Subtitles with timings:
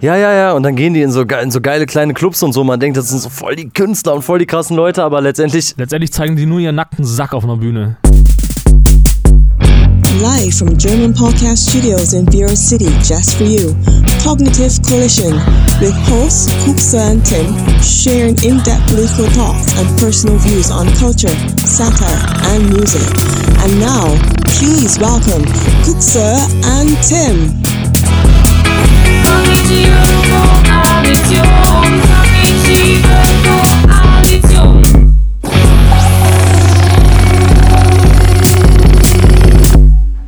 [0.00, 0.52] Ja, ja, ja.
[0.52, 2.64] Und dann gehen die in so, in so geile kleine Clubs und so.
[2.64, 5.74] Man denkt, das sind so voll die Künstler und voll die krassen Leute, aber letztendlich.
[5.76, 7.98] Letztendlich zeigen die nur ihren nackten Sack auf einer Bühne.
[10.22, 13.74] Live from German Podcast Studios in Bureau City, just for you.
[14.22, 15.34] Cognitive Collision
[15.80, 17.46] with hosts Kuksa and Tim
[17.82, 22.20] sharing in-depth political thoughts and personal views on culture, satire,
[22.52, 23.04] and music.
[23.64, 25.44] And now, please welcome
[25.84, 27.79] Kuksa and Tim.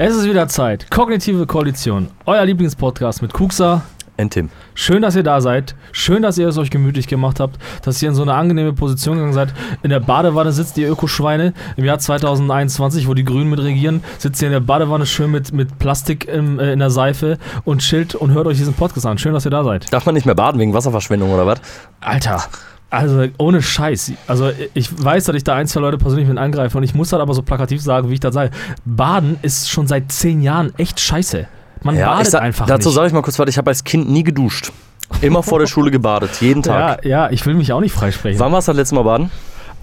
[0.05, 0.91] Es ist wieder Zeit.
[0.91, 2.09] Kognitive Koalition.
[2.27, 3.83] Euer Lieblingspodcast mit Kuxa.
[4.17, 4.51] Entim.
[4.75, 5.75] Schön, dass ihr da seid.
[5.91, 9.17] Schön, dass ihr es euch gemütlich gemacht habt, dass ihr in so eine angenehme Position
[9.17, 9.55] gegangen seid.
[9.83, 11.55] In der Badewanne sitzt ihr Ökoschweine.
[11.77, 15.53] Im Jahr 2021, wo die Grünen mit regieren, sitzt ihr in der Badewanne schön mit,
[15.53, 19.19] mit Plastik im, äh, in der Seife und chillt und hört euch diesen Podcast an.
[19.19, 19.93] Schön, dass ihr da seid.
[19.93, 21.61] Darf man nicht mehr baden wegen Wasserverschwendung oder was?
[22.01, 22.45] Alter.
[22.91, 24.13] Also ohne Scheiß.
[24.27, 27.11] Also ich weiß, dass ich da ein, zwei Leute persönlich mit angreife und ich muss
[27.11, 28.51] halt aber so plakativ sagen, wie ich das sage.
[28.85, 31.49] Baden ist schon seit zehn Jahren echt scheiße.
[31.85, 33.49] Man Ja, badet sag, einfach dazu sage ich mal kurz was.
[33.49, 34.73] Ich habe als Kind nie geduscht.
[35.21, 36.31] Immer vor der Schule gebadet.
[36.41, 37.05] Jeden Tag.
[37.05, 38.41] Ja, ja, ich will mich auch nicht freisprechen.
[38.41, 39.31] Wann warst du das letzte Mal baden?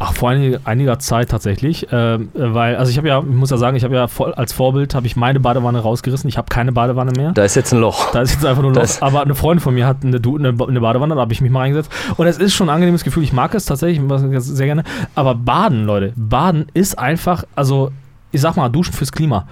[0.02, 3.58] Ach, vor einiger, einiger Zeit tatsächlich, äh, weil, also ich habe ja, ich muss ja
[3.58, 6.72] sagen, ich habe ja voll, als Vorbild, habe ich meine Badewanne rausgerissen, ich habe keine
[6.72, 7.34] Badewanne mehr.
[7.34, 8.10] Da ist jetzt ein Loch.
[8.14, 10.56] Da ist jetzt einfach nur noch, Das- aber eine Freundin von mir hat eine, eine,
[10.68, 11.92] eine Badewanne, da habe ich mich mal reingesetzt.
[12.16, 14.68] Und es ist schon ein angenehmes Gefühl, ich mag es tatsächlich, ich mag es sehr
[14.68, 14.86] gerne.
[15.16, 17.92] Aber Baden, Leute, Baden ist einfach, also
[18.32, 19.48] ich sag mal, Duschen fürs Klima.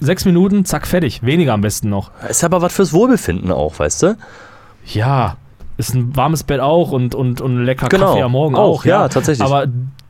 [0.00, 1.22] Sechs Minuten, zack, fertig.
[1.22, 2.10] Weniger am besten noch.
[2.28, 4.16] Ist aber was fürs Wohlbefinden auch, weißt du?
[4.86, 5.36] Ja,
[5.78, 8.84] ist ein warmes Bett auch und, und, und lecker Genau, Kaffee am Morgen auch, auch.
[8.84, 9.46] ja, tatsächlich.
[9.46, 9.66] Aber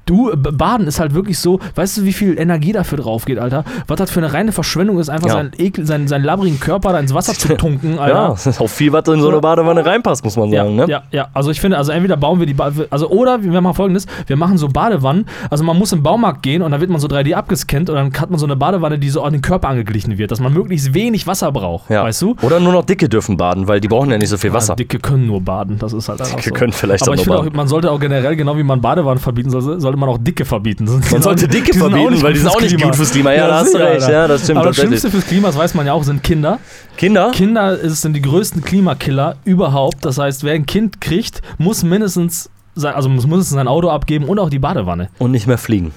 [0.06, 3.64] du, Baden ist halt wirklich so, weißt du, wie viel Energie dafür drauf geht, Alter?
[3.86, 5.34] Was das für eine reine Verschwendung ist, einfach Ja.
[5.34, 8.32] seinen, Ekel, seinen, seinen labbrigen Körper da ins Wasser zu tunken, Ja, Alter.
[8.34, 10.76] es ist auch viel, was in so eine Badewanne reinpasst, muss man Ja, sagen.
[10.76, 10.86] ne?
[10.88, 13.74] ja, ja, also ich finde, also entweder bauen wir die, ba also oder wir machen
[13.74, 17.00] folgendes, wir machen so Badewannen, also man muss im Baumarkt gehen und da wird man
[17.00, 19.68] so 3D abgescannt und dann hat man so eine Badewanne, die so an den Körper
[19.68, 22.04] angeglichen wird, dass man möglichst wenig Wasser braucht, Ja.
[22.04, 22.36] weißt du?
[22.42, 24.72] Oder nur noch Dicke dürfen baden, weil die brauchen ja nicht so viel Wasser.
[24.72, 26.50] Ja, Dicke können nur baden, das ist halt Dicke so.
[26.54, 29.18] können vielleicht Aber auch ich finde auch, man sollte auch generell, genau wie man Badewannen
[29.18, 30.86] verbieten soll, sollte man auch Dicke verbieten.
[30.86, 33.32] Sind Man auch sollte Dicke verbieten, weil die sind auch nicht fürs gut fürs Klima.
[33.32, 34.02] Ja, da hast du recht.
[34.02, 34.12] Alter.
[34.12, 34.76] Ja, das stimmt Aber das.
[34.76, 36.58] Schlimmste fürs Klima, das weiß man ja auch, sind Kinder.
[36.96, 37.30] Kinder?
[37.32, 40.04] Kinder sind die größten Klimakiller überhaupt.
[40.04, 44.26] Das heißt, wer ein Kind kriegt, muss mindestens sein, also muss mindestens sein Auto abgeben
[44.26, 45.08] und auch die Badewanne.
[45.18, 45.92] Und nicht mehr fliegen.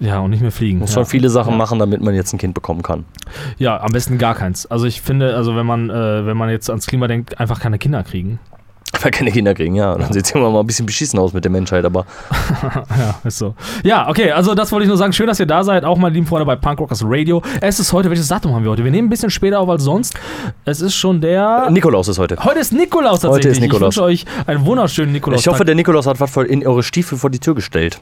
[0.00, 0.78] Ja, und nicht mehr fliegen.
[0.78, 0.94] Muss ja.
[0.94, 1.56] schon viele Sachen ja.
[1.56, 3.04] machen, damit man jetzt ein Kind bekommen kann.
[3.58, 4.66] Ja, am besten gar keins.
[4.66, 7.78] Also ich finde, also wenn man, äh, wenn man jetzt ans Klima denkt, einfach keine
[7.78, 8.38] Kinder kriegen.
[9.00, 9.96] Weil keine Kinder kriegen, ja.
[9.96, 12.04] Dann sieht es immer mal ein bisschen beschissen aus mit der Menschheit, aber
[12.98, 13.54] Ja, ist so.
[13.84, 15.12] Ja, okay, also das wollte ich nur sagen.
[15.12, 17.42] Schön, dass ihr da seid, auch meine lieben Freunde bei Punk Rockers Radio.
[17.60, 18.84] Es ist heute, welches Datum haben wir heute?
[18.84, 20.14] Wir nehmen ein bisschen später auf als sonst.
[20.64, 21.70] Es ist schon der.
[21.70, 22.36] Nikolaus ist heute.
[22.42, 23.46] Heute ist Nikolaus tatsächlich.
[23.46, 23.94] Heute ist Nikolaus.
[23.94, 25.40] Ich wünsche euch einen wunderschönen Nikolaus.
[25.40, 28.00] Ich hoffe, der Nikolaus hat was voll in eure Stiefel vor die Tür gestellt.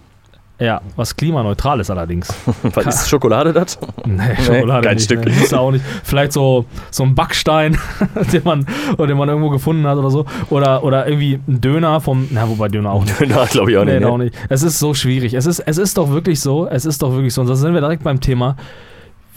[0.60, 2.28] Ja, was klimaneutral ist allerdings.
[2.74, 3.78] Was ist Schokolade das?
[4.06, 5.04] Nee, Schokolade kein nicht.
[5.04, 5.24] Stück.
[5.24, 5.84] Nee, ist auch nicht.
[6.02, 7.78] Vielleicht so, so ein Backstein,
[8.32, 10.24] den man, oder den man irgendwo gefunden hat oder so.
[10.50, 12.26] Oder, oder irgendwie ein Döner vom.
[12.32, 13.14] Na, wobei Döner auch nicht.
[13.28, 14.04] Na, glaube ich auch Nee, nicht.
[14.06, 14.24] auch Ne?
[14.24, 14.36] nicht.
[14.48, 15.34] Es ist so schwierig.
[15.34, 17.42] Es ist, es ist doch wirklich so, es ist doch wirklich so.
[17.42, 18.56] Und da sind wir direkt beim Thema.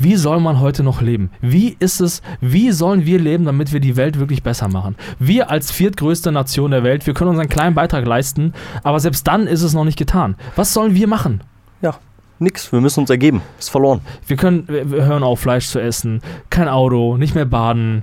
[0.04, 1.30] Wie soll man heute noch leben?
[1.42, 4.96] Wie ist es, wie sollen wir leben, damit wir die Welt wirklich besser machen?
[5.20, 9.46] Wir als viertgrößte Nation der Welt, wir können unseren kleinen Beitrag leisten, aber selbst dann
[9.46, 10.38] ist es noch nicht getan.
[10.56, 11.44] Was sollen wir machen?
[11.84, 12.00] Ja,
[12.40, 12.72] nix.
[12.72, 13.44] Wir müssen uns ergeben.
[13.60, 14.02] Ist verloren.
[14.26, 18.02] Wir können, wir wir hören auf, Fleisch zu essen, kein Auto, nicht mehr baden.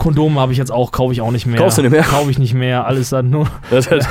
[0.00, 1.58] Kondome habe ich jetzt auch, kaufe ich auch nicht mehr.
[1.60, 2.02] Kaufst du nicht mehr?
[2.02, 3.46] Kaufe ich nicht mehr, alles dann nur.
[3.70, 4.04] Das hat,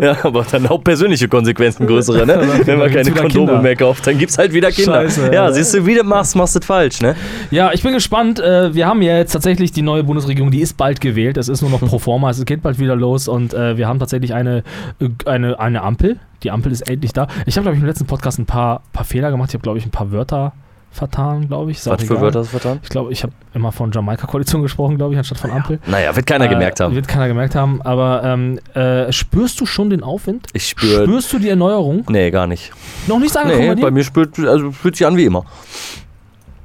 [0.00, 2.40] ja, aber dann auch persönliche Konsequenzen größere, ne?
[2.64, 3.62] Wenn man keine wieder Kondome Kinder.
[3.62, 5.02] mehr kauft, dann gibt's halt wieder Kinder.
[5.02, 5.52] Scheiße, ja, ja.
[5.52, 7.14] siehst du, wie du machst, machst du es falsch, ne?
[7.50, 8.40] Ja, ich bin gespannt.
[8.40, 11.36] Äh, Wir haben ja jetzt tatsächlich die neue Bundesregierung, die ist bald gewählt.
[11.36, 14.00] Es ist nur noch pro forma, es geht bald wieder los und äh, wir haben
[14.00, 14.64] tatsächlich eine,
[15.00, 16.18] äh, eine, eine Ampel.
[16.42, 17.28] Die Ampel ist endlich da.
[17.46, 19.50] Ich habe, glaube ich, im letzten Podcast ein paar, paar Fehler gemacht.
[19.50, 20.52] Ich habe, glaube ich, ein paar Wörter
[20.90, 21.78] vertan, glaube ich.
[21.78, 22.20] Ist Was für.
[22.20, 22.80] Wörter du vertan?
[22.82, 25.78] Ich glaube, ich habe immer von Jamaika-Koalition gesprochen, glaube ich, anstatt von Ampel.
[25.86, 26.94] Naja, wird keiner Äh, gemerkt haben.
[26.94, 27.82] Wird keiner gemerkt haben.
[27.82, 30.46] Aber ähm, äh, spürst du schon den Aufwind?
[30.52, 31.04] Ich spüre.
[31.04, 32.04] Spürst du die Erneuerung?
[32.08, 32.72] Nee, gar nicht.
[33.06, 35.44] Noch nicht angekommen Nee, bei bei mir spürt, also fühlt sich an wie immer.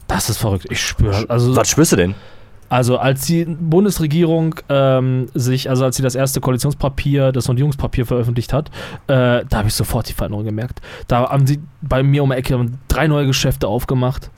[0.08, 0.66] Das ist verrückt.
[0.70, 1.26] Ich spüre.
[1.30, 2.16] Also, Was spürst du denn?
[2.72, 8.54] Also als die Bundesregierung ähm, sich, also als sie das erste Koalitionspapier, das Sondierungspapier veröffentlicht
[8.54, 8.70] hat,
[9.08, 10.80] äh, da habe ich sofort die Veränderung gemerkt.
[11.10, 14.32] Da haben sie bei mir um die Ecke drei neue Geschäfte aufgemacht.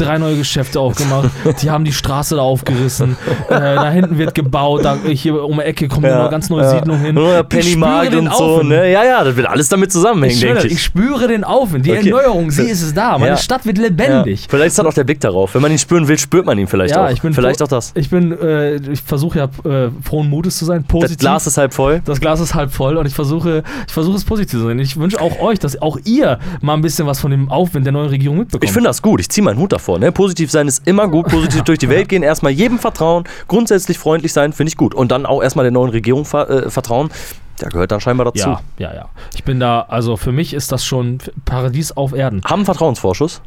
[0.00, 1.30] Drei neue Geschäfte aufgemacht,
[1.62, 3.16] die haben die Straße da aufgerissen,
[3.48, 6.98] äh, da hinten wird gebaut, da, hier um die Ecke kommt eine ganz neue Siedlung
[7.00, 7.14] hin.
[7.14, 8.70] Nur Ich Pennymarkt und so, Aufwind.
[8.70, 8.90] ne?
[8.92, 10.82] Ja, ja, das wird alles damit zusammenhängen, denke ich ich.
[10.82, 12.08] spüre den Aufwind, die Okay.
[12.10, 13.12] Erneuerung, sie ist es da.
[13.18, 13.36] Meine Ja.
[13.36, 13.84] Stadt wird Ja.
[13.84, 14.46] lebendig.
[14.48, 15.54] Vielleicht ist das auch der Blick darauf.
[15.54, 17.10] Wenn man ihn spüren will, spürt man ihn vielleicht Ja, auch.
[17.10, 17.92] ich bin vielleicht auch das.
[17.94, 21.16] Ich bin, äh, ich versuche ja äh, frohen Mutes zu sein, positiv.
[21.16, 22.00] Das Glas ist halb voll.
[22.04, 24.78] Das Glas ist halb voll und ich versuche, ich versuche es positiv zu sehen.
[24.78, 27.92] Ich wünsche auch euch, dass auch ihr mal ein bisschen was von dem Aufwind der
[27.92, 28.64] neuen Regierung mitbekommt.
[28.64, 29.20] Ich finde das gut.
[29.20, 29.87] Ich ziehe meinen Hut davor.
[29.96, 30.12] Ne?
[30.12, 31.28] Positiv sein ist immer gut.
[31.28, 32.22] Positiv durch die Welt gehen.
[32.22, 33.24] Erstmal jedem vertrauen.
[33.46, 34.94] Grundsätzlich freundlich sein, finde ich gut.
[34.94, 37.10] Und dann auch erstmal der neuen Regierung ver äh, vertrauen.
[37.58, 38.48] Da gehört dann scheinbar dazu.
[38.48, 39.08] ja, ja, ja.
[39.34, 42.42] Ich bin da, also für mich ist das schon Paradies auf Erden.
[42.44, 43.40] Haben Vertrauensvorschuss?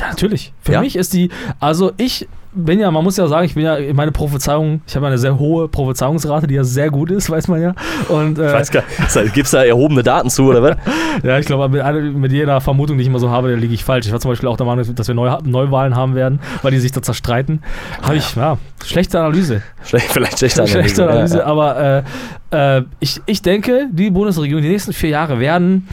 [0.00, 0.52] Ja, natürlich.
[0.62, 0.80] Für Ja?
[0.80, 1.30] mich ist die,
[1.60, 5.06] also ich bin ja, man muss ja sagen, ich bin ja, meine Prophezeiung, ich habe
[5.06, 7.74] eine sehr hohe Prophezeiungsrate, die ja sehr gut ist, weiß man ja.
[8.08, 9.34] Und äh, Weiß gar nicht.
[9.34, 10.76] Gibt es da erhobene Daten zu oder was?
[11.22, 13.84] ja, ich glaube, mit, mit jeder Vermutung, die ich immer so habe, da liege ich
[13.84, 14.06] falsch.
[14.06, 16.80] Ich war zum Beispiel auch der Meinung, dass wir Neu Neuwahlen haben werden, weil die
[16.80, 17.62] sich da zerstreiten.
[18.02, 19.62] Habe ich, ja, schlechte Analyse.
[19.82, 21.44] Vielleicht Schlechte Analyse, Ja, ja.
[21.44, 22.04] aber
[22.50, 25.86] äh, äh, ich, ich denke, die Bundesregierung, die nächsten vier Jahre werden,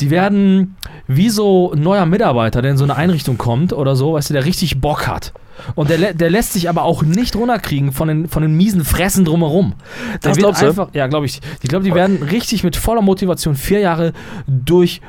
[0.00, 0.76] die werden
[1.06, 4.34] wie so ein neuer Mitarbeiter, der in so eine Einrichtung kommt oder so, weißt du,
[4.34, 5.32] der richtig Bock hat.
[5.74, 9.24] Und der, der lässt sich aber auch nicht runterkriegen von den, von den miesen Fressen
[9.24, 9.74] drumherum.
[10.12, 10.66] Der Das wird glaubst du?
[10.66, 11.40] einfach, ja, glaube ich.
[11.62, 14.12] Ich glaube, die werden richtig mit voller Motivation vier Jahre
[14.46, 15.00] durch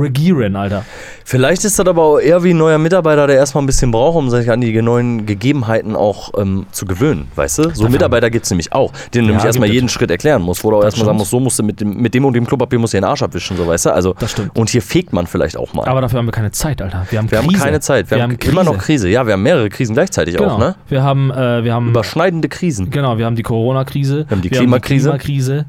[0.00, 0.84] regieren, Alter.
[1.24, 4.16] Vielleicht ist das aber auch eher wie ein neuer Mitarbeiter, der erstmal ein bisschen braucht,
[4.16, 7.70] um sich an die neuen Gegebenheiten auch ähm, zu gewöhnen, weißt du?
[7.74, 10.62] So Mitarbeiter gibt es nämlich auch, denen du nämlich Ja, erstmal jeden Schritt erklären musst,
[10.64, 12.46] wo du auch erstmal sagen musst, so musst du mit dem, mit dem und dem
[12.46, 13.90] Klopapier musst du den Arsch abwischen, so weißt du?
[13.94, 14.56] Also, Das stimmt.
[14.56, 15.86] Und hier fegt man vielleicht auch mal.
[15.88, 17.06] Aber dafür haben wir keine Zeit, Alter.
[17.10, 17.62] Wir haben, wir haben Krise.
[17.64, 18.52] keine Zeit, wir, haben, Krise.
[18.52, 19.08] immer noch Krise.
[19.08, 20.54] Ja, wir haben mehrere Krisen gleichzeitig Genau.
[20.54, 20.74] auch, ne?
[20.88, 22.90] Wir haben, äh, wir haben Überschneidende Krisen.
[22.90, 24.26] Genau, wir haben die Corona-Krise.
[24.28, 25.08] Wir haben die Klimakrise.
[25.10, 25.64] Klimakrise.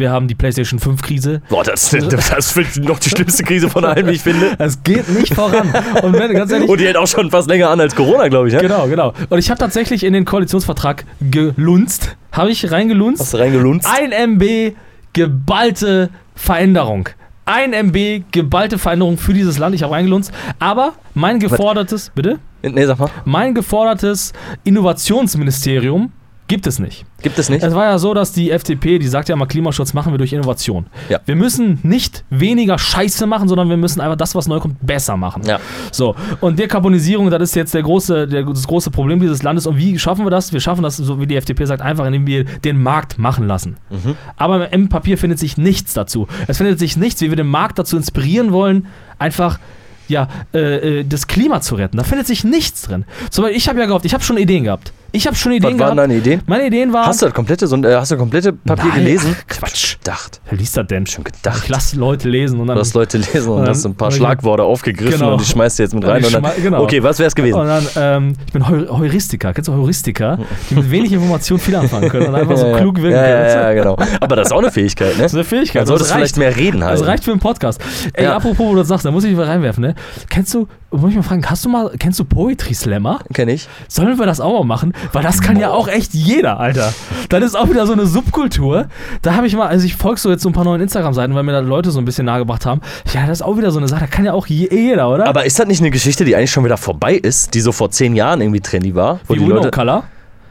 [0.00, 1.42] Wir haben die PlayStation 5-Krise.
[1.50, 4.56] Boah, das, das ist noch die schlimmste Krise von allen, wie ich finde.
[4.58, 5.72] Es geht nicht voran.
[6.02, 6.68] Und wenn, ehrlich.
[6.68, 8.60] Und die hält auch schon fast länger an als Corona, glaube ich, ne?
[8.60, 9.12] genau, genau.
[9.28, 12.16] Und ich habe tatsächlich in den Koalitionsvertrag gelunzt.
[12.32, 13.20] Habe ich reingelunzt.
[13.20, 13.86] Hast du reingelunzt?
[13.90, 14.74] Ein MB
[15.12, 17.10] geballte Veränderung.
[17.44, 19.74] Ein MB geballte Veränderung für dieses Land.
[19.74, 20.32] Ich habe reingelunzt.
[20.60, 22.38] Aber mein gefordertes, bitte?
[22.62, 23.10] Nee, sag mal.
[23.26, 24.32] Mein gefordertes
[24.64, 26.12] Innovationsministerium
[26.50, 27.06] gibt es nicht.
[27.22, 27.62] Gibt es nicht?
[27.62, 30.32] Es war ja so, dass die FDP, die sagt ja mal, Klimaschutz machen wir durch
[30.32, 30.86] Innovation.
[31.08, 31.20] Ja.
[31.24, 35.16] Wir müssen nicht weniger Scheiße machen, sondern wir müssen einfach das, was neu kommt, besser
[35.16, 35.44] machen.
[35.44, 35.60] Ja.
[35.92, 39.64] So, und Dekarbonisierung, das ist jetzt der große, der, das große Problem dieses Landes.
[39.68, 40.52] Und wie schaffen wir das?
[40.52, 43.76] Wir schaffen das, so wie die FDP sagt, einfach, indem wir den Markt machen lassen.
[43.88, 44.16] Mhm.
[44.36, 46.26] Aber im Papier findet sich nichts dazu.
[46.48, 48.88] Es findet sich nichts, wie wir den Markt dazu inspirieren wollen,
[49.20, 49.60] einfach
[50.10, 51.96] ja, äh, äh, das Klima zu retten.
[51.96, 53.04] Da findet sich nichts drin.
[53.30, 54.92] Zum Beispiel, ich habe ja gehofft, ich habe schon Ideen gehabt.
[55.12, 56.10] Ich habe schon Ideen Was waren gehabt.
[56.10, 56.40] deine Ideen?
[56.46, 57.06] Meine Ideen waren.
[57.06, 59.34] Hast du das komplette, so, ein- äh, hast du das komplette Papier Nein, gelesen?
[59.40, 59.96] ach, Quatsch.
[59.98, 60.40] Gedacht.
[60.48, 61.04] Wer liest das denn?
[61.06, 61.62] Schon gedacht.
[61.64, 62.76] Ich lasse Leute lesen und dann.
[62.76, 65.32] Du hast Leute lesen und Und hast dann- ein paar Schlagworte aufgegriffen Genau.
[65.32, 66.24] und die schmeißt du jetzt mit rein.
[66.24, 66.84] Und dann, schmei- genau.
[66.84, 67.58] Okay, was wär's gewesen?
[67.58, 69.52] Und dann, ähm, ich bin Heu Heuristiker.
[69.52, 70.38] Kennst du Heuristiker?
[70.70, 73.48] Die mit wenig Information viel anfangen können und einfach so ja, klug wirken ja, können.
[73.48, 73.96] ja, ja, genau.
[74.20, 75.24] Aber das ist auch eine Fähigkeit, ne?
[75.24, 75.80] Das ist eine Fähigkeit.
[75.82, 77.00] Man sollte das vielleicht mehr reden halt.
[77.00, 77.80] Das reicht für einen Podcast.
[78.12, 78.36] Ey, Ja.
[78.36, 79.94] apropos, wo du das sagst, da muss ich mal reinwerfen, ne?
[80.28, 83.20] Kennst du, muss ich mal fragen, hast du mal, kennst du Poetry Slammer?
[83.32, 83.68] Kenn ich.
[83.88, 84.92] Sollen wir das auch mal machen?
[85.12, 86.92] Weil das kann ja auch echt jeder, Alter.
[87.28, 88.86] Das ist auch wieder so eine Subkultur.
[89.22, 91.42] Da habe ich mal, also ich folge so jetzt so ein paar neuen Instagram-Seiten, weil
[91.42, 92.80] mir da Leute so ein bisschen nahegebracht haben.
[93.14, 95.26] Ja, das ist auch wieder so eine Sache, da kann ja auch je- jeder, oder?
[95.28, 97.90] Aber ist das nicht eine Geschichte, die eigentlich schon wieder vorbei ist, die so vor
[97.90, 99.20] zehn Jahren irgendwie trendy war?
[99.26, 100.04] Wo die Uno Leute, Color.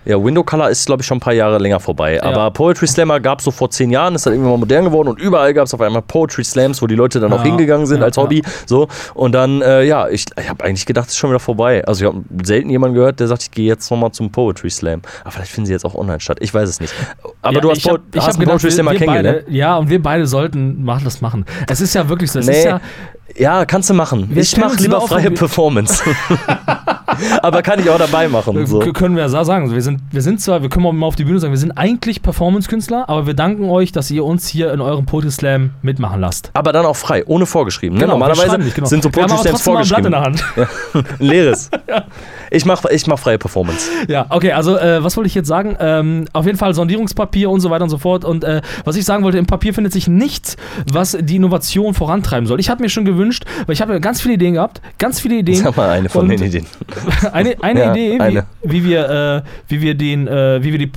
[0.05, 2.21] Ja, Window Color ist, glaube ich, schon ein paar Jahre länger vorbei.
[2.23, 5.09] Aber Poetry Slammer gab es so vor zehn Jahren, ist dann irgendwann mal modern geworden
[5.09, 7.85] und überall gab es auf einmal Poetry Slams, wo die Leute dann auch Ja, hingegangen
[7.85, 8.41] sind ja, als Hobby.
[8.65, 8.87] So.
[9.13, 11.83] Und dann, äh, ja, ich, ich habe eigentlich gedacht, es ist schon wieder vorbei.
[11.85, 15.01] Also ich habe selten jemanden gehört, der sagt, ich gehe jetzt nochmal zum Poetry Slam.
[15.21, 16.37] Aber vielleicht finden sie jetzt auch online statt.
[16.41, 16.93] Ich weiß es nicht.
[17.41, 19.77] Aber Ja, du hast, hab- Po- ich hast hab gedacht, Poetry Slammer kennengelernt, beide, Ja,
[19.77, 21.45] und wir beide sollten machen, das machen.
[21.67, 22.39] Es ist ja wirklich so.
[22.39, 22.63] Es Nee.
[22.65, 22.81] ja,
[23.37, 24.27] Ja, kannst du machen.
[24.31, 26.03] Wir ich mache lieber freie Performance.
[27.41, 28.65] Aber kann ich auch dabei machen.
[28.65, 28.79] So.
[28.79, 29.71] K- können wir sa- sagen.
[29.73, 31.71] Wir sind, wir sind zwar, wir können auch mal auf die Bühne sagen, wir sind
[31.71, 36.19] eigentlich Performance-Künstler, aber wir danken euch, dass ihr uns hier in eurem Poetry Slam mitmachen
[36.21, 36.51] lasst.
[36.53, 37.97] Aber dann auch frei, ohne vorgeschrieben.
[37.97, 38.01] Ne?
[38.05, 38.87] Genau, Normalerweise nicht, genau.
[38.87, 40.05] sind so Poetry Slams trotzdem mal ein Blatt vorgeschrieben.
[40.05, 41.19] in der Hand.
[41.19, 41.69] Ein leeres.
[42.51, 43.91] Ich mache ich mach freie Performance.
[44.07, 45.77] Ja, okay, also äh, was wollte ich jetzt sagen?
[45.79, 48.25] Ähm, auf jeden Fall Sondierungspapier und so weiter und so fort.
[48.25, 50.57] Und äh, was ich sagen wollte, im Papier findet sich nichts,
[50.91, 52.59] was die Innovation vorantreiben soll.
[52.59, 55.35] Ich habe mir schon gewünscht, weil ich habe ja ganz viele Ideen gehabt, ganz viele
[55.35, 55.57] Ideen.
[55.63, 56.65] Sag mal eine von Und- den Ideen.
[57.33, 58.45] eine eine Ja, Idee, wie, eine.
[58.63, 60.91] wie wir, äh, wie wir den, äh, wie wir die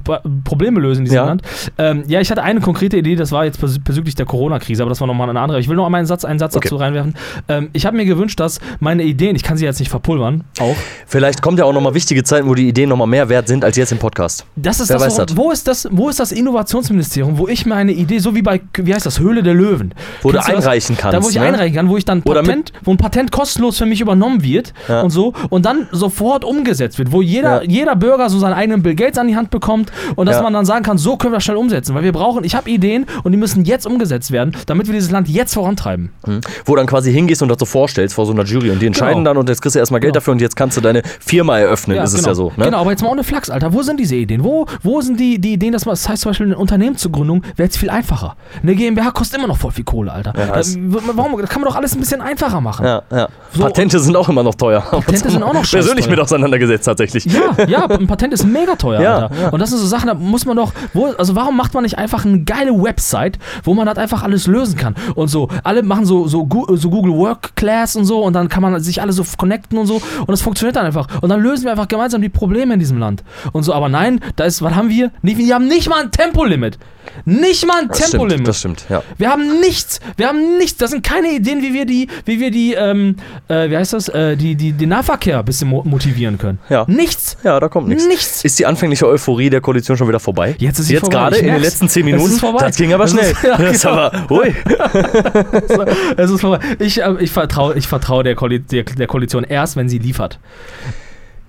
[0.45, 1.25] Probleme lösen in diesem Ja.
[1.27, 1.43] Land.
[1.79, 5.01] Ähm, ja, ich hatte eine konkrete Idee, das war jetzt bezüglich der Corona-Krise, aber das
[5.01, 5.61] war nochmal eine andere.
[5.61, 6.67] Ich will noch einmal einen Satz, einen Satz Okay.
[6.69, 7.15] dazu reinwerfen.
[7.49, 10.77] Ähm, ich habe mir gewünscht, dass meine Ideen, ich kann sie jetzt nicht verpulvern, auch.
[11.07, 13.77] Vielleicht kommt ja auch nochmal wichtige Zeiten, wo die Ideen nochmal mehr wert sind als
[13.77, 14.45] jetzt im Podcast.
[14.57, 15.37] Das ist Wer das, weiß wo, das?
[15.37, 18.61] wo ist das, wo ist das Innovationsministerium, wo ich mir eine Idee, so wie bei,
[18.75, 19.95] wie heißt das, Höhle der Löwen.
[20.23, 20.47] Wo du das?
[20.49, 21.43] einreichen kannst, Da, wo ich ne?
[21.43, 24.73] einreichen kann, wo ich dann Oder Patent, wo ein Patent kostenlos für mich übernommen wird
[24.89, 25.03] Ja.
[25.03, 27.71] und so und dann sofort umgesetzt wird, wo jeder, Ja.
[27.71, 30.43] jeder Bürger so seinen eigenen Bill Gates an die Hand bekommt und dass Ja.
[30.43, 32.69] man dann sagen kann, so können wir das schnell umsetzen, weil wir brauchen, ich habe
[32.71, 36.11] Ideen und die müssen jetzt umgesetzt werden, damit wir dieses Land jetzt vorantreiben.
[36.25, 36.41] Hm.
[36.65, 39.19] Wo dann quasi hingehst und das so vorstellst vor so einer Jury und die entscheiden
[39.19, 39.31] Genau.
[39.31, 40.21] dann und jetzt kriegst du erstmal Geld Genau.
[40.21, 42.29] dafür und jetzt kannst du deine Firma eröffnen, ist es genau.
[42.29, 42.53] ja so.
[42.57, 42.65] Ne?
[42.65, 43.73] Genau, aber jetzt mal ohne Flachs, Alter.
[43.73, 44.43] Wo sind diese Ideen?
[44.45, 47.13] Wo, wo sind die, die Ideen, dass man, das heißt zum Beispiel, eine Unternehmen zur
[47.13, 48.37] Gründung wäre jetzt viel einfacher.
[48.63, 50.33] Eine GmbH kostet immer noch voll viel Kohle, Alter.
[50.39, 52.87] Ja, da, es- warum, da kann man doch alles ein bisschen einfacher machen.
[52.87, 53.29] Ja, ja.
[53.53, 54.81] So, Patente sind auch immer noch teuer.
[54.81, 57.25] Patente sind auch noch scheiß Persönlich mit auseinandergesetzt tatsächlich.
[57.25, 59.49] Ja, ja, ein Patent ist mega teuer, Ja, ja.
[59.51, 61.99] Und das sind so Sachen, da muss man doch, wo, also warum macht man nicht
[61.99, 64.95] einfach eine geile Website, wo man das einfach alles lösen kann?
[65.15, 68.63] Und so, alle machen so, so, so Google Work Class und so und dann kann
[68.63, 71.09] man sich alle so connecten und so und das funktioniert dann einfach.
[71.21, 73.23] Und dann lösen wir einfach gemeinsam die Probleme in diesem Land.
[73.53, 75.11] Und so, aber nein, da ist, was haben wir?
[75.23, 76.79] Wir haben nicht mal ein Tempolimit.
[77.25, 78.49] Nicht mal ein Das stimmt, Tempolimit.
[78.49, 79.03] das stimmt, ja.
[79.19, 82.51] Wir haben nichts, wir haben nichts, das sind keine Ideen, wie wir die, wie wir
[82.51, 83.17] die, ähm,
[83.49, 86.59] äh, wie heißt das, äh, die, die, den Nahverkehr ein bisschen mo motivieren können.
[86.69, 86.85] Ja.
[86.89, 87.37] Nichts.
[87.45, 88.07] Ja, da kommt nichts.
[88.07, 88.45] Nichts.
[88.45, 90.55] Ist die anfängliche Euphorie der Koalition schon wieder vorbei?
[90.59, 92.33] Jetzt ist sie Jetzt gerade in den letzten zehn Es Minuten.
[92.33, 92.67] ist vorbei.
[92.67, 93.31] Das ging aber Es schnell.
[93.33, 93.95] ist- ja, das ist genau.
[93.99, 94.55] aber, ui.
[96.17, 96.61] es ist vorbei.
[96.79, 100.39] Ich, äh, ich vertraue ich vertrau der, Koali der, der Koalition erst, wenn sie liefert.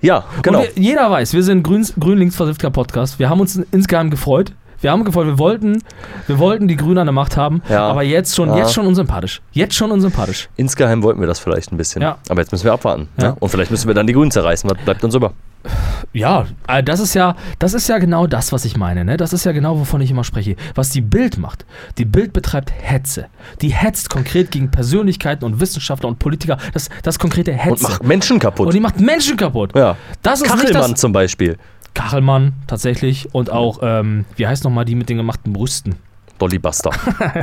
[0.00, 0.60] Ja, genau.
[0.62, 3.18] Wir, jeder weiß, wir sind Grün, Grün-Links versiffter Podcast.
[3.18, 4.52] Wir haben uns insgeheim gefreut.
[4.84, 5.82] Wir haben gefreut, wir wollten,
[6.26, 7.88] wir wollten die Grünen an der Macht haben, Ja.
[7.88, 8.58] aber jetzt schon, Ja.
[8.58, 9.40] jetzt schon unsympathisch.
[9.52, 10.50] Jetzt schon unsympathisch.
[10.56, 12.02] Insgeheim wollten wir das vielleicht ein bisschen.
[12.02, 12.18] Ja.
[12.28, 13.08] Aber jetzt müssen wir abwarten.
[13.16, 13.34] Ne?
[13.40, 14.68] Und vielleicht müssen wir dann die Grünen zerreißen.
[14.68, 15.32] Was bleibt uns über?
[16.12, 19.06] Ja, äh, das ist ja, das ist ja genau das, was ich meine.
[19.06, 19.16] Ne?
[19.16, 20.56] Das ist ja genau, wovon ich immer spreche.
[20.74, 21.64] Was die Bild macht.
[21.96, 23.28] Die Bild betreibt Hetze.
[23.62, 26.58] Die hetzt konkret gegen Persönlichkeiten und Wissenschaftler und Politiker.
[26.74, 27.70] Das, das konkrete Hetze.
[27.72, 28.66] Und macht Menschen kaputt.
[28.66, 29.74] Und die macht Menschen kaputt.
[29.74, 29.96] ja.
[30.22, 31.00] Das ist nicht Kachelmann das.
[31.00, 31.56] zum Beispiel.
[31.94, 35.94] Kachelmann tatsächlich und auch, ähm, wie heißt nochmal die mit den gemachten Brüsten?
[36.38, 36.90] Dolly Buster.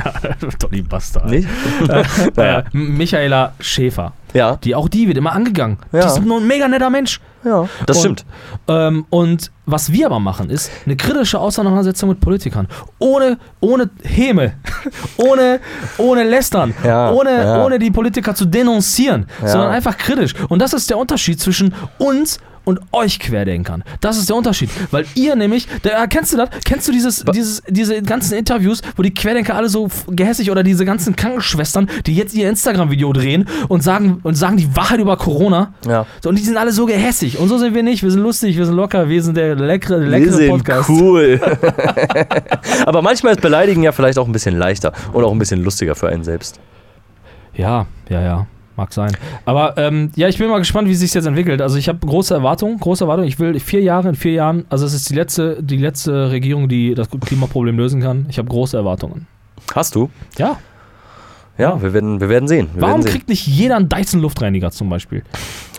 [0.58, 1.30] Dolly Bastard.
[1.30, 1.48] Nicht?
[1.88, 2.04] Äh,
[2.36, 2.64] naja.
[2.72, 4.12] Michaela Schäfer.
[4.34, 5.78] Ja, Die, auch die wird immer angegangen.
[5.92, 6.06] Die Ja.
[6.06, 7.18] ist nur ein mega netter Mensch.
[7.42, 7.66] ja.
[7.86, 8.26] Das Und- stimmt.
[8.68, 12.68] Ähm, und was wir aber machen, ist eine kritische Auseinandersetzung mit Politikern.
[12.98, 14.54] Ohne, ohne Häme,
[15.16, 15.60] ohne,
[15.96, 17.64] ohne Lästern, Ja, ohne, ja.
[17.64, 20.34] ohne die Politiker zu denunzieren, sondern einfach kritisch.
[20.50, 22.42] Und das ist der Unterschied zwischen uns und
[22.92, 23.84] euch Querdenkern.
[24.00, 24.70] Das ist der Unterschied.
[24.90, 26.48] Weil ihr nämlich, da, kennst du das?
[26.64, 30.84] Kennst du dieses, dieses, diese ganzen Interviews, wo die Querdenker alle so gehässig oder diese
[30.84, 35.74] ganzen Krankenschwestern, die jetzt ihr Instagram-Video drehen und sagen, und sagen die Wahrheit über Corona?
[35.86, 36.06] Ja.
[36.22, 37.38] So, und die sind alle so gehässig.
[37.38, 38.02] Und so sind wir nicht.
[38.02, 40.88] Wir sind lustig, wir sind locker, wir sind der leckere, Wir leckere sind Podcast.
[40.88, 41.40] cool.
[42.86, 45.94] Aber manchmal ist Beleidigen ja vielleicht auch ein bisschen leichter und auch ein bisschen lustiger
[45.94, 46.60] für einen selbst.
[47.54, 48.46] Ja, ja, ja.
[48.82, 49.16] Mag sein.
[49.44, 51.62] Aber ähm, ja, ich bin mal gespannt, wie sich jetzt entwickelt.
[51.62, 53.28] Also ich habe große Erwartungen, große Erwartungen.
[53.28, 56.68] Ich will vier Jahre, in vier Jahren, also es ist die letzte, die letzte Regierung,
[56.68, 58.26] die das Klimaproblem lösen kann.
[58.28, 59.28] Ich habe große Erwartungen.
[59.72, 60.10] Hast du?
[60.36, 60.58] Ja.
[61.58, 62.70] Ja, wir werden, wir werden sehen.
[62.74, 63.12] Wir Warum werden sehen.
[63.12, 65.22] kriegt nicht jeder einen Dyson Luftreiniger zum Beispiel?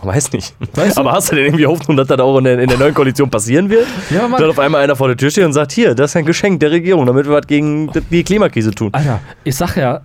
[0.02, 0.54] Weiß nicht.
[0.74, 1.00] Weißt du?
[1.02, 3.28] Aber hast du denn irgendwie Hoffnung, dass das auch in der, in der neuen Koalition
[3.28, 3.86] passieren wird?
[4.08, 6.24] Ja, Dass auf einmal einer vor der Tür steht und sagt, hier, das ist ein
[6.24, 8.88] Geschenk der Regierung, damit wir was gegen die Klimakrise tun.
[8.92, 10.00] Alter, ich sag ja,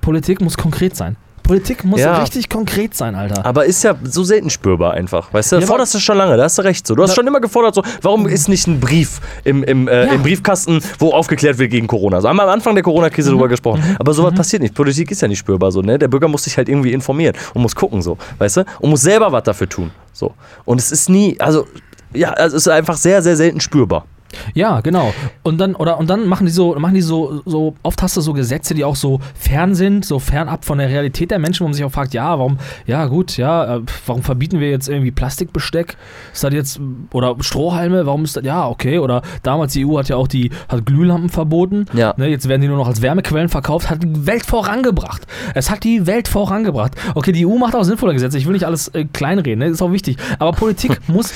[0.00, 1.16] Politik muss konkret sein.
[1.48, 2.18] Politik muss Ja.
[2.18, 3.44] richtig konkret sein, Alter.
[3.44, 5.32] Aber ist ja so selten spürbar einfach.
[5.32, 6.86] Weißt du, Ja, forderst du schon lange, da hast du recht.
[6.86, 6.94] So.
[6.94, 10.22] Du hast schon immer gefordert, so, warum ist nicht ein Brief im, im, äh, im
[10.22, 12.20] Briefkasten, wo aufgeklärt wird gegen Corona?
[12.20, 13.34] So haben wir am Anfang der Corona-Krise Mhm.
[13.34, 13.82] drüber gesprochen.
[13.98, 14.74] Aber sowas passiert nicht.
[14.74, 15.98] Politik ist ja nicht spürbar so, ne?
[15.98, 18.64] Der Bürger muss sich halt irgendwie informieren und muss gucken, so, weißt du?
[18.80, 19.90] Und muss selber was dafür tun.
[20.12, 20.34] So.
[20.66, 21.66] Und es ist nie, also,
[22.12, 24.04] ja, also es ist einfach sehr, sehr selten spürbar.
[24.54, 25.12] Ja, genau.
[25.42, 28.20] Und dann, oder, und dann machen die so, machen die so, so, oft hast du
[28.20, 31.68] so Gesetze, die auch so fern sind, so fernab von der Realität der Menschen, wo
[31.68, 35.10] man sich auch fragt, ja, warum, ja gut, ja, äh, warum verbieten wir jetzt irgendwie
[35.10, 35.96] Plastikbesteck?
[36.32, 36.80] Ist das jetzt,
[37.12, 40.50] oder Strohhalme, warum ist das, ja, okay, oder damals die EU hat ja auch die,
[40.68, 42.14] hat Glühlampen verboten, Ja.
[42.16, 45.26] ne, jetzt werden die nur noch als Wärmequellen verkauft, hat die Welt vorangebracht.
[45.54, 46.92] Es hat die Welt vorangebracht.
[47.14, 49.82] Okay, die EU macht auch sinnvolle Gesetze, ich will nicht alles äh, kleinreden, ne, ist
[49.82, 51.32] auch wichtig, aber Politik muss,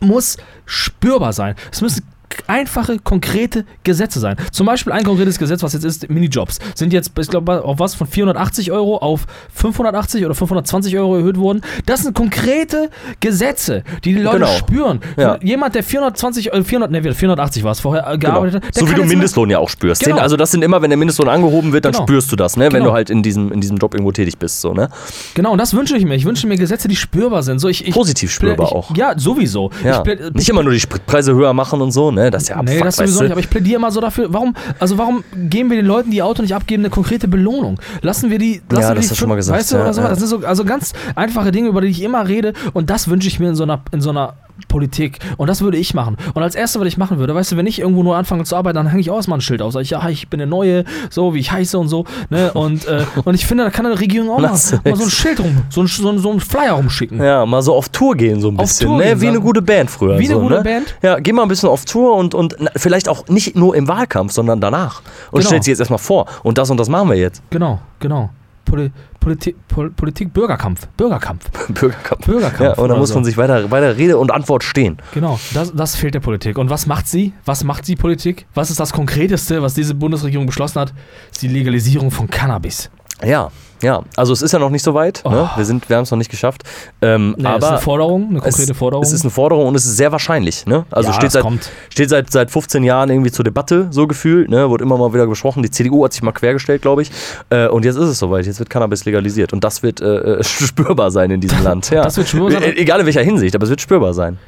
[0.00, 0.36] muss
[0.66, 1.54] spürbar sein.
[1.72, 2.04] Es müssen
[2.46, 4.36] einfache, konkrete Gesetze sein.
[4.52, 7.94] Zum Beispiel ein konkretes Gesetz, was jetzt ist, Minijobs, sind jetzt, ich glaube, auf was
[7.94, 11.60] von 480 Euro auf 580 oder 520 Euro erhöht worden.
[11.86, 12.90] Das sind konkrete
[13.20, 14.48] Gesetze, die die Leute Genau.
[14.58, 15.00] spüren.
[15.16, 15.38] Ja.
[15.42, 18.32] Jemand, der 420, äh, 400, ne, 480 war es vorher, äh, Genau.
[18.34, 20.02] gearbeitet hat, der So wie du Mindestlohn ja auch spürst.
[20.02, 20.16] Genau.
[20.16, 22.04] Den, also das sind immer, wenn der Mindestlohn angehoben wird, dann Genau.
[22.04, 22.64] spürst du das, ne?
[22.66, 22.86] Wenn Genau.
[22.86, 24.60] du halt in diesem, in diesem Job irgendwo tätig bist.
[24.60, 24.88] So, ne?
[25.34, 26.14] Genau, und das wünsche ich mir.
[26.14, 27.58] Ich wünsche mir Gesetze, die spürbar sind.
[27.58, 28.96] So, ich, ich, Positiv spürbar ich, auch.
[28.96, 29.70] Ja, sowieso.
[29.84, 30.02] Ja.
[30.06, 32.30] Ich, Nicht immer nur die Spritpreise höher machen und so, ne?
[32.30, 34.54] Das ist ja Nee, Abfuck, das sowieso nicht, aber ich plädiere immer so dafür, warum,
[34.80, 37.78] also warum geben wir den Leuten, die ihr Auto nicht abgeben, eine konkrete Belohnung?
[38.02, 39.76] Lassen wir die, lassen Ja, wir das die hast du schon mal gesagt, weißt du,
[39.76, 40.08] ja, oder so, ja.
[40.08, 43.28] das sind so, also ganz einfache Dinge, über die ich immer rede und das wünsche
[43.28, 44.34] ich mir in so einer, in so einer
[44.68, 46.16] Politik und das würde ich machen.
[46.34, 48.56] Und als erstes, was ich machen würde, weißt du, wenn ich irgendwo nur anfange zu
[48.56, 50.46] arbeiten, dann hänge ich auch erstmal ein Schild aus, sag ich, ja, ich bin der
[50.46, 53.86] Neue, so wie ich heiße und so, ne, und, äh, und ich finde, da kann
[53.86, 55.10] eine Regierung auch mal, Lass mal so ein.
[55.10, 57.22] Schild rum, so ein, so ein, so ein Flyer rumschicken.
[57.22, 59.04] Ja, mal so auf Tour gehen so ein Auf bisschen, Tour ne?
[59.04, 60.18] gehen, Wie eine gute Band früher.
[60.18, 60.62] Wie eine so, gute ne?
[60.62, 60.94] Band?
[61.02, 63.88] Ja, geh mal ein bisschen auf Tour und, und na, vielleicht auch nicht nur im
[63.88, 65.02] Wahlkampf, sondern danach.
[65.30, 65.46] Und Genau.
[65.48, 66.26] stellt sich jetzt erstmal vor.
[66.42, 67.42] Und das und das machen wir jetzt.
[67.50, 68.30] Genau, genau.
[68.66, 71.50] Poli Politik, Pol Politik, Bürgerkampf, Bürgerkampf.
[71.68, 72.26] Bürgerkampf.
[72.26, 73.14] Bürgerkampf Ja, und da muss so.
[73.16, 74.98] man sich weiter, weiter Rede und Antwort stehen.
[75.14, 76.58] Genau, das, das fehlt der Politik.
[76.58, 77.32] Und was macht sie?
[77.44, 78.46] Was macht sie Politik?
[78.54, 80.92] Was ist das Konkreteste, was diese Bundesregierung beschlossen hat?
[81.32, 82.90] Ist die Legalisierung von Cannabis.
[83.24, 83.50] Ja,
[83.82, 84.02] ja.
[84.16, 85.22] Also es ist ja noch nicht so weit.
[85.24, 85.48] Ne?
[85.52, 85.56] Oh.
[85.56, 86.62] Wir, sind, wir haben es noch nicht geschafft.
[87.02, 89.02] Ähm, ist aber eine Forderung, eine konkrete es, Forderung.
[89.04, 90.66] es ist eine Forderung und es ist sehr wahrscheinlich.
[90.66, 90.84] Ne?
[90.90, 91.70] Also Ja, steht, seit, kommt.
[91.90, 94.48] steht seit, seit 15 Jahren irgendwie zur Debatte, so gefühlt.
[94.50, 94.68] Ne?
[94.70, 95.62] Wurde immer mal wieder besprochen.
[95.62, 97.10] Die CDU hat sich mal quergestellt, glaube ich.
[97.50, 98.46] Äh, und jetzt ist es soweit.
[98.46, 99.52] Jetzt wird Cannabis legalisiert.
[99.52, 101.90] Und das wird äh, äh, spürbar sein in diesem Land.
[101.96, 102.02] Ja.
[102.02, 102.62] Das wird spürbar sein.
[102.62, 104.38] E- Egal in welcher Hinsicht, aber es wird spürbar sein.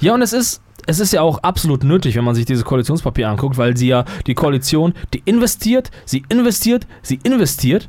[0.00, 3.28] Ja, und es ist, es ist ja auch absolut nötig, wenn man sich dieses Koalitionspapier
[3.28, 7.88] anguckt, weil sie ja die Koalition, die investiert, sie investiert, sie investiert,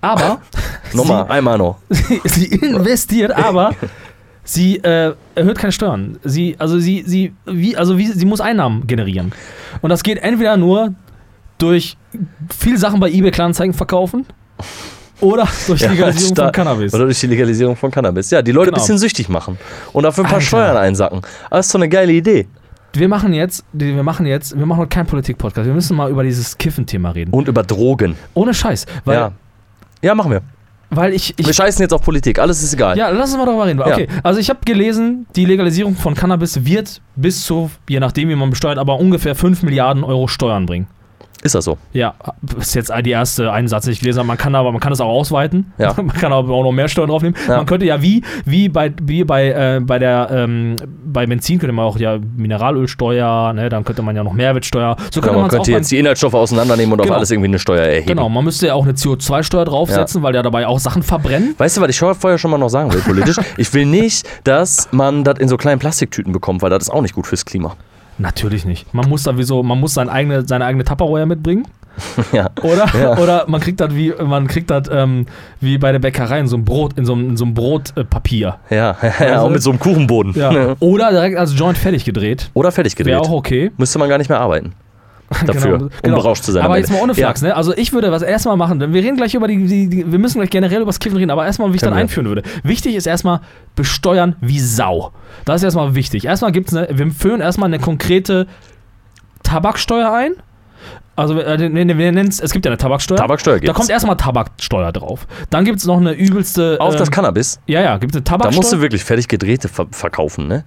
[0.00, 0.40] aber
[0.92, 1.78] Nochmal, einmal noch.
[1.88, 3.74] sie, sie investiert, aber
[4.44, 6.18] sie äh, erhöht keine Steuern.
[6.22, 9.32] Sie, also sie, sie, wie, also wie, sie muss Einnahmen generieren.
[9.80, 10.94] Und das geht entweder nur
[11.58, 11.96] durch
[12.54, 14.26] viele Sachen bei eBay Kleinanzeigen verkaufen
[15.24, 16.94] oder durch Ja, Legalisierung sta- von Cannabis.
[16.94, 18.30] Oder durch die Legalisierung von Cannabis.
[18.30, 18.76] Ja, die Leute Genau.
[18.76, 19.58] ein bisschen süchtig machen.
[19.92, 20.46] Und dafür ein paar Alter.
[20.46, 21.22] Steuern einsacken.
[21.50, 22.46] Das ist doch eine geile Idee.
[22.92, 25.66] Wir machen jetzt, wir machen jetzt, wir machen heute keinen Politik-Podcast.
[25.66, 27.32] Wir müssen mal über dieses Kiffen-Thema reden.
[27.32, 28.14] Und über Drogen.
[28.34, 28.86] Ohne Scheiß.
[29.04, 29.32] Weil, ja.
[30.00, 30.42] Ja, machen wir.
[30.90, 32.38] weil ich, ich Wir scheißen jetzt auf Politik.
[32.38, 32.96] Alles ist egal.
[32.96, 33.80] Ja, lass uns mal darüber reden.
[33.80, 33.86] Ja.
[33.86, 38.36] Okay, also ich habe gelesen, die Legalisierung von Cannabis wird bis zu, je nachdem wie
[38.36, 40.86] man besteuert, aber ungefähr 5 Milliarden Euro Steuern bringen.
[41.44, 41.76] Ist das so?
[41.92, 42.14] Ja,
[42.58, 44.26] ist jetzt die erste Einsatz, den ich gelesen habe.
[44.28, 45.74] Man kann aber, man kann das auch ausweiten.
[45.76, 45.92] Ja.
[45.96, 47.38] Man kann aber auch noch mehr Steuern draufnehmen.
[47.46, 47.58] Ja.
[47.58, 51.74] Man könnte ja wie, wie bei, wie bei, äh, bei der, ähm, bei Benzin könnte
[51.74, 54.96] man auch ja Mineralölsteuer, ne, dann könnte man ja noch Mehrwertsteuer.
[55.10, 57.12] So Ja, könnte man man es auch könnte jetzt die Inhaltsstoffe auseinandernehmen und Genau.
[57.12, 58.06] auf alles irgendwie eine Steuer erheben.
[58.06, 61.54] Genau, man müsste ja auch eine CO2-Steuer draufsetzen, weil ja dabei auch Sachen verbrennen.
[61.58, 63.36] Weißt du, was ich vorher schon mal noch sagen will, politisch?
[63.58, 67.02] ich will nicht, dass man das in so kleinen Plastiktüten bekommt, weil das ist auch
[67.02, 67.76] nicht gut fürs Klima.
[68.18, 68.92] Natürlich nicht.
[68.94, 71.66] Man muss sowieso, man muss seine eigene, seine eigene Tupperware mitbringen.
[72.32, 72.50] ja.
[72.62, 72.86] Oder?
[73.00, 73.16] Ja.
[73.18, 75.26] Oder man kriegt das wie, man kriegt das ähm,
[75.60, 78.56] wie bei der Bäckerei in so einem Brot, in so einem, in so einem Brotpapier.
[78.70, 80.32] Ja, ja, Also- auch mit so einem Kuchenboden.
[80.34, 80.74] Ja.
[80.80, 82.50] Oder direkt als Joint fertig gedreht.
[82.54, 83.20] Oder fertig Wäre gedreht.
[83.20, 83.70] auch okay.
[83.76, 84.72] Müsste man gar nicht mehr arbeiten.
[85.46, 86.62] Dafür, um berauscht zu sein.
[86.64, 87.26] Aber jetzt mal ohne Ja.
[87.26, 87.54] Flachs, ne?
[87.56, 90.18] Also ich würde was erstmal machen, denn wir reden gleich über die, die, die wir
[90.18, 92.02] müssen gleich generell über das Kiffen reden, aber erstmal, wie ich Können dann wir.
[92.02, 92.42] einführen würde.
[92.62, 93.40] Wichtig ist erstmal
[93.76, 95.12] besteuern wie Sau.
[95.44, 96.24] Das ist erstmal wichtig.
[96.26, 98.46] Erstmal gibt es eine, wir führen erstmal eine konkrete
[99.42, 100.32] Tabaksteuer ein.
[101.16, 103.16] Also äh, wir, wir nennen es, es gibt ja eine Tabaksteuer.
[103.18, 103.76] Tabaksteuer Da gibt's.
[103.76, 105.26] kommt erstmal Tabaksteuer drauf.
[105.50, 106.76] Dann gibt es noch eine übelste.
[106.80, 107.60] Auf das ähm, Cannabis.
[107.66, 108.56] Ja, ja, gibt es eine Da Tabaksteuer.
[108.56, 110.64] musst du wirklich fertig gedrehte ver verkaufen, ne?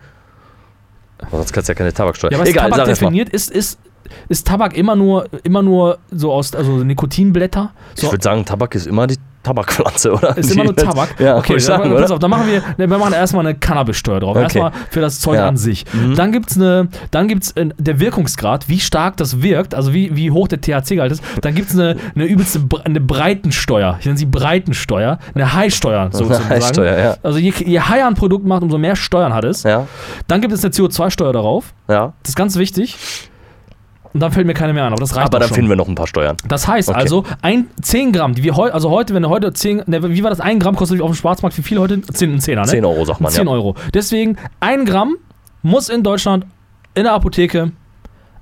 [1.20, 2.32] Aber sonst kannst du ja keine Tabaksteuer.
[2.32, 3.80] ja, was Egal, Tabak definiert ist, ist,
[4.30, 7.72] ist Tabak immer nur, immer nur so aus also Nikotinblätter.
[7.96, 10.36] Ich So, würde sagen, Tabak ist immer die Tabakpflanze, oder?
[10.38, 11.18] ist Die- immer nur Tabak.
[11.22, 14.36] Ja, okay, ich sagen, pass auf, dann machen wir, wir machen erstmal eine Cannabissteuer drauf.
[14.36, 14.44] Okay.
[14.44, 15.48] Erstmal für das Zeug Ja.
[15.48, 15.86] an sich.
[15.94, 16.16] Mhm.
[16.16, 20.14] Dann gibt es eine, dann gibt's äh, der Wirkungsgrad, wie stark das wirkt, also wie,
[20.18, 21.24] wie hoch der THC-Gehalt ist.
[21.42, 23.96] Dann gibt es eine, eine übelste eine Breitensteuer.
[24.02, 26.50] Ich nenne sie Breitensteuer, eine High-Steuer sozusagen.
[26.50, 27.16] High-Steuer, ja.
[27.24, 29.64] Also je, je higher ein Produkt macht, umso mehr Steuern hat es.
[29.64, 29.88] Ja,
[30.28, 31.74] Dann gibt es eine CO2-Steuer darauf.
[31.88, 32.12] ja.
[32.24, 32.98] Das ist ganz wichtig.
[34.18, 35.54] Und dann fällt mir keine mehr an, aber das reicht Aber dann schon.
[35.58, 36.38] finden wir noch ein paar Steuern.
[36.48, 36.98] Das heißt Okay.
[36.98, 40.24] also, ein 10 Gramm, die wir heute, also heute, wenn du heute 10, ne, wie
[40.24, 42.02] war das, 1 Gramm kostet auf dem Schwarzmarkt wie viel heute?
[42.02, 42.68] 10, ein Zehner, ne?
[42.68, 43.54] 10 Euro, sagt man, 10 ja.
[43.54, 43.76] Euro.
[43.94, 45.18] Deswegen, 1 Gramm
[45.62, 46.48] muss in Deutschland
[46.96, 47.74] in der Apotheke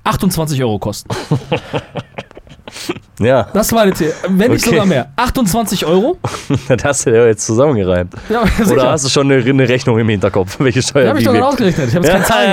[0.04, 1.10] 28 Euro kosten.
[3.18, 3.94] Ja, Das war die,
[4.28, 4.70] wenn nicht Okay.
[4.74, 5.08] sogar mehr.
[5.16, 6.18] 28 Euro?
[6.68, 8.12] das hast du ja jetzt zusammengereimt.
[8.28, 11.22] Ja, Oder hast du schon eine, eine Rechnung im Hinterkopf, welche Steuer Ja, hab ich
[11.22, 11.52] wie doch gerade wirkt?
[11.54, 11.88] ausgerechnet.
[11.88, 12.50] Ich habe jetzt Ja, keine Zahlen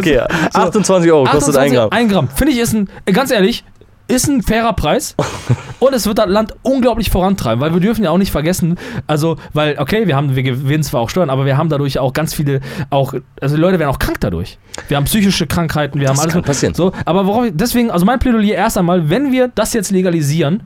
[0.00, 0.06] genannt.
[0.06, 0.34] Ja, okay.
[0.52, 0.58] so.
[0.60, 1.90] 28 Euro kostet 1 Gramm.
[1.92, 2.28] 1 Gramm.
[2.34, 3.62] Finde ich ist ein, äh, ganz ehrlich,
[4.08, 5.14] ist ein fairer Preis
[5.80, 9.36] und es wird das Land unglaublich vorantreiben, weil wir dürfen ja auch nicht vergessen, also,
[9.52, 12.34] weil, okay, wir haben, wir gewinnen zwar auch Steuern, aber wir haben dadurch auch ganz
[12.34, 14.58] viele, auch, also die Leute werden auch krank dadurch.
[14.88, 16.34] Wir haben psychische Krankheiten, wir haben Das alles.
[16.34, 16.74] kann passieren.
[16.74, 20.62] So, aber worauf, deswegen, also mein Plädoyer erst einmal, wenn wir das jetzt legalisieren,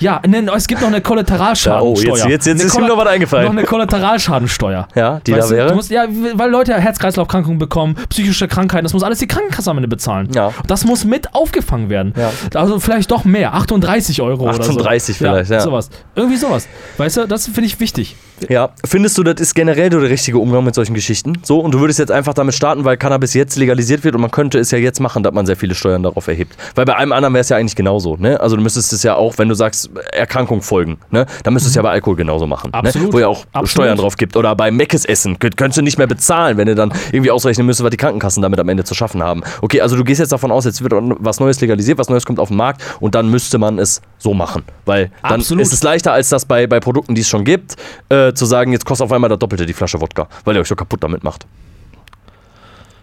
[0.00, 2.12] ja, ne, es gibt noch eine Ja, Kollateralschadensteuer.
[2.12, 3.48] oh, jetzt, jetzt, jetzt ist Kolla- noch was noch eingefallen.
[3.50, 4.88] eine Kollateralschadensteuer.
[4.94, 5.68] Ja, die Weißt da du, wäre.
[5.70, 6.04] Du musst, ja,
[6.34, 10.28] weil Leute Herz-Kreislauf-Krankungen bekommen, psychische Krankheiten, das muss alles die Krankenkasse am Ende bezahlen.
[10.34, 10.52] Ja.
[10.66, 12.14] Das muss mit aufgefangen werden.
[12.16, 12.30] Ja.
[12.60, 14.60] Also vielleicht doch mehr, 38 Euro oder so.
[14.62, 15.60] 38 vielleicht, ja.
[15.60, 15.90] Sowas.
[16.14, 16.68] Irgendwie sowas.
[16.96, 18.16] Weißt du, das finde ich wichtig.
[18.48, 21.38] Ja, findest du, das ist generell der richtige Umgang mit solchen Geschichten?
[21.42, 24.30] So, und du würdest jetzt einfach damit starten, weil Cannabis jetzt legalisiert wird und man
[24.30, 26.56] könnte es ja jetzt machen, dass man sehr viele Steuern darauf erhebt.
[26.74, 28.40] Weil bei allem anderen wäre es ja eigentlich genauso, ne?
[28.40, 31.26] Also du müsstest es ja auch, wenn du sagst, Erkrankung folgen, ne?
[31.42, 32.72] Dann müsstest du es ja bei Alkohol genauso machen.
[32.72, 33.08] Absolut.
[33.08, 33.12] Ne?
[33.12, 33.68] Wo ja auch Absolut.
[33.70, 34.36] Steuern drauf gibt.
[34.36, 35.38] Oder bei Meckes Essen.
[35.38, 38.42] Könnt, könntest du nicht mehr bezahlen, wenn du dann irgendwie ausrechnen müsstest, was die Krankenkassen
[38.42, 39.42] damit am Ende zu schaffen haben.
[39.62, 42.40] Okay, also du gehst jetzt davon aus, jetzt wird was Neues legalisiert, was Neues kommt
[42.40, 44.64] auf den Markt und dann müsste man es so machen.
[44.84, 45.62] Weil dann Absolut.
[45.62, 47.76] ist es leichter, als das bei, bei Produkten, die es schon gibt,
[48.08, 50.68] äh, zu sagen, jetzt kostet auf einmal das Doppelte die Flasche Wodka, weil ihr euch
[50.68, 51.46] so kaputt damit macht.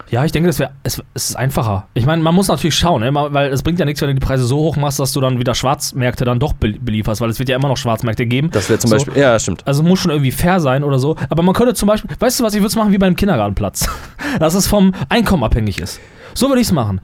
[0.10, 1.88] Ja, ich denke, das wäre, es, es ist einfacher.
[1.94, 3.14] Ich meine, man muss natürlich schauen, ne?
[3.14, 5.40] weil es bringt ja nichts, wenn du die Preise so hoch machst, dass du dann
[5.40, 8.50] wieder Schwarzmärkte dann doch be- belieferst, weil es wird ja immer noch Schwarzmärkte geben.
[8.52, 8.98] Das wäre zum So.
[8.98, 9.66] Beispiel, ja, stimmt.
[9.66, 11.16] Also muss schon irgendwie fair sein oder so.
[11.30, 13.88] Aber man könnte zum Beispiel, weißt du was, ich würde es machen wie beim Kindergartenplatz.
[14.40, 16.02] Dass es vom Einkommen abhängig ist.
[16.34, 17.00] So würde ich es machen.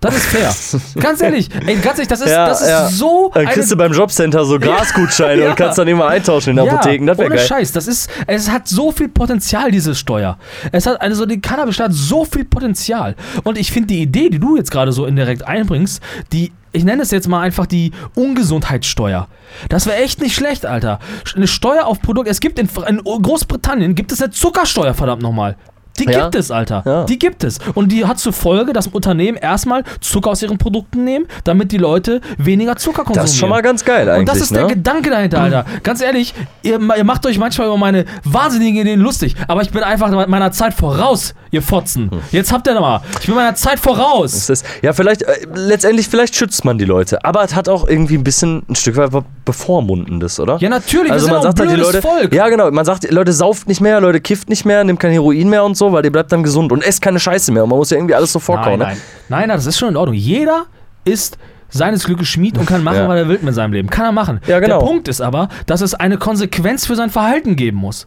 [0.00, 0.54] Das ist fair.
[1.02, 3.32] ganz ehrlich, ey, ganz ehrlich, das ist, das ist so.
[3.34, 5.50] Dann kriegst du beim Jobcenter so Grasgutscheine Ja.
[5.50, 7.06] und kannst dann immer eintauschen in den Apotheken.
[7.06, 7.38] Das wäre geil.
[7.46, 10.38] Scheiß, das ist, es hat so viel Potenzial, diese Steuer.
[10.70, 13.16] Es hat, also die Cannabis hat so viel Potenzial.
[13.42, 16.00] Und ich finde die Idee, die du jetzt gerade so indirekt einbringst,
[16.32, 19.26] die, ich nenne es jetzt mal einfach die Ungesundheitssteuer.
[19.68, 21.00] Das wäre echt nicht schlecht, Alter.
[21.34, 25.56] Eine Steuer auf Produkte, es gibt in, in Großbritannien gibt es eine Zuckersteuer, verdammt nochmal.
[25.98, 26.24] Die Ja.
[26.24, 26.82] gibt es, Alter.
[26.84, 27.04] Ja.
[27.04, 27.58] Die gibt es.
[27.74, 31.78] Und die hat zur Folge, dass Unternehmen erstmal Zucker aus ihren Produkten nehmen, damit die
[31.78, 33.24] Leute weniger Zucker konsumieren.
[33.24, 34.20] Das ist schon mal ganz geil eigentlich.
[34.20, 34.58] Und das ist ne?
[34.58, 35.64] der Gedanke dahinter, Alter.
[35.82, 39.82] Ganz ehrlich, ihr, ihr macht euch manchmal über meine wahnsinnigen Ideen lustig, aber ich bin
[39.82, 42.10] einfach meiner Zeit voraus, ihr Fotzen.
[42.30, 43.00] Jetzt habt ihr noch mal.
[43.20, 44.34] Ich bin meiner Zeit voraus.
[44.34, 47.88] Es ist, ja, vielleicht, äh, letztendlich, vielleicht schützt man die Leute, aber es hat auch
[47.88, 49.10] irgendwie ein bisschen ein Stück weit
[49.44, 50.58] Bevormundendes, oder?
[50.60, 52.32] Ja, natürlich, Also man sagt halt die Leute, Volk.
[52.34, 55.48] ja genau, man sagt, Leute sauft nicht mehr, Leute kifft nicht mehr, nimmt kein Heroin
[55.48, 57.78] mehr und so, weil ihr bleibt dann gesund und esst keine Scheiße mehr und man
[57.78, 58.78] muss ja irgendwie alles so vorkauen.
[58.78, 58.96] nein.
[58.96, 59.02] Ne?
[59.28, 60.14] nein, nein, das ist schon in Ordnung.
[60.14, 60.66] Jeder
[61.04, 61.38] ist
[61.70, 63.08] seines Glückes Schmied und kann machen, Ja.
[63.08, 63.90] was er will mit seinem Leben.
[63.90, 64.40] Kann er machen.
[64.46, 64.78] Ja, genau.
[64.80, 68.06] Der Punkt ist aber, dass es eine Konsequenz für sein Verhalten geben muss.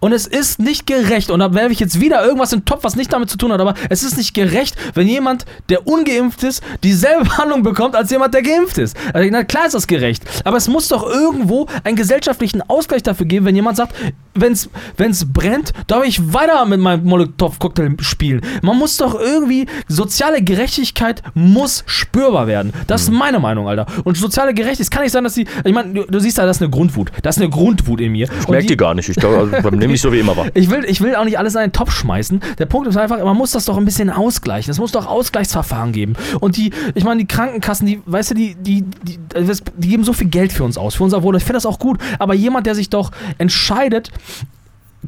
[0.00, 2.84] Und es ist nicht gerecht, und da werfe ich jetzt wieder irgendwas in den Topf,
[2.84, 6.42] was nicht damit zu tun hat, aber es ist nicht gerecht, wenn jemand, der ungeimpft
[6.42, 8.96] ist, dieselbe Behandlung bekommt als jemand, der geimpft ist.
[9.12, 13.26] Also, na klar ist das gerecht, aber es muss doch irgendwo einen gesellschaftlichen Ausgleich dafür
[13.26, 13.94] geben, wenn jemand sagt,
[14.34, 18.42] wenn es brennt, darf ich weiter mit meinem Molotow-Cocktail spielen.
[18.62, 22.72] Man muss doch irgendwie, soziale Gerechtigkeit muss spürbar werden.
[22.86, 23.86] Das ist meine Meinung, Alter.
[24.04, 26.46] Und soziale Gerechtigkeit, es kann nicht sein, dass die, ich meine, du, du siehst ja,
[26.46, 27.10] das ist eine Grundwut.
[27.22, 28.28] Das ist eine Grundwut in mir.
[28.40, 30.46] Ich merke die gar nicht, ich glaube, also, nehme ich so wie immer wahr.
[30.54, 32.40] Ich will, ich will auch nicht alles in einen Topf schmeißen.
[32.58, 34.70] Der Punkt ist einfach, man muss das doch ein bisschen ausgleichen.
[34.70, 36.14] Es muss doch Ausgleichsverfahren geben.
[36.40, 39.18] Und die, ich meine, die Krankenkassen, die, weißt du, die, die, die,
[39.76, 41.36] die geben so viel Geld für uns aus, für unser Wohl.
[41.36, 41.98] Ich finde das auch gut.
[42.18, 44.10] Aber jemand, der sich doch entscheidet,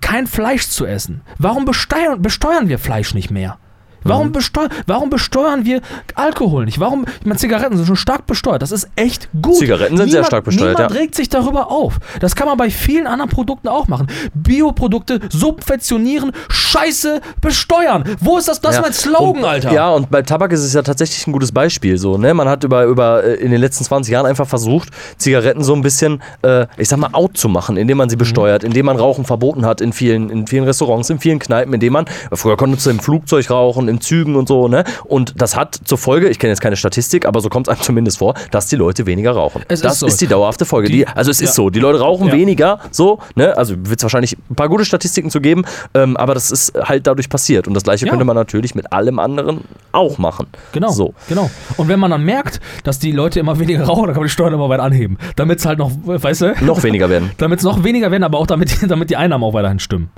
[0.01, 3.59] kein Fleisch zu essen, warum besteuern, besteuern wir Fleisch nicht mehr?
[4.05, 4.09] Mhm.
[4.09, 5.81] Warum, besteu warum besteuern wir
[6.15, 6.81] Alkohol nicht?
[6.81, 8.63] Warum, ich meine, Zigaretten sind schon stark besteuert.
[8.63, 9.57] Das ist echt gut.
[9.57, 11.01] Zigaretten sind sehr stark besteuert, Niemand ja.
[11.01, 11.99] regt sich darüber auf.
[12.21, 14.09] Das kann man bei vielen anderen Produkten auch machen.
[14.35, 18.05] Bioprodukte subventionieren, scheiße besteuern.
[18.21, 18.61] Wo ist das?
[18.61, 19.73] Das ist mein Slogan, und, Alter.
[19.73, 21.99] Ja, und bei Tabak ist es ja tatsächlich ein gutes Beispiel.
[21.99, 22.35] So, ne?
[22.35, 25.83] Man hat über, über äh, in den letzten 20 Jahren einfach versucht, Zigaretten so ein
[25.83, 29.25] bisschen, äh, ich sag mal, out zu machen, indem man sie besteuert, indem man Rauchen
[29.25, 32.91] verboten hat in vielen, in vielen Restaurants, in vielen Kneipen, indem man, früher konntest du
[32.91, 34.85] im Flugzeug rauchen, in Zügen und so, ne?
[35.05, 37.83] Und das hat zur Folge, ich kenne jetzt keine Statistik, aber so kommt es einem
[37.83, 39.63] zumindest vor, dass die Leute weniger rauchen.
[39.69, 40.07] Es das ist so.
[40.07, 40.89] ist die dauerhafte Folge.
[40.89, 41.45] Die- Die, also es ja.
[41.47, 42.33] ist so, die Leute rauchen Ja.
[42.35, 43.57] weniger, so, ne?
[43.57, 47.07] Also wird es wahrscheinlich ein paar gute Statistiken zu geben, ähm, aber das ist halt
[47.07, 47.69] dadurch passiert.
[47.69, 48.11] Und das gleiche Ja.
[48.11, 49.61] könnte man natürlich mit allem anderen
[49.93, 50.47] auch machen.
[50.73, 51.15] Genau, So.
[51.29, 51.51] genau.
[51.77, 54.33] Und wenn man dann merkt, dass die Leute immer weniger rauchen, dann kann man die
[54.33, 55.19] Steuern immer weiter anheben.
[55.37, 56.55] Damit es halt noch, weißt du?
[56.65, 57.31] Noch weniger werden.
[57.39, 60.11] Damit es noch weniger werden, aber auch damit, damit die Einnahmen auch weiterhin stimmen.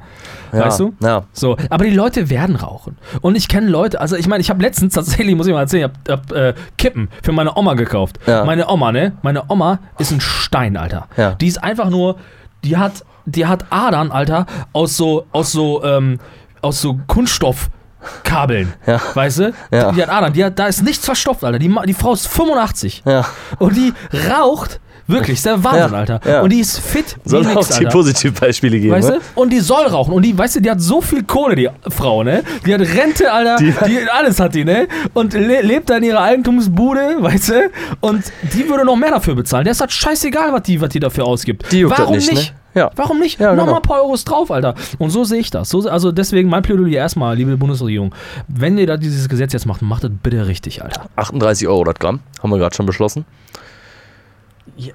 [0.53, 0.95] Ja, Weißt du?
[1.01, 1.25] Ja.
[1.33, 2.97] So, aber die Leute werden rauchen.
[3.21, 5.91] Und ich kenne Leute, also ich meine, ich habe letztens tatsächlich, muss ich mal erzählen,
[6.07, 8.19] ich habe hab, äh, Kippen für meine Oma gekauft.
[8.27, 8.45] Ja.
[8.45, 9.13] Meine Oma, ne?
[9.23, 11.07] Meine Oma ist ein Stein, Alter.
[11.17, 11.33] Ja.
[11.33, 12.17] Die ist einfach nur,
[12.65, 16.19] die hat, die hat Adern, Alter, aus so, aus so, ähm,
[16.63, 18.73] aus so Kunststoffkabeln.
[18.87, 19.01] Ja.
[19.15, 19.53] Weißt du?
[19.71, 19.93] Ja.
[19.93, 21.59] Die hat Adern, die hat, da ist nichts verstopft, Alter.
[21.59, 23.25] Die, die Frau ist 85 Ja.
[23.59, 23.93] und die
[24.31, 24.81] raucht
[25.11, 26.21] wirklich, ist der Wahnsinn, Ja, Alter.
[26.25, 26.41] ja.
[26.43, 27.85] Und die ist fit Soll auch nix, die.
[27.87, 28.93] Positivbeispiele geben.
[28.95, 29.19] Weißt ne?
[29.35, 29.41] du?
[29.41, 30.13] Und die soll rauchen.
[30.13, 32.43] Und die, weißt du, die hat so viel Kohle, die Frau, ne?
[32.67, 33.57] Die hat Rente, Alter.
[33.57, 34.89] Die, Die- alles hat die, ne?
[35.15, 37.71] Und le lebt da in ihrer Eigentumsbude, weißt du?
[38.01, 39.65] Und die würde noch mehr dafür bezahlen.
[39.65, 41.71] Der ist halt scheißegal, was die, was die dafür ausgibt.
[41.73, 42.53] Die das Warum nicht, nicht?
[42.53, 42.61] ne?
[42.73, 42.91] Ja.
[42.95, 43.41] Warum nicht?
[43.41, 43.77] Ja, Noch genau.
[43.79, 44.77] ein paar Euros drauf, Alter.
[44.99, 45.69] Und so sehe ich das.
[45.71, 48.15] So, also deswegen mein Plädoyer erstmal, liebe Bundesregierung.
[48.47, 51.07] Wenn ihr da dieses Gesetz jetzt macht, macht das bitte richtig, Alter.
[51.17, 53.25] 38 Euro das Gramm, haben wir gerade schon beschlossen.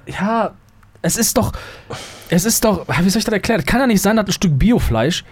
[0.06, 0.54] Ja,
[1.02, 1.52] es ist doch,
[2.28, 3.64] es ist doch, wie soll ich das erklären?
[3.64, 5.24] Kann ja nicht sein, dass ein Stück Biofleisch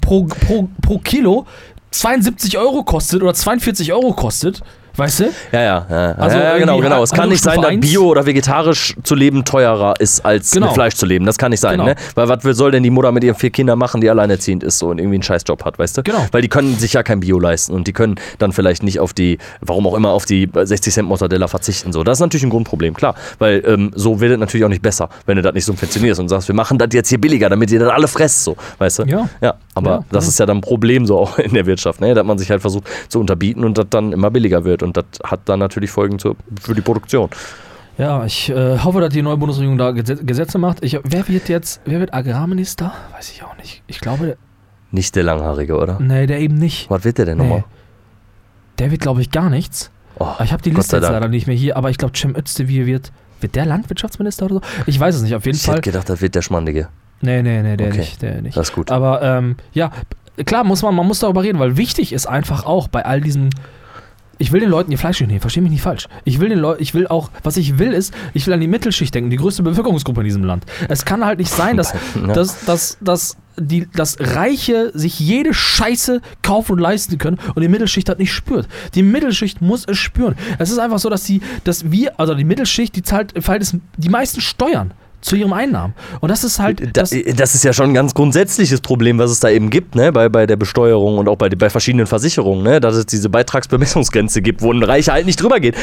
[0.00, 1.46] pro, pro, pro Kilo
[1.90, 4.62] 72 Euro kostet oder 42 Euro kostet,
[4.96, 5.24] Weißt du?
[5.52, 7.02] Ja, ja, ja, Also ja, ja genau, genau.
[7.02, 10.66] Es kann nicht sein, dass Bio oder vegetarisch zu leben teurer ist, als Genau.
[10.66, 11.24] mit Fleisch zu leben.
[11.26, 11.84] Das kann nicht sein, Genau.
[11.86, 11.94] ne?
[12.14, 14.88] Weil was soll denn die Mutter mit ihren vier Kindern machen, die alleinerziehend ist so
[14.88, 16.02] und irgendwie einen Scheißjob hat, weißt du?
[16.02, 16.26] Genau.
[16.32, 19.12] Weil die können sich ja kein Bio leisten und die können dann vielleicht nicht auf
[19.14, 21.92] die, warum auch immer, auf die 60 Cent Mortadella verzichten.
[21.92, 23.14] So, das ist natürlich ein Grundproblem, klar.
[23.38, 26.28] Weil ähm, so wird es natürlich auch nicht besser, wenn du das nicht subventionierst und
[26.28, 29.02] sagst, wir machen das jetzt hier billiger, damit ihr das alle fresst, so, weißt du?
[29.04, 29.28] Ja.
[29.40, 32.14] Ja, aber Ja, das ist ja dann ein Problem so auch in der Wirtschaft, ne?
[32.14, 35.04] dass man sich halt versucht zu unterbieten und das dann immer billiger wird und das
[35.24, 37.30] hat dann natürlich Folgen zu, für die Produktion.
[37.98, 40.82] Ja, ich äh, hoffe, dass die neue Bundesregierung da Gesetz- Gesetze macht.
[40.82, 42.92] Ich, wer wird jetzt, wer wird Agrarminister?
[43.12, 43.82] Weiß ich auch nicht.
[43.86, 44.36] Ich glaube,
[44.90, 45.98] Nicht der Langhaarige, oder?
[46.00, 46.88] nee, der eben nicht.
[46.90, 47.44] Was wird der denn Nee.
[47.44, 47.64] nochmal?
[48.78, 49.90] Der wird, glaube ich, gar nichts.
[50.18, 52.86] Oh, Ich habe die Liste jetzt leider nicht mehr hier, aber ich glaube, Cem Özdemir
[52.86, 54.60] wird, wird der Landwirtschaftsminister oder so?
[54.86, 55.76] Ich weiß es nicht, auf jeden Ich Fall.
[55.76, 56.88] hätte gedacht, das wird der Schmandige.
[57.20, 57.98] Nee, nee, nee, der Okay.
[57.98, 58.56] nicht, der nicht.
[58.56, 58.90] Das ist gut.
[58.90, 59.90] Aber ähm, ja,
[60.46, 63.50] klar muss man, man muss darüber reden, weil wichtig ist einfach auch bei all diesen.
[64.38, 66.08] Ich will den Leuten ihr Fleisch nicht nehmen, versteh mich nicht falsch.
[66.24, 68.66] Ich will den Leuten, ich will auch, was ich will ist, ich will an die
[68.66, 70.64] Mittelschicht denken, die größte Bevölkerungsgruppe in diesem Land.
[70.88, 71.94] Es kann halt nicht sein, dass,
[72.34, 77.68] dass, dass, dass, die, dass Reiche sich jede Scheiße kaufen und leisten können und die
[77.68, 78.68] Mittelschicht das nicht spürt.
[78.94, 80.36] Die Mittelschicht muss es spüren.
[80.58, 83.76] Es ist einfach so, dass die, dass wir, also die Mittelschicht, die zahlt im Verhältnis
[83.96, 84.92] die meisten Steuern
[85.22, 85.94] zu ihren Einnahmen.
[86.20, 86.80] Und das ist halt.
[86.80, 89.94] Da, Das, das ist ja schon ein ganz grundsätzliches Problem, was es da eben gibt,
[89.94, 90.12] ne?
[90.12, 92.80] bei, bei der Besteuerung und auch bei, bei verschiedenen Versicherungen, ne?
[92.80, 95.76] dass es diese Beitragsbemessungsgrenze gibt, wo ein Reicher halt nicht drüber geht.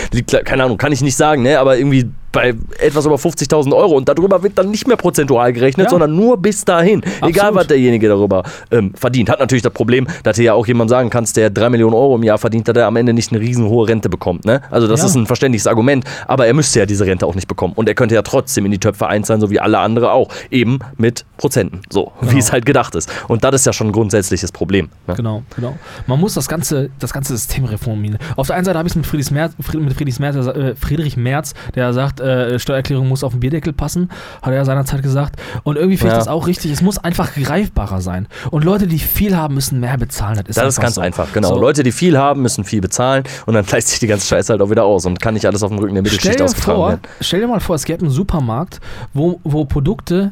[0.45, 1.59] Keine Ahnung, kann ich nicht sagen, ne?
[1.59, 5.85] aber irgendwie bei etwas über 50.000 Euro und darüber wird dann nicht mehr prozentual gerechnet,
[5.85, 5.89] Ja.
[5.89, 7.01] sondern nur bis dahin.
[7.21, 7.55] Egal, Absolut.
[7.55, 9.29] was derjenige darüber ähm, verdient.
[9.29, 12.15] Hat natürlich das Problem, dass du ja auch jemand sagen kannst, der 3 Millionen Euro
[12.15, 14.45] im Jahr verdient, dass er am Ende nicht eine riesenhohe Rente bekommt.
[14.45, 14.61] Ne?
[14.71, 15.07] Also das Ja.
[15.07, 17.73] ist ein verständliches Argument, aber er müsste ja diese Rente auch nicht bekommen.
[17.75, 20.29] Und er könnte ja trotzdem in die Töpfe einzahlen, so wie alle andere auch.
[20.51, 21.81] Eben mit Prozenten.
[21.89, 22.31] So, Genau.
[22.33, 23.09] wie es halt gedacht ist.
[23.27, 24.89] Und das ist ja schon ein grundsätzliches Problem.
[25.07, 25.15] Ne?
[25.15, 25.77] Genau, genau.
[26.07, 28.17] Man muss das ganze, das ganze System reformieren.
[28.35, 31.17] Auf der einen Seite habe ich es mit Friedrich Merz, mit Friedrich Merz, äh, Friedrich
[31.17, 34.09] Merz, der sagt, äh, Steuererklärung muss auf den Bierdeckel passen,
[34.41, 35.35] hat er seinerzeit gesagt.
[35.63, 36.19] Und irgendwie finde ich Ja.
[36.19, 36.71] das auch richtig.
[36.71, 38.27] Es muss einfach greifbarer sein.
[38.51, 40.37] Und Leute, die viel haben, müssen mehr bezahlen.
[40.37, 41.01] Das ist, Das ist ganz so.
[41.01, 41.49] einfach, genau.
[41.49, 41.59] So.
[41.59, 44.61] Leute, die viel haben, müssen viel bezahlen und dann gleicht sich die ganze Scheiße halt
[44.61, 47.01] auch wieder aus und kann nicht alles auf dem Rücken der Mittelschicht ausgetragen vor, werden.
[47.21, 48.79] stell dir mal vor, es gäbe einen Supermarkt,
[49.13, 50.31] wo, wo Produkte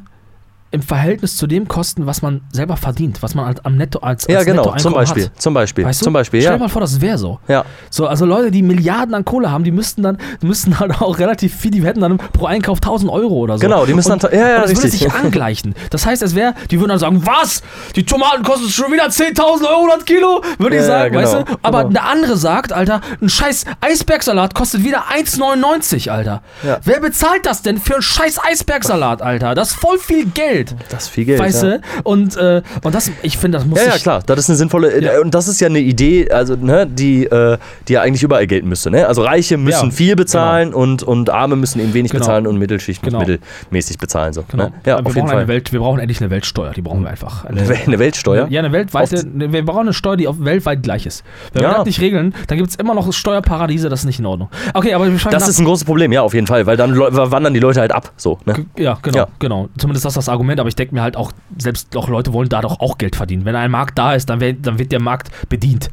[0.72, 4.26] im Verhältnis zu dem kosten, was man selber verdient, was man halt am Netto als,
[4.26, 5.26] als Ja, genau, zum Beispiel.
[5.26, 5.42] hat.
[5.42, 5.86] Zum Beispiel.
[5.86, 6.04] Weißt du?
[6.06, 6.64] Zum Beispiel, Stell dir ja.
[6.64, 7.40] mal vor, das wäre so.
[7.48, 7.64] Ja.
[7.90, 11.20] So, also Leute, die Milliarden an Kohle haben, die müssten dann, die müssten halt auch
[11.20, 13.62] relativ viel, die hätten dann pro Einkauf 1000 Euro oder so.
[13.62, 15.00] Genau, die müssen und, dann- ja, ja, das würde richtig.
[15.02, 15.74] sich angleichen.
[15.90, 17.64] Das heißt, es wäre, die würden dann sagen, was?
[17.96, 20.44] Die Tomaten kosten schon wieder 10.000 Euro das Kilo?
[20.58, 21.58] Würde ich Ja, sagen, ja, weißt genau, du?
[21.62, 21.94] Aber genau.
[21.94, 26.42] der andere sagt, Alter, ein scheiß Eisbergsalat kostet wieder 1,99, Alter.
[26.84, 29.56] Wer bezahlt das denn für einen scheiß Eisbergsalat, Alter?
[29.56, 30.57] Das ist voll viel Geld.
[30.90, 31.40] Das ist viel Geld.
[31.40, 31.70] weißt ja.
[31.78, 31.82] du?
[32.04, 34.92] Und, äh, und das, ich finde, das muss Ja, ja, klar, das ist eine sinnvolle,
[34.92, 35.22] äh, Ja.
[35.22, 38.68] und das ist ja eine Idee, also, ne, die, äh, die ja eigentlich überall gelten
[38.70, 39.08] müsste, ne?
[39.08, 42.22] Also Reiche müssen Ja, viel bezahlen und, und Arme müssen eben wenig Genau.
[42.24, 43.20] bezahlen und Mittelschicht Genau.
[43.20, 44.44] mittelmäßig bezahlen, so.
[44.50, 44.66] Genau.
[44.66, 44.74] Ne?
[44.86, 45.48] Ja, wir, auf brauchen jeden eine Fall.
[45.48, 47.46] Welt, wir brauchen endlich eine Weltsteuer, die brauchen wir einfach.
[47.46, 48.48] Eine, Eine Weltsteuer?
[48.50, 51.24] Ja, eine weltweite, Auf- ne, wir brauchen eine Steuer, die auf weltweit gleich ist.
[51.54, 54.26] Wenn wir das nicht regeln, dann gibt es immer noch Steuerparadiese, das ist nicht in
[54.26, 54.50] Ordnung.
[54.74, 57.54] Okay, aber wir Das ist ein großes Problem, ja, auf jeden Fall, weil dann wandern
[57.54, 58.66] die Leute halt ab, so, ne?
[58.78, 59.28] ja, genau, Ja.
[59.40, 59.70] genau.
[59.78, 62.50] Zumindest das ist das Argument, aber ich denke mir halt auch, selbst auch Leute wollen
[62.50, 63.46] da doch auch Geld verdienen.
[63.46, 65.90] Wenn ein Markt da ist, dann, wär, dann wird der Markt bedient.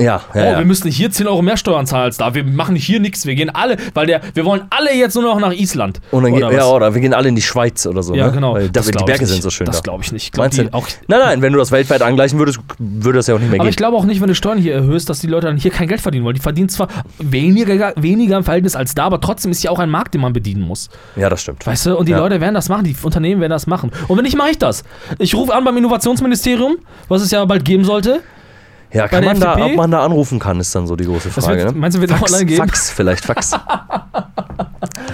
[0.00, 0.58] Ja, ja, oh, ja.
[0.58, 2.32] wir müssen hier 10 Euro mehr Steuern zahlen als da.
[2.32, 3.26] Wir machen hier nichts.
[3.26, 6.00] Wir gehen alle, weil der, wir wollen alle jetzt nur noch nach Island.
[6.12, 6.66] Und dann geht, Oder ja, was?
[6.66, 8.32] oder wir gehen alle in die Schweiz oder so, Ja, ne?
[8.32, 8.54] genau.
[8.54, 9.82] Weil da, Das die Berge sind so schön Das da.
[9.82, 10.22] glaube ich nicht.
[10.26, 10.62] Ich glaub, Meinst du?
[10.64, 13.50] die auch, Nein, nein, wenn du das weltweit angleichen würdest, würde das ja auch nicht
[13.50, 13.70] mehr Aber gehen.
[13.70, 15.88] ich glaube auch nicht, wenn du Steuern hier erhöhst, dass die Leute dann hier kein
[15.88, 16.36] Geld verdienen wollen.
[16.36, 16.86] Die verdienen zwar
[17.18, 20.32] weniger, weniger im Verhältnis als da, aber trotzdem ist ja auch ein Markt, den man
[20.32, 20.88] bedienen muss.
[21.16, 21.66] Ja, das stimmt.
[21.66, 21.96] Weißt du?
[21.98, 22.18] Und die Ja.
[22.18, 23.90] Leute werden das machen, die Unternehmen werden das machen.
[24.06, 24.84] Und wenn nicht, mache ich das.
[25.18, 26.76] Ich rufe an beim Innovationsministerium,
[27.08, 28.20] was es ja bald geben sollte.
[28.92, 31.58] Ja, kann man da, ob man da anrufen kann, ist dann so die große Frage.
[31.58, 31.80] wird, ne?
[31.80, 32.58] meinst du, wird Fax, online geben?
[32.58, 33.52] Fax, vielleicht Fax.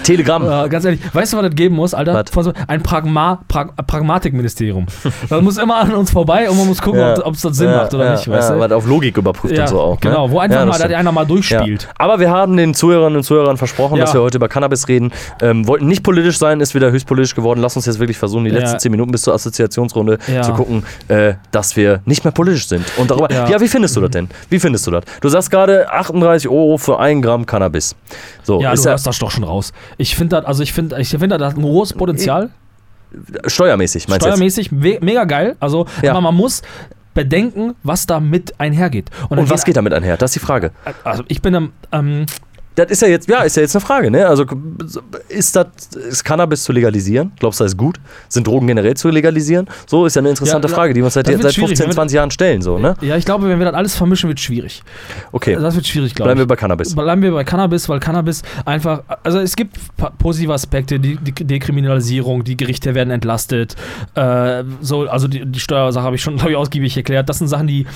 [0.05, 0.45] Telegram.
[0.45, 2.25] Ja, ganz ehrlich, weißt du, was das geben muss, Alter?
[2.43, 4.87] So- Ein Pragma Prag Pragmatikministerium.
[5.29, 7.15] das muss immer an uns vorbei und man muss gucken, Ja.
[7.25, 8.61] ob es das Sinn Ja, macht oder ja, nicht, weißt ja, du?
[8.61, 10.01] was auf Logik überprüft und so auch.
[10.01, 10.33] genau, ne?
[10.33, 11.89] wo einfach mal, einer mal durchspielt.
[11.97, 15.13] Aber wir haben den Zuhörerinnen und Zuhörern versprochen, dass wir heute über Cannabis reden.
[15.43, 17.61] Ähm, wollten nicht politisch sein, ist wieder höchst politisch geworden.
[17.61, 21.35] Lass uns jetzt wirklich versuchen, die letzten zehn Minuten bis zur Assoziationsrunde zu gucken, äh,
[21.51, 22.85] dass wir nicht mehr politisch sind.
[22.97, 23.31] Und darüber.
[23.33, 23.49] Ja.
[23.49, 23.61] Ja.
[23.61, 24.29] wie findest du das denn?
[24.51, 25.05] Wie findest du das?
[25.21, 27.95] Du sagst gerade 38 Euro für ein Gramm Cannabis.
[28.43, 29.73] So, Ja, ist du ja hörst das doch schon raus.
[29.97, 32.51] Ich finde das, also ich finde, ich finde, das hat ein hohes Potenzial.
[33.47, 34.29] steuermäßig, meinst du?
[34.31, 35.57] Steuermäßig me mega geil.
[35.61, 36.13] Also, Ja.
[36.13, 36.63] aber man muss
[37.15, 39.11] bedenken, was da mit einhergeht.
[39.29, 40.17] Und was geht damit einher?
[40.17, 40.73] Das ist die Frage.
[41.05, 42.27] Also ich bin ähm,
[42.77, 44.27] Das ist ja jetzt, ja, ist ja jetzt eine Frage, ne?
[44.27, 44.45] Also
[45.29, 45.67] ist das,
[46.09, 47.31] ist Cannabis zu legalisieren?
[47.39, 48.01] Glaubst du, das ist gut?
[48.29, 49.69] Sind Drogen generell zu legalisieren?
[49.87, 51.91] So ist ja eine interessante Ja, Frage, die wir uns seit, seit schwierig, 15, wenn
[51.91, 52.97] wir- 20 Jahren stellen, so, ne?
[53.01, 54.83] Ja, ich glaube, wenn wir das alles vermischen, wird schwierig.
[55.31, 56.49] Okay, Das wird schwierig, glaube bleiben wir ich.
[56.49, 56.95] bei Cannabis.
[56.97, 59.77] Bleiben wir bei Cannabis, weil Cannabis einfach, also es gibt
[60.19, 63.77] positive Aspekte, die, die Dekriminalisierung, die Gerichte werden entlastet,
[64.17, 67.29] äh, so, also die, die Steuersache habe ich schon, glaube ich, ausgiebig erklärt.
[67.29, 67.87] Das sind Sachen, die,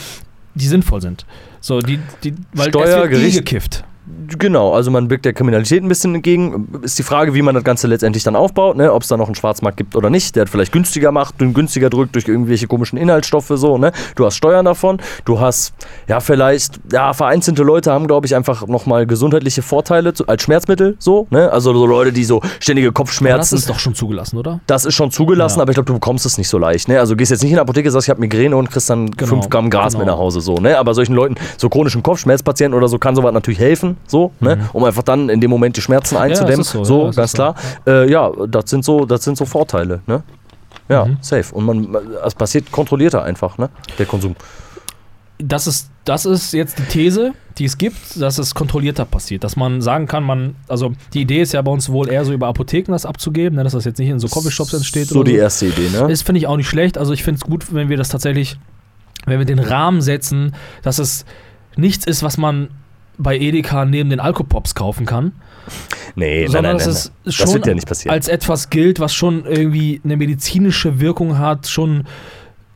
[0.54, 1.26] die sinnvoll sind.
[1.60, 3.84] So, die, die, weil Steuer, es wird eh Gericht- gekifft.
[4.38, 6.68] Genau, also man birgt der Kriminalität ein bisschen entgegen.
[6.82, 8.92] Ist die Frage, wie man das Ganze letztendlich dann aufbaut, ne?
[8.92, 11.88] ob es da noch einen Schwarzmarkt gibt oder nicht, der hat vielleicht günstiger macht, günstiger
[11.88, 13.92] drückt durch irgendwelche komischen Inhaltsstoffe so, ne?
[14.16, 15.72] Du hast Steuern davon, du hast
[16.08, 20.96] ja vielleicht, ja, vereinzelte Leute haben, glaube ich, einfach nochmal gesundheitliche Vorteile zu, als Schmerzmittel,
[20.98, 21.50] so, ne?
[21.50, 23.56] Also so Leute, die so ständige Aber das Kopfschmerzen.
[23.56, 24.60] ist doch schon zugelassen, oder?
[24.66, 25.62] Das ist schon zugelassen, Ja.
[25.62, 26.88] aber ich glaube, du bekommst es nicht so leicht.
[26.88, 26.98] Ne?
[27.00, 29.28] Also gehst jetzt nicht in die Apotheke, sagst, ich habe Migräne und kriegst dann Genau,
[29.30, 30.04] 5 Gramm Gras genau.
[30.04, 30.40] mit nach Hause.
[30.40, 30.76] So, ne?
[30.78, 34.68] Aber solchen Leuten, so chronischen Kopfschmerzpatienten oder so, kann sowas natürlich helfen, so, ne?
[34.72, 36.60] um einfach dann in dem Moment die Schmerzen einzudämmen.
[36.60, 37.36] ist so, so, ja, ganz ist so.
[37.36, 37.54] klar.
[37.86, 40.00] Äh, ja, das sind so, das sind so Vorteile.
[40.06, 40.22] Ne?
[40.88, 41.18] Ja, Mhm.
[41.20, 41.54] safe.
[41.54, 43.68] Und man, es passiert kontrollierter einfach, ne?
[43.98, 44.34] der Konsum.
[45.40, 49.44] das ist, das ist jetzt die These, die es gibt, dass es kontrollierter passiert.
[49.44, 52.32] Dass man sagen kann, man, also die Idee ist ja bei uns wohl eher so
[52.32, 55.08] über Apotheken das abzugeben, ne, dass das jetzt nicht in so Coffeeshops entsteht.
[55.08, 55.90] So die erste Idee.
[55.90, 56.06] Ne?
[56.08, 56.98] Das finde ich auch nicht schlecht.
[56.98, 58.58] Also ich finde es gut, wenn wir das tatsächlich,
[59.26, 61.24] wenn wir den Rahmen setzen, dass es
[61.76, 62.68] nichts ist, was man
[63.18, 65.32] bei Edeka neben den Alkopops kaufen kann,
[66.14, 67.14] Nee, nein, sondern nein, dass nein, es nein.
[67.24, 68.14] Das schon wird ja nicht passieren.
[68.14, 72.04] als etwas gilt, was schon irgendwie eine medizinische Wirkung hat, schon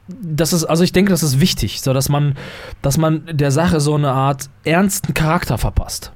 [0.08, 2.36] das ist, also ich denke, das ist wichtig, so dass man,
[2.82, 6.12] dass man der Sache so eine Art ernsten Charakter verpasst.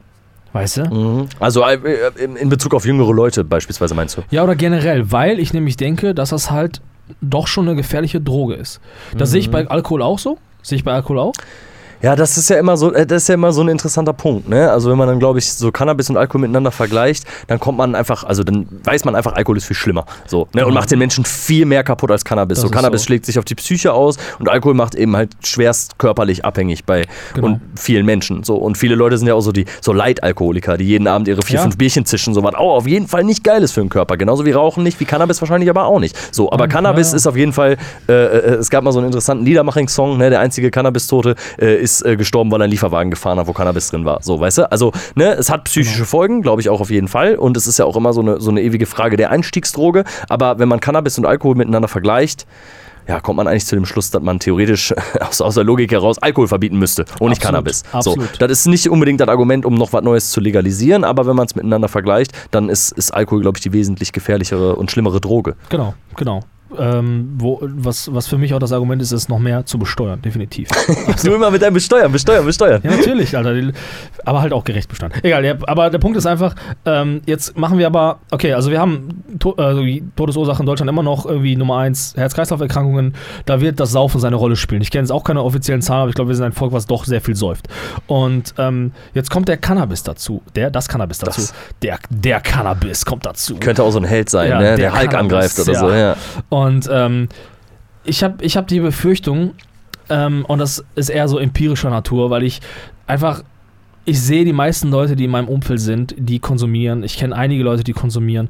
[0.53, 0.85] Weißt du?
[0.85, 1.29] Mhm.
[1.39, 1.79] Also äh,
[2.23, 4.23] in in Bezug auf jüngere Leute beispielsweise meinst du?
[4.31, 6.81] Ja, oder generell, weil ich nämlich denke, dass das halt
[7.21, 8.81] doch schon eine gefährliche Droge ist.
[9.17, 10.39] Das sehe ich bei Alkohol auch so.
[10.62, 11.35] Sehe ich bei Alkohol auch.
[12.03, 14.49] Ja, das ist ja immer so, äh, das ist ja immer so ein interessanter Punkt,
[14.49, 14.71] ne?
[14.71, 17.95] Also wenn man dann, glaube ich, so Cannabis und Alkohol miteinander vergleicht, dann kommt man
[17.95, 20.05] einfach, also dann weiß man einfach, Alkohol ist viel schlimmer.
[20.27, 20.63] So, ne?
[20.63, 20.81] Und Genau.
[20.81, 22.57] macht den Menschen viel mehr kaputt als Cannabis.
[22.59, 23.07] Das so, Cannabis so.
[23.07, 27.05] schlägt sich auf die Psyche aus und Alkohol macht eben halt schwerst körperlich abhängig bei
[27.35, 27.47] Genau.
[27.49, 28.43] und vielen Menschen.
[28.45, 31.43] So, und viele Leute sind ja auch so die so Leitalkoholiker, die jeden Abend ihre
[31.43, 31.63] vier, Ja.
[31.63, 34.17] fünf Bierchen zischen, so was auch auf jeden Fall nicht geil ist für den Körper.
[34.17, 36.17] Genauso wie Rauchen nicht, wie Cannabis wahrscheinlich aber auch nicht.
[36.35, 37.17] So, aber Ja, Cannabis ja.
[37.17, 37.77] ist auf jeden Fall,
[38.09, 40.31] äh, äh, es gab mal so einen interessanten Liedermaching-Song, ne?
[40.31, 43.90] Der einzige Cannabis-Tote äh, ist äh, gestorben, weil er einen Lieferwagen gefahren hat, wo Cannabis
[43.90, 44.18] drin war.
[44.22, 44.72] So, weißt du?
[44.72, 46.07] Also, ne, es hat psychische Genau.
[46.09, 47.37] Folgen, glaube ich auch auf jeden Fall.
[47.37, 50.05] Und es ist ja auch immer so eine, so eine ewige Frage der Einstiegsdroge.
[50.29, 52.46] Aber wenn man Cannabis und Alkohol miteinander vergleicht,
[53.09, 56.18] ja, kommt man eigentlich zu dem Schluss, dass man theoretisch aus, aus der Logik heraus
[56.18, 57.85] Alkohol verbieten müsste und nicht Cannabis.
[57.92, 58.31] absolut.
[58.33, 61.37] So, das ist nicht unbedingt das Argument, um noch was Neues zu legalisieren, aber wenn
[61.37, 65.20] man es miteinander vergleicht, dann ist, ist Alkohol, glaube ich, die wesentlich gefährlichere und schlimmere
[65.20, 65.55] Droge.
[65.68, 66.40] Genau, genau.
[66.79, 70.21] Ähm, wo, was, was für mich auch das Argument ist, ist noch mehr zu besteuern,
[70.21, 70.69] definitiv.
[71.25, 72.81] Du immer mit deinem Besteuern, Besteuern, Besteuern.
[72.85, 73.55] Ja, natürlich, Alter.
[74.25, 75.19] Aber halt auch gerecht bestanden.
[75.23, 78.81] Egal, ja, aber der Punkt ist einfach, ähm, jetzt machen wir aber, okay, also wir
[78.81, 83.15] haben to also die Todesursache in Deutschland immer noch irgendwie Nummer eins, Herz-Kreislauf-Erkrankungen.
[83.45, 84.83] Da wird das Saufen seine Rolle spielen.
[84.83, 86.87] Ich kenne jetzt auch keine offiziellen Zahlen, aber ich glaube, wir sind ein Volk, was
[86.87, 87.69] doch sehr viel säuft.
[88.07, 90.43] Und ähm, jetzt kommt der Cannabis dazu.
[90.55, 91.41] Der, das Cannabis dazu.
[91.41, 91.55] Das.
[91.83, 93.57] Der, der Cannabis kommt dazu.
[93.57, 94.77] Könnte auch so ein Held sein, Ja, ne?
[94.77, 95.79] der der Hulk Cannabis, angreift oder ja.
[95.79, 96.17] so, ja.
[96.49, 96.56] Und
[96.90, 97.29] ähm,
[98.05, 99.55] ich habe ich hab die Befürchtung,
[100.09, 102.61] ähm, und das ist eher so empirischer Natur, weil ich
[103.07, 103.42] einfach,
[104.05, 107.03] ich sehe die meisten Leute, die in meinem Umfeld sind, die konsumieren.
[107.03, 108.49] Ich kenne einige Leute, die konsumieren.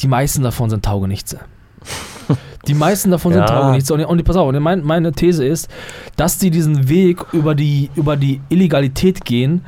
[0.00, 1.40] Die meisten davon sind Taugenichtse.
[2.66, 3.46] Die meisten davon sind Ja.
[3.46, 3.94] Taugenichtse.
[3.94, 5.70] Und, und pass auf, und mein, meine These ist,
[6.16, 9.64] dass die diesen Weg über die, über die Illegalität gehen,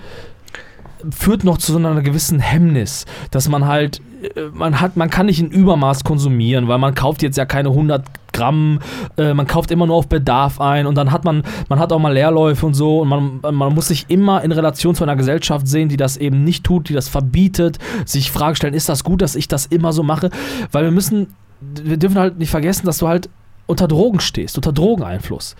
[1.10, 4.00] führt noch zu so einer gewissen Hemmnis, dass man halt,
[4.34, 7.70] äh, man hat, man kann nicht in Übermaß konsumieren, weil man kauft jetzt ja keine
[7.70, 8.80] 100 Gramm,
[9.16, 11.98] äh, man kauft immer nur auf Bedarf ein und dann hat man, man hat auch
[11.98, 15.66] mal Leerläufe und so und man, man muss sich immer in Relation zu einer Gesellschaft
[15.66, 19.22] sehen, die das eben nicht tut, die das verbietet, sich Fragen stellen, ist das gut,
[19.22, 20.30] dass ich das immer so mache,
[20.72, 23.28] weil wir müssen, wir dürfen halt nicht vergessen, dass du halt
[23.66, 25.54] unter Drogen stehst, unter Drogeneinfluss.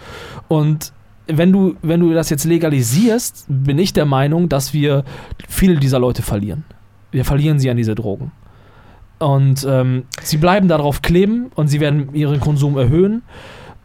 [0.49, 0.93] Und
[1.27, 5.05] wenn du, wenn du das jetzt legalisierst, bin ich der Meinung, dass wir
[5.49, 6.65] viele dieser Leute verlieren.
[7.13, 8.33] Wir verlieren sie an diese Drogen.
[9.19, 13.23] Und ähm, sie bleiben darauf kleben und sie werden ihren Konsum erhöhen.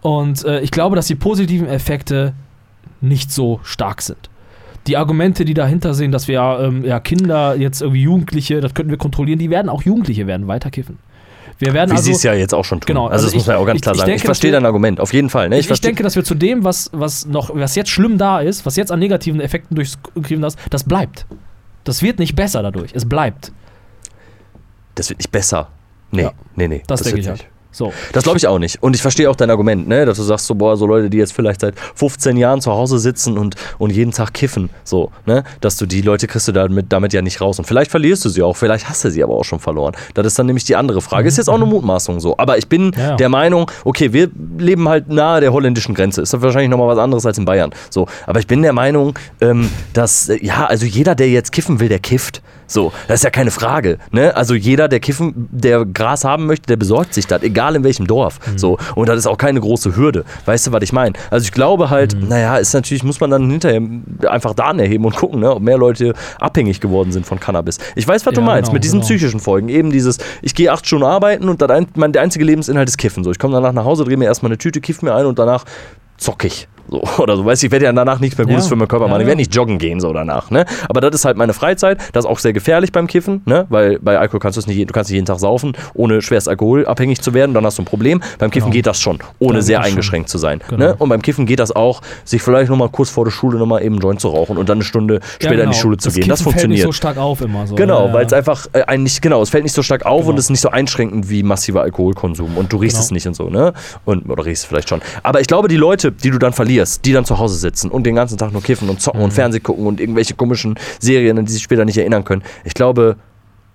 [0.01, 2.33] Und äh, ich glaube, dass die positiven Effekte
[3.01, 4.29] nicht so stark sind.
[4.87, 8.91] Die Argumente, die dahinter sind, dass wir ähm, ja, Kinder, jetzt irgendwie Jugendliche, das könnten
[8.91, 10.99] wir kontrollieren, die werden auch Jugendliche werden weiter kiffen.
[11.57, 12.87] Wir werden Wie also, sie es ja jetzt auch schon tun.
[12.87, 14.07] Genau, also, also das muss ich- man ja auch ganz ich- klar ich sagen.
[14.09, 15.47] denke, ich verstehe wir- dein Argument, auf jeden Fall.
[15.49, 15.57] Ne?
[15.59, 18.75] ich, denke, dass wir zu dem, was, was noch, was jetzt schlimm da ist, was
[18.75, 21.25] jetzt an negativen Effekten durchgegriffen hast, das bleibt.
[21.85, 22.91] Das wird nicht besser dadurch.
[22.93, 23.51] Es bleibt.
[24.95, 25.69] das wird nicht besser.
[26.11, 26.31] Nee, Ja.
[26.55, 26.83] nee, nee.
[26.87, 27.43] Das denke wird ich nicht.
[27.43, 27.51] halt.
[27.75, 27.91] So.
[28.13, 28.81] Das glaube ich auch nicht.
[28.81, 30.05] Und ich verstehe auch dein Argument, ne?
[30.05, 32.99] dass du sagst, so, boah, so Leute, die jetzt vielleicht seit 15 Jahren zu Hause
[32.99, 35.43] sitzen und, und jeden Tag kiffen, so, ne?
[35.59, 37.59] dass du die Leute kriegst du damit, damit ja nicht raus.
[37.59, 39.93] Und vielleicht verlierst du sie auch, vielleicht hast du sie aber auch schon verloren.
[40.13, 41.27] Das ist dann nämlich die andere Frage.
[41.27, 42.37] Ist jetzt auch eine Mutmaßung so.
[42.37, 43.15] Aber ich bin Ja, ja.
[43.17, 46.21] der Meinung, okay, wir leben halt nahe der holländischen Grenze.
[46.21, 47.71] Ist das wahrscheinlich nochmal was anderes als in Bayern.
[47.89, 48.07] So.
[48.25, 51.89] Aber ich bin der Meinung, ähm, dass, äh, ja, also jeder, der jetzt kiffen will,
[51.89, 52.41] der kifft.
[52.67, 53.99] So, das ist ja keine Frage.
[54.11, 54.35] Ne?
[54.35, 58.05] Also jeder, der kiffen, der Gras haben möchte, der besorgt sich das, egal in welchem
[58.05, 58.39] Dorf.
[58.57, 58.77] So.
[58.95, 60.25] Und das ist auch keine große Hürde.
[60.45, 61.13] Weißt du, was ich meine?
[61.31, 63.81] Also ich glaube halt, naja, ist natürlich, muss man dann hinterher
[64.29, 67.77] einfach Daten erheben und gucken, ne, ob mehr Leute abhängig geworden sind von Cannabis.
[67.95, 69.07] Ich weiß, was du Ja, meinst, genau, mit diesen genau.
[69.07, 69.69] psychischen Folgen.
[69.69, 72.97] Eben dieses, ich gehe acht Stunden arbeiten und das ein, mein, der einzige Lebensinhalt ist
[72.97, 73.23] Kiffen.
[73.23, 75.39] So, ich komme danach nach Hause, drehe mir erstmal eine Tüte, kiff mir ein und
[75.39, 75.65] danach
[76.17, 76.67] zock ich.
[76.89, 78.69] So, oder so, weißt du, ich werde ja danach nichts mehr Gutes Ja.
[78.69, 79.21] für meinen Körper Ja, machen.
[79.21, 79.27] Ich ja.
[79.29, 80.65] werde nicht joggen gehen so danach, ne?
[80.89, 81.99] Aber das ist halt meine Freizeit.
[82.13, 83.65] Das ist auch sehr gefährlich beim Kiffen, ne?
[83.69, 86.47] Weil bei Alkohol kannst du es nicht, du kannst nicht jeden Tag saufen, ohne schwerst
[86.49, 87.53] alkoholabhängig zu werden.
[87.53, 88.21] Dann hast du ein Problem.
[88.39, 88.73] Beim Kiffen Genau.
[88.75, 89.93] geht das schon, ohne Dann sehr das schon.
[89.95, 90.61] eingeschränkt zu sein.
[90.69, 90.85] Genau.
[90.85, 90.95] Ne?
[90.97, 93.95] Und beim Kiffen geht das auch, sich vielleicht nochmal kurz vor der Schule nochmal eben
[93.95, 96.27] einen Joint zu rauchen und dann eine Stunde später in die Schule zu gehen.
[96.27, 96.85] Das Kiffen fällt nicht funktioniert.
[96.85, 97.75] so stark auf immer so.
[97.75, 100.31] Genau, weil es einfach äh, ein nicht, genau, es fällt nicht so stark auf Genau.
[100.31, 103.05] und es ist nicht so einschränkend wie massiver Alkoholkonsum und du riechst Genau.
[103.05, 103.73] es nicht und so, ne?
[104.05, 105.01] Und, oder riechst es vielleicht schon.
[105.23, 108.03] Aber ich glaube, die Leute, die du dann verlierst, die dann zu Hause sitzen und
[108.05, 109.35] den ganzen Tag nur kiffen und zocken und Mhm.
[109.35, 113.15] Fernsehen gucken und irgendwelche komischen Serien, an die sich später nicht erinnern können, ich glaube,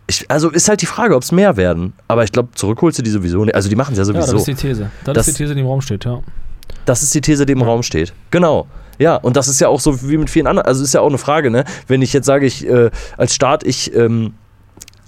[0.06, 1.92] ich, also ist halt die Frage, ob es mehr werden.
[2.08, 3.54] Aber ich glaube, zurückholst du die sowieso nicht.
[3.54, 4.32] Also die machen es ja Ja, sowieso.
[4.32, 4.90] das ist die These.
[5.04, 6.20] Das, Das- ist die These, die im Raum steht, ja.
[6.84, 8.12] Das ist die These, die im Raum steht.
[8.30, 8.66] Genau.
[8.98, 10.66] Ja, und das ist ja auch so wie mit vielen anderen.
[10.66, 11.64] Also ist ja auch eine Frage, ne?
[11.86, 14.34] Wenn ich jetzt sage, ich äh, als Staat, ich ähm,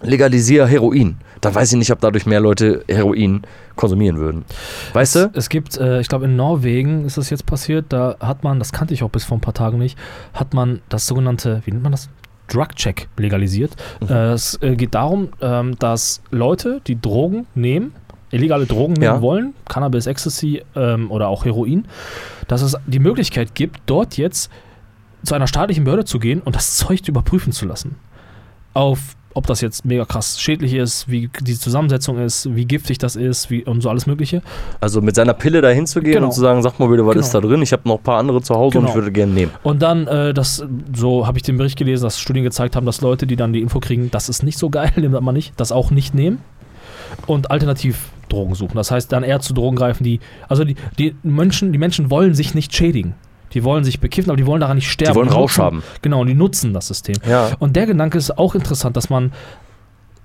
[0.02, 3.42] legalisiere Heroin, dann weiß ich nicht, ob dadurch mehr Leute Heroin
[3.76, 4.44] konsumieren würden.
[4.92, 5.30] Weißt du?
[5.34, 8.72] Es gibt, äh, ich glaube in Norwegen ist das jetzt passiert, da hat man, das
[8.72, 9.98] kannte ich auch bis vor ein paar Tagen nicht,
[10.34, 12.08] hat man das sogenannte, wie nennt man das?
[12.48, 13.72] Drug-Check legalisiert.
[14.00, 14.08] Mhm.
[14.08, 17.94] Äh, es äh, geht darum, ähm, dass Leute, die Drogen nehmen,
[18.30, 19.22] illegale Drogen nehmen Ja.
[19.22, 21.86] wollen, Cannabis, Ecstasy ähm, oder auch Heroin,
[22.48, 24.50] dass es die Möglichkeit gibt, dort jetzt
[25.24, 27.96] zu einer staatlichen Behörde zu gehen und das Zeug überprüfen zu lassen.
[28.74, 33.16] Auf ob das jetzt mega krass schädlich ist, wie die Zusammensetzung ist, wie giftig das
[33.16, 34.42] ist, wie und so alles Mögliche.
[34.80, 36.26] Also mit seiner Pille dahin zu gehen Genau.
[36.26, 37.24] und zu sagen, sag mal bitte, was Genau.
[37.26, 37.62] ist da drin?
[37.62, 38.88] Ich habe noch ein paar andere zu Hause und Genau.
[38.90, 39.52] ich würde gerne nehmen.
[39.62, 40.64] Und dann, äh, das,
[40.94, 43.60] so habe ich den Bericht gelesen, dass Studien gezeigt haben, dass Leute, die dann die
[43.60, 46.38] Info kriegen, das ist nicht so geil, das mal nicht, das auch nicht nehmen
[47.26, 48.76] und alternativ Drogen suchen.
[48.76, 52.34] Das heißt, dann eher zu Drogen greifen, die, also die, die Menschen, die Menschen wollen
[52.34, 53.14] sich nicht schädigen.
[53.54, 55.12] Die wollen sich bekiffen, aber die wollen daran nicht sterben.
[55.12, 55.82] Die wollen Rausch haben.
[56.02, 57.16] Genau, und die nutzen das System.
[57.28, 57.50] Ja.
[57.58, 59.32] Und der Gedanke ist auch interessant, dass man,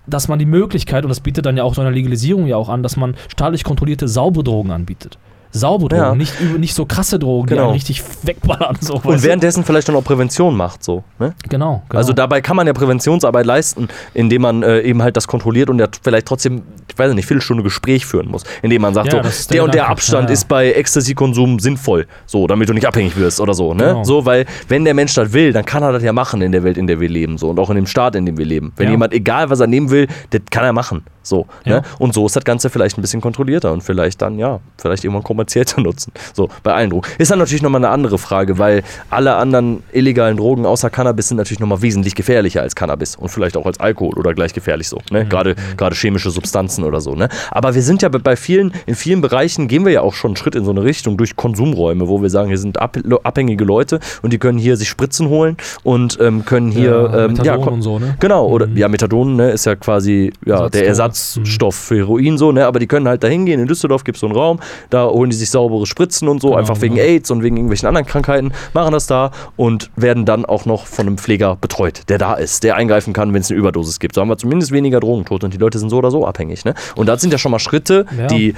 [0.05, 2.69] dass man die Möglichkeit, und das bietet dann ja auch so eine Legalisierung ja auch
[2.69, 5.17] an, dass man staatlich kontrollierte saubere Drogen anbietet.
[5.52, 6.16] Saubere Drogen, Ja.
[6.16, 7.66] nicht, nicht so krasse Drogen, die Genau.
[7.66, 8.78] einen richtig wegballern.
[8.82, 9.28] So, Und weißt du?
[9.28, 11.04] währenddessen vielleicht dann auch Prävention macht, so.
[11.20, 11.34] Ne?
[11.50, 11.98] Genau, genau.
[12.00, 15.80] Also dabei kann man ja Präventionsarbeit leisten, indem man äh, eben halt das kontrolliert und
[15.80, 18.43] ja vielleicht trotzdem, ich weiß nicht, Viertelstunde Gespräch führen muss.
[18.62, 19.89] Indem man sagt, Ja, so, der, der und der.
[19.89, 22.08] Abstand Ja, ist bei Ecstasy-Konsum sinnvoll.
[22.26, 23.74] So, damit du nicht abhängig wirst oder so.
[23.74, 23.84] Ne?
[23.86, 24.04] Genau.
[24.04, 26.64] So, weil wenn der Mensch das will, dann kann er das ja machen in der
[26.64, 27.38] Welt, in der wir leben.
[27.38, 28.74] So, und auch in dem Staat, in dem wir leben.
[28.76, 31.04] Wenn jemand, egal was er nehmen will, das kann er machen.
[31.24, 31.82] So, ne?
[32.00, 35.24] Und so ist das Ganze vielleicht ein bisschen kontrollierter und vielleicht dann, ja, vielleicht irgendwann
[35.48, 36.12] kommerziell zu nutzen.
[36.34, 37.08] So, bei allen Drogen.
[37.18, 41.38] Ist dann natürlich nochmal eine andere Frage, weil alle anderen illegalen Drogen außer Cannabis sind
[41.38, 44.98] natürlich nochmal wesentlich gefährlicher als Cannabis und vielleicht auch als Alkohol oder gleich gefährlich so.
[45.12, 45.26] Ne?
[45.26, 47.16] Gerade, gerade chemische Substanzen oder so.
[47.16, 47.30] Ne?
[47.52, 50.36] Aber wir sind ja bei- vielen, in vielen Bereichen gehen wir ja auch schon einen
[50.36, 54.00] Schritt in so eine Richtung durch Konsumräume, wo wir sagen, hier sind ab, abhängige Leute
[54.22, 57.74] und die können hier sich Spritzen holen und ähm, können hier ja, ähm, Methadon kon-
[57.76, 58.16] und so, ne?
[58.20, 58.78] Genau, oder Mhm.
[58.78, 61.48] ja, Methadon ne, ist ja quasi ja, der Ersatzdroge.
[61.48, 62.66] Ersatzstoff für Heroin, so, ne?
[62.66, 63.60] Aber die können halt da hingehen.
[63.60, 66.49] In Düsseldorf gibt es so einen Raum, da holen die sich saubere Spritzen und so,
[66.49, 67.07] Genau, einfach wegen genau.
[67.07, 71.07] AIDS und wegen irgendwelchen anderen Krankheiten, machen das da und werden dann auch noch von
[71.07, 74.15] einem Pfleger betreut, der da ist, der eingreifen kann, wenn es eine Überdosis gibt.
[74.15, 76.65] So haben wir zumindest weniger Drogentote und die Leute sind so oder so abhängig.
[76.65, 76.73] Ne?
[76.95, 78.28] Und das sind ja schon mal Schritte, Ja.
[78.28, 78.53] die.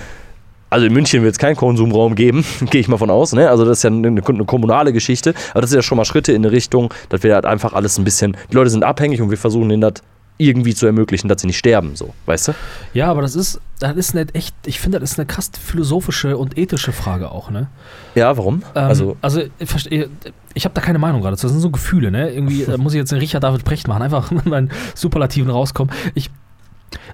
[0.72, 3.34] Also in München wird es keinen Konsumraum geben, gehe ich mal von aus.
[3.34, 3.50] Ne?
[3.50, 5.34] Also das ist ja eine, eine kommunale Geschichte.
[5.52, 7.98] Aber das sind ja schon mal Schritte in eine Richtung, dass wir halt einfach alles
[7.98, 8.38] ein bisschen.
[8.52, 9.94] Die Leute sind abhängig und wir versuchen ihnen das
[10.40, 12.54] irgendwie zu ermöglichen, dass sie nicht sterben, so, weißt du?
[12.94, 16.38] Ja, aber das ist, das ist nicht echt, ich finde, das ist eine krass philosophische
[16.38, 17.68] und ethische Frage auch, ne?
[18.16, 18.64] Ja, warum?
[18.74, 20.08] Ähm, also, also ich,
[20.54, 21.36] ich habe da keine Meinung gerade.
[21.36, 22.32] Das sind so Gefühle, ne?
[22.32, 25.94] Irgendwie äh, muss ich jetzt den Richard David Precht machen, einfach mit meinen Superlativen rauskommen.
[26.16, 26.32] Ich,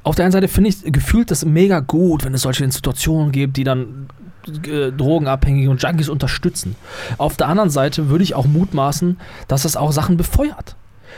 [0.03, 3.57] auf der einen Seite finde ich gefühlt das mega gut, wenn es solche Institutionen gibt,
[3.57, 4.07] die dann
[4.67, 6.76] äh, Drogenabhängige und Junkies unterstützen.
[7.17, 9.17] Auf der anderen Seite würde ich auch mutmaßen,
[9.47, 10.76] dass es auch Sachen befeuert.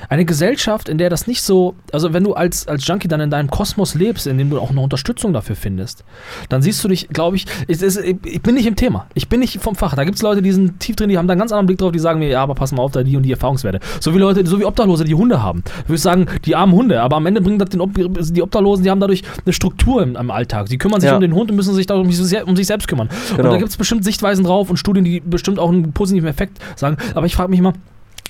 [0.10, 3.30] Eine Gesellschaft, in der das nicht so, also wenn du als, als Junkie dann in
[3.30, 6.04] deinem Kosmos lebst, in dem du auch eine Unterstützung dafür findest,
[6.50, 9.08] dann siehst du dich, glaube ich, ich, ich bin nicht im Thema.
[9.14, 9.95] Ich bin nicht vom Fach.
[9.95, 11.78] Da gibt es Leute, die sind tief drin, die haben da einen ganz anderen Blick
[11.80, 13.80] drauf, die sagen mir, ja, aber pass mal auf, da die und die Erfahrungswerte.
[14.00, 15.64] So wie Leute, so wie Obdachlose, die Hunde haben.
[15.84, 18.84] Du würdest sagen, die armen Hunde, aber am Ende bringen das den Ob die Obdachlosen,
[18.84, 20.68] die haben dadurch eine Struktur im, im Alltag.
[20.68, 21.16] Sie kümmern sich Ja.
[21.16, 23.10] um den Hund und müssen sich darum um sich selbst kümmern.
[23.32, 23.52] Und Genau.
[23.52, 26.98] da gibt es bestimmt Sichtweisen drauf und Studien, die bestimmt auch einen positiven Effekt sagen.
[27.16, 27.74] Aber ich frage mich mal,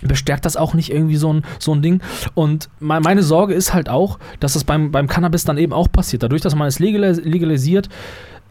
[0.02, 2.02] bestärkt das auch nicht irgendwie so ein, so ein Ding.
[2.36, 5.92] Und me- meine Sorge ist halt auch, dass das beim, beim Cannabis dann eben auch
[5.92, 6.24] passiert.
[6.24, 7.90] Dadurch, dass man es legalis legalisiert,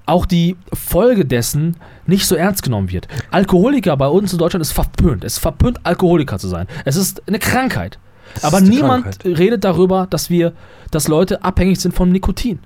[0.06, 1.76] auch die Folge dessen
[2.06, 3.08] nicht so ernst genommen wird.
[3.32, 5.24] Alkoholiker bei uns in Deutschland ist verpönt.
[5.24, 6.66] Es ist verpönt, Alkoholiker zu sein.
[6.84, 7.98] Es ist eine Krankheit.
[8.42, 9.38] Aber ist eine niemand Krankheit.
[9.38, 10.52] redet darüber, dass wir,
[10.90, 12.60] dass Leute abhängig sind vom Nikotin.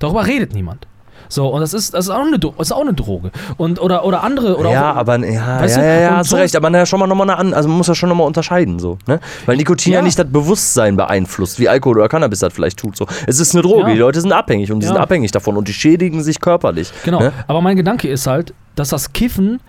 [0.00, 0.86] Darüber redet niemand.
[1.32, 3.30] So, und das ist, das ist, auch, eine, das ist auch eine Droge.
[3.56, 4.58] Und, oder, oder andere.
[4.58, 6.54] Oder ja, auch, aber ja, Weißt ja, du, ja, ja hast so- recht.
[6.54, 9.18] Aber na, schon mal nochmal an, also man muss ja schon nochmal unterscheiden so, ne?
[9.46, 9.98] Weil Nikotin ja.
[10.00, 10.04] Ja.
[10.04, 12.96] nicht das Bewusstsein beeinflusst, wie Alkohol oder Cannabis das vielleicht tut.
[12.98, 13.88] So, es ist eine Droge.
[13.88, 13.94] Ja.
[13.94, 16.92] Die Leute sind abhängig und die sind abhängig davon und die schädigen sich körperlich.
[17.02, 17.20] Genau.
[17.20, 17.32] Ne?
[17.46, 19.60] Aber mein Gedanke ist halt, dass das Kiffen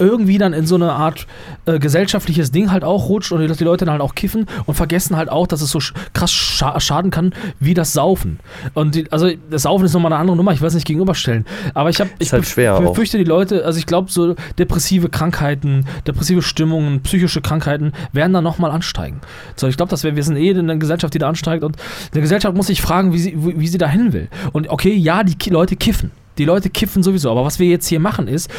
[0.00, 1.26] irgendwie dann in so eine Art
[1.66, 4.74] äh, gesellschaftliches Ding halt auch rutscht und dass die Leute dann halt auch kiffen und
[4.74, 8.40] vergessen halt auch, dass es so sch krass scha schaden kann wie das Saufen.
[8.74, 11.44] Und die, also das Saufen ist nochmal eine andere Nummer, ich es nicht gegenüberstellen.
[11.74, 16.42] Aber ich habe ich halt befürchte die Leute, also ich glaube so depressive Krankheiten, depressive
[16.42, 19.20] Stimmungen, psychische Krankheiten werden dann nochmal ansteigen.
[19.56, 21.76] So, ich glaube, dass wir, wir sind eh in einer Gesellschaft, die da ansteigt und
[22.12, 24.28] eine Gesellschaft muss sich fragen, wie sie, wie, wie sie da hin will.
[24.52, 26.10] Und okay, ja, die Leute kiffen.
[26.38, 27.30] Die Leute kiffen sowieso.
[27.30, 28.50] Aber was wir jetzt hier machen ist,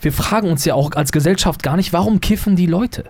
[0.00, 3.04] wir fragen uns ja auch als Gesellschaft gar nicht, warum kiffen die Leute?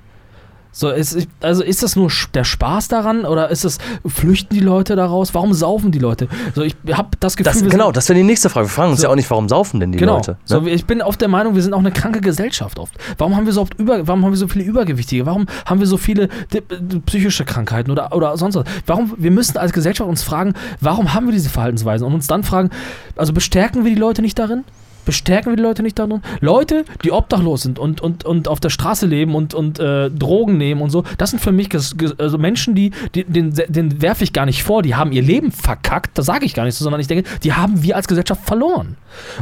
[0.79, 4.95] So, ist, also ist das nur der Spaß daran oder ist es, flüchten die Leute
[4.95, 5.33] daraus?
[5.33, 6.29] Warum saufen die Leute?
[6.55, 8.67] So, ich habe das Gefühl, Das, genau, das wäre die nächste Frage.
[8.67, 9.07] Wir fragen uns So.
[9.07, 10.17] ja auch nicht, warum saufen denn die genau.
[10.17, 10.33] Leute?
[10.33, 10.37] Ne?
[10.45, 12.93] So, ich bin auf der Meinung, wir sind auch eine kranke Gesellschaft oft.
[13.17, 15.25] Warum haben wir so oft über, warum haben wir so viele Übergewichtige?
[15.25, 16.61] Warum haben wir so viele äh,
[17.07, 18.65] psychische Krankheiten oder, oder sonst was?
[18.85, 22.43] Warum, wir müssen als Gesellschaft uns fragen, warum haben wir diese Verhaltensweisen und uns dann
[22.45, 22.69] fragen,
[23.17, 24.65] also bestärken wir die Leute nicht darin?
[25.07, 26.21] Bestärken wir die Leute nicht darin?
[26.41, 30.59] Leute, die obdachlos sind und, und, und auf der Straße leben und, und äh, Drogen
[30.59, 31.71] nehmen und so, das sind für mich
[32.19, 35.53] also Menschen, die, die den, den werfe ich gar nicht vor, die haben ihr Leben
[35.53, 38.45] verkackt, das sage ich gar nicht so, sondern ich denke, die haben wir als Gesellschaft
[38.45, 38.97] verloren.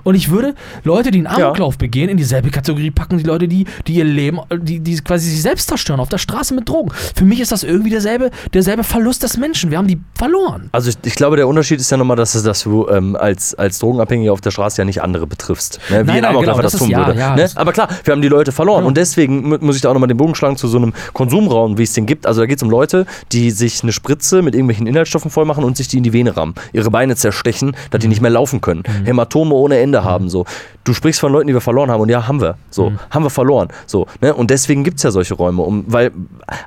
[0.04, 0.54] Und ich würde
[0.84, 1.46] Leute, die einen Ja.
[1.46, 5.30] Amoklauf begehen, in dieselbe Kategorie packen, die Leute, die, die ihr Leben, die, die quasi
[5.30, 6.92] sich selbst zerstören auf der Straße mit Drogen.
[7.14, 9.70] Für mich ist das irgendwie derselbe, derselbe Verlust des Menschen.
[9.70, 10.68] Wir haben die verloren.
[10.72, 13.78] Also ich, ich glaube, der Unterschied ist ja nochmal, dass, dass du ähm, als, als
[13.78, 15.53] Drogenabhängiger auf der Straße ja nicht andere betriffst.
[15.90, 16.00] Ne?
[16.02, 17.18] Wie Nein, ein Amokläufer genau, das, das tun ja, würde.
[17.18, 17.42] ja, ne?
[17.42, 18.78] das- Aber klar, wir haben die Leute verloren.
[18.80, 18.88] Genau.
[18.88, 21.78] Und deswegen mu- muss ich da auch nochmal den Bogen schlagen zu so einem Konsumraum,
[21.78, 22.26] wie es den gibt.
[22.26, 25.64] Also da geht es um Leute, die sich eine Spritze mit irgendwelchen Inhaltsstoffen voll machen
[25.64, 26.54] und sich die in die Vene rammen.
[26.72, 28.82] Ihre Beine zerstechen, dass die nicht mehr laufen können.
[29.04, 30.28] Hämatome ohne Ende haben.
[30.28, 30.44] So.
[30.84, 32.00] Du sprichst von Leuten, die wir verloren haben.
[32.00, 32.56] Und ja, haben wir.
[32.70, 33.68] So, haben wir verloren.
[33.86, 34.34] So, ne?
[34.34, 35.62] Und deswegen gibt es ja solche Räume.
[35.62, 36.10] Um, weil,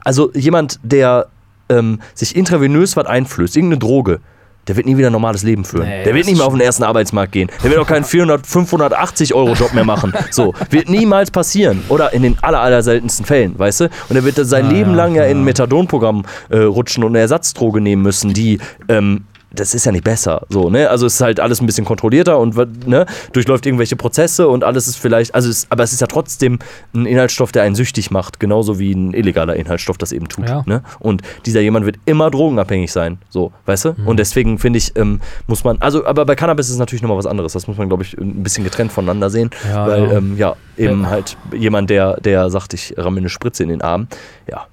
[0.04, 1.28] also jemand, der
[1.70, 4.20] ähm, sich intravenös was einflößt, irgendeine Droge,
[4.68, 5.88] der wird nie wieder ein normales Leben führen.
[5.88, 7.50] Nee, der wird nicht mehr auf den ersten Arbeitsmarkt gehen.
[7.64, 10.14] Der wird auch keinen 400, 580 Euro Job mehr machen.
[10.32, 11.84] So, wird niemals passieren.
[11.90, 13.90] Oder in den aller, aller seltensten Fällen, weißt du?
[14.10, 15.36] Und er wird sein Ah, Leben lang ja, in ja.
[15.38, 18.60] ein Methadonprogramm äh, rutschen und eine Ersatzdroge nehmen müssen, die
[18.90, 20.90] ähm, das ist ja nicht besser, so, ne?
[20.90, 22.56] Also es ist halt alles ein bisschen kontrollierter und
[22.88, 26.60] ne, durchläuft irgendwelche Prozesse und alles ist vielleicht, also es, aber es ist ja trotzdem
[26.94, 30.64] ein Inhaltsstoff, der einen süchtig macht, genauso wie ein illegaler Inhaltsstoff das eben tut, Ja.
[30.66, 30.84] ne?
[31.00, 33.94] Und dieser jemand wird immer drogenabhängig sein, so, weißt du?
[33.98, 34.08] Mhm.
[34.08, 37.18] Und deswegen finde ich, ähm, muss man, also, aber bei Cannabis ist es natürlich nochmal
[37.18, 40.12] was anderes, das muss man, glaube ich, ein bisschen getrennt voneinander sehen, Ja, weil, ja.
[40.18, 41.10] ähm, ja, eben Ja.
[41.10, 44.08] halt jemand, der, der sagt, ich ramme eine Spritze in den Arm,
[44.50, 44.66] ja,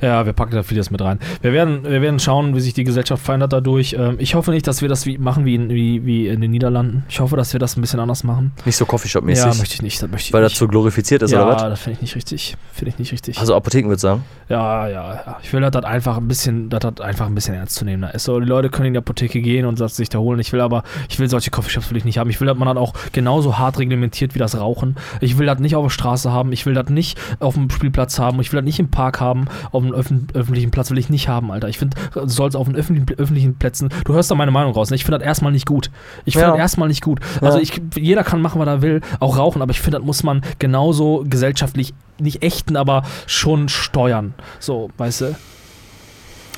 [0.00, 1.18] Ja, wir packen da vieles mit rein.
[1.42, 3.94] Wir werden, wir werden schauen, wie sich die Gesellschaft verändert dadurch.
[3.98, 6.50] Ähm, ich hoffe nicht, dass wir das wie, machen wie in, wie, wie in den
[6.50, 7.04] Niederlanden.
[7.08, 8.52] Ich hoffe, dass wir das ein bisschen anders machen.
[8.64, 10.02] nicht so Coffeeshop-mäßig, Ja, möchte ich nicht.
[10.02, 10.58] Das möchte ich weil das nicht.
[10.58, 11.62] so glorifiziert ist, ja, oder was?
[11.62, 12.56] das finde ich nicht richtig.
[12.72, 13.38] Finde ich nicht richtig.
[13.38, 14.24] Also Apotheken würde sagen.
[14.48, 15.36] Ja, ja, ja.
[15.42, 18.24] Ich will, dass das einfach ein bisschen, dass das einfach ein bisschen ernstzunehmender ist.
[18.24, 20.38] So, die Leute können in die Apotheke gehen und das sich da holen.
[20.40, 22.30] Ich will aber, ich will solche Coffeeshops will ich nicht haben.
[22.30, 24.96] Ich will, dass man das auch genauso hart reglementiert wie das Rauchen.
[25.20, 26.52] Ich will das nicht auf der Straße haben.
[26.52, 28.40] Ich will das nicht auf dem Spielplatz haben.
[28.40, 29.46] Ich will das nicht im Park haben.
[29.72, 31.68] Auf einem öffn öffentlichen Platz will ich nicht haben, Alter.
[31.68, 34.90] Ich finde, du sollst auf den öffentlichen, öffentlichen Plätzen, du hörst da meine Meinung raus.
[34.90, 34.96] Ne?
[34.96, 35.90] Ich finde das erstmal nicht gut.
[36.24, 36.52] Ich finde Ja.
[36.52, 37.20] das erstmal nicht gut.
[37.40, 37.62] Also Ja.
[37.62, 40.42] ich, jeder kann machen, was er will, auch rauchen, aber ich finde, das muss man
[40.58, 44.34] genauso gesellschaftlich nicht ächten, aber schon steuern.
[44.60, 45.36] So, weißt du?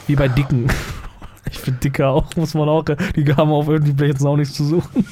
[0.07, 0.69] Wie bei Dicken.
[1.51, 4.65] Ich finde Dicke auch, muss man auch, die haben auf öffentlichen Plätzen auch nichts zu
[4.65, 5.07] suchen.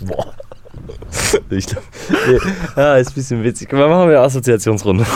[0.00, 0.26] Boah.
[1.50, 1.82] Ich glaub,
[2.28, 2.38] nee.
[2.76, 3.70] Ja, ist ein bisschen witzig.
[3.72, 5.06] Wir machen wir eine Assoziationsrunde.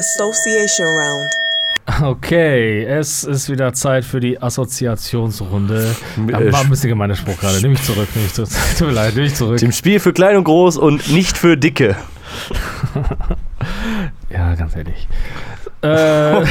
[0.00, 1.30] Association Round.
[2.02, 5.94] Okay, es ist wieder Zeit für die Assoziationsrunde.
[6.26, 7.60] Äh, War ein bisschen gemeiner Spruch gerade.
[7.60, 8.48] Nehme ich zurück, nehme ich zurück.
[8.78, 9.58] Tut mir leid, nehme ich zurück.
[9.58, 11.96] Dem Spiel für klein und groß und nicht für dicke.
[14.30, 15.06] Ja, ganz ehrlich.
[15.82, 16.44] Äh,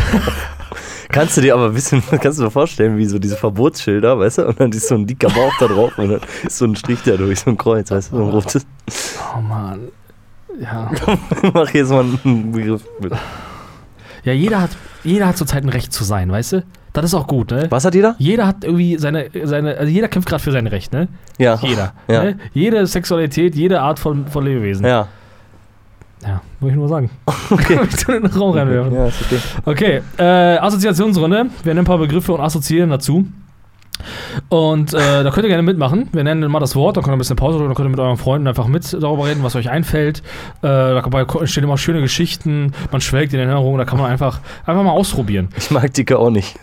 [1.09, 4.39] Kannst du dir aber ein bisschen, kannst du dir vorstellen, wie so diese Verbotsschilder, weißt
[4.39, 4.47] du?
[4.47, 6.99] Und dann ist so ein dicker Bauch da drauf und dann ist so ein Strich
[7.03, 8.17] da durch, so ein Kreuz, weißt du?
[8.17, 8.65] So ein rotes.
[9.35, 9.87] oh Mann.
[10.59, 10.91] Ja.
[11.53, 13.13] Mach jetzt mal einen Begriff mit.
[14.23, 14.71] ja, jeder hat,
[15.03, 16.63] jeder hat zurzeit ein Recht zu sein, weißt du?
[16.93, 17.67] Das ist auch gut, ne?
[17.69, 18.15] Was hat jeder?
[18.17, 21.07] Jeder hat irgendwie seine, seine also jeder kämpft gerade für sein Recht, ne?
[21.37, 21.55] Ja.
[21.61, 21.93] Jeder.
[22.07, 22.23] Ja.
[22.23, 22.39] Ne?
[22.53, 24.85] Jede Sexualität, jede Art von, von Lebewesen.
[24.85, 25.07] Ja.
[26.21, 27.09] Ja, wollte ich nur sagen.
[27.51, 27.79] Okay.
[27.89, 28.93] ich in den Raum reinwerfen.
[28.93, 29.39] Ja, ist okay.
[29.65, 31.45] Okay, äh, Assoziationsrunde.
[31.63, 33.25] Wir nennen ein paar Begriffe und assoziieren dazu.
[34.49, 36.09] Und äh, da könnt ihr gerne mitmachen.
[36.11, 37.91] Wir nennen mal das Wort, dann könnt ihr ein bisschen Pause drücken, dann könnt ihr
[37.91, 40.19] mit euren Freunden einfach mit darüber reden, was euch einfällt.
[40.61, 44.83] Äh, dabei entstehen immer schöne Geschichten, man schwelgt in Erinnerungen, da kann man einfach, einfach
[44.83, 45.49] mal ausprobieren.
[45.57, 46.57] Ich mag Dicke auch nicht.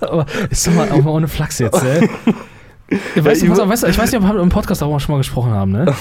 [0.00, 2.08] Aber ist doch mal auch mal ohne Flachs jetzt, ey.
[3.16, 5.18] Weißt du, pass auf, weißt ich weiß nicht, ob wir im Podcast darüber schon mal
[5.18, 5.92] gesprochen haben, ne?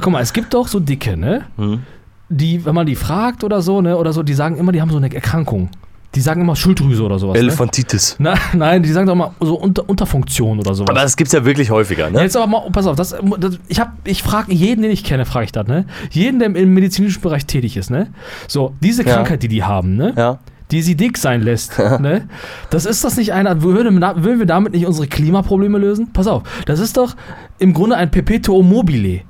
[0.00, 1.46] Guck mal, es gibt doch so Dicke, ne?
[1.56, 1.82] Hm.
[2.28, 4.90] Die, wenn man die fragt oder so, ne, oder so, die sagen immer, die haben
[4.90, 5.70] so eine Erkrankung.
[6.16, 7.34] Die sagen immer Schilddrüse oder sowas.
[7.34, 7.40] Ne?
[7.40, 8.16] Elefantitis.
[8.18, 10.90] Na, nein, die sagen doch mal so Unter Unterfunktion oder sowas.
[10.90, 12.22] Aber das gibt's ja wirklich häufiger, Ja, ne?
[12.22, 15.24] Jetzt aber mal, pass auf, das, das, ich, hab- ich frage jeden, den ich kenne,
[15.24, 15.84] frage ich das, ne?
[16.10, 18.08] Jeden, der im medizinischen Bereich tätig ist, ne?
[18.48, 19.14] So, diese Ja.
[19.14, 20.12] Krankheit, die die haben, ne?
[20.16, 20.38] Ja.
[20.72, 22.28] Die sie dick sein lässt, ne?
[22.70, 26.12] Das ist das nicht einer, würden, würden wir damit nicht unsere Klimaprobleme lösen?
[26.12, 27.14] Pass auf, das ist doch
[27.60, 29.20] im Grunde ein Perpetuum mobile.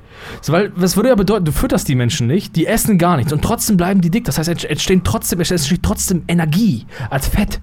[0.43, 3.33] So, weil, das würde ja bedeuten, du fütterst die Menschen nicht, die essen gar nichts
[3.33, 4.25] und trotzdem bleiben die dick.
[4.25, 7.61] Das heißt, es entstehen trotzdem, entsteht trotzdem Energie als Fett.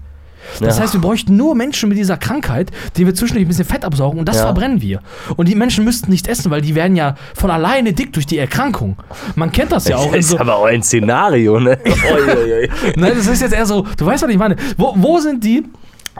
[0.60, 0.82] Das Ja.
[0.84, 4.18] heißt, wir bräuchten nur Menschen mit dieser Krankheit, die wir zwischendurch ein bisschen Fett absaugen
[4.18, 4.44] und das Ja.
[4.44, 5.00] verbrennen wir.
[5.36, 8.38] Und die Menschen müssten nicht essen, weil die werden ja von alleine dick durch die
[8.38, 8.96] Erkrankung.
[9.36, 10.06] Man kennt das ja auch.
[10.10, 11.78] Das ist so, aber auch ein Szenario, ne?
[12.96, 14.56] Nein, das ist jetzt eher so, du weißt, was ich meine.
[14.78, 15.64] Wo, wo sind die?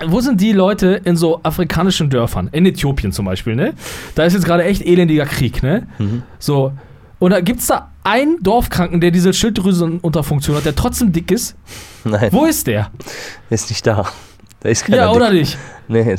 [0.07, 2.49] Wo sind die Leute in so afrikanischen Dörfern?
[2.53, 3.75] In Äthiopien zum Beispiel, ne?
[4.15, 5.87] Da ist jetzt gerade echt elendiger Krieg, ne?
[5.99, 6.23] Mhm.
[6.39, 6.73] So.
[7.19, 11.57] Und da gibt's da einen Dorfkranken, der diese Schilddrüsenunterfunktion hat, der trotzdem dick ist.
[12.05, 12.91] Nein, Wo ist der?
[13.51, 14.07] der ist nicht da.
[14.61, 15.41] Da ist Ja, oder dick.
[15.41, 15.59] nicht?
[15.89, 16.17] Nee.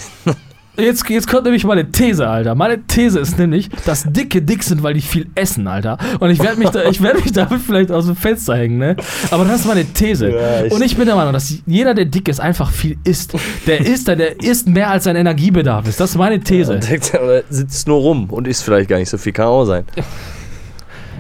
[0.80, 2.56] Jetzt, jetzt kommt nämlich meine These, Alter.
[2.56, 5.98] Meine These ist nämlich, dass Dicke dick sind, weil die viel essen, Alter.
[6.20, 8.96] Und ich werde mich, da, ich werd mich damit vielleicht aus dem Fenster hängen, ne?
[9.32, 10.30] Aber das ist meine These.
[10.32, 13.34] Ja, ich- Und ich bin der Meinung, dass jeder, der dick ist, einfach viel isst.
[13.68, 16.00] Der isst, der, der isst mehr als sein Energiebedarf ist.
[16.00, 16.80] Das ist meine These.
[16.80, 19.34] Er sitzt nur rum und isst vielleicht gar nicht so viel.
[19.34, 19.84] Kann auch sein.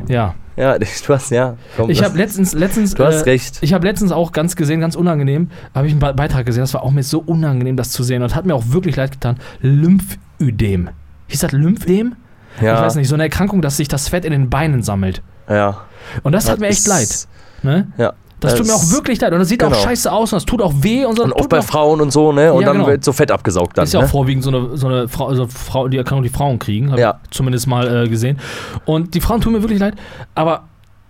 [0.07, 0.35] Ja.
[0.59, 1.55] Ja, du hast, ja.
[1.77, 2.93] Komm, Ich das- habe letztens, letztens.
[2.93, 3.57] Du hast äh, recht.
[3.61, 6.73] Ich habe letztens auch ganz gesehen, ganz unangenehm, habe ich einen Be- Beitrag gesehen, das
[6.73, 9.37] war auch mir so unangenehm, das zu sehen und hat mir auch wirklich leid getan.
[9.61, 10.89] Lymphödem.
[11.27, 12.15] Hieß das Lymphödem?
[12.61, 15.21] ja, Ich weiß nicht, so eine Erkrankung, dass sich das Fett in den Beinen sammelt.
[15.49, 15.81] Ja.
[16.23, 17.27] Und das hat mir echt leid.
[17.63, 17.87] Ne?
[17.97, 18.13] Ja.
[18.39, 19.33] Das tut mir auch wirklich leid.
[19.33, 19.81] Und das sieht auch genau.
[19.81, 21.23] scheiße aus und das tut auch weh und so.
[21.23, 22.53] Und Das auch tut bei auch- Frauen und so, ne?
[22.53, 22.87] Und Ja, dann genau.
[22.89, 23.83] wird so Fett abgesaugt dann.
[23.85, 24.05] ist ja ne?
[24.05, 26.91] auch vorwiegend so eine, so eine Frau, also Frau, die Erkrankung, die Frauen kriegen.
[26.91, 27.19] Habe Ja.
[27.23, 28.39] ich zumindest mal äh, gesehen.
[28.85, 29.95] Und die Frauen tun mir wirklich leid.
[30.35, 30.63] Aber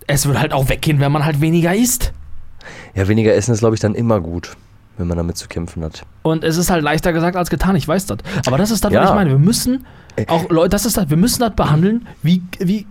[0.08, 2.14] es wird halt auch weggehen, wenn man halt weniger isst.
[2.96, 4.56] Ja, weniger essen ist, glaube ich, dann immer gut,
[4.98, 6.04] wenn man damit zu kämpfen hat.
[6.24, 8.18] Und es ist halt leichter gesagt als getan, ich weiß das.
[8.48, 9.02] Aber das ist das, Ja.
[9.04, 9.30] was ich meine.
[9.30, 10.26] Wir müssen Äh.
[10.28, 12.88] auch Leute, das ist das, wir müssen das behandeln wie, wie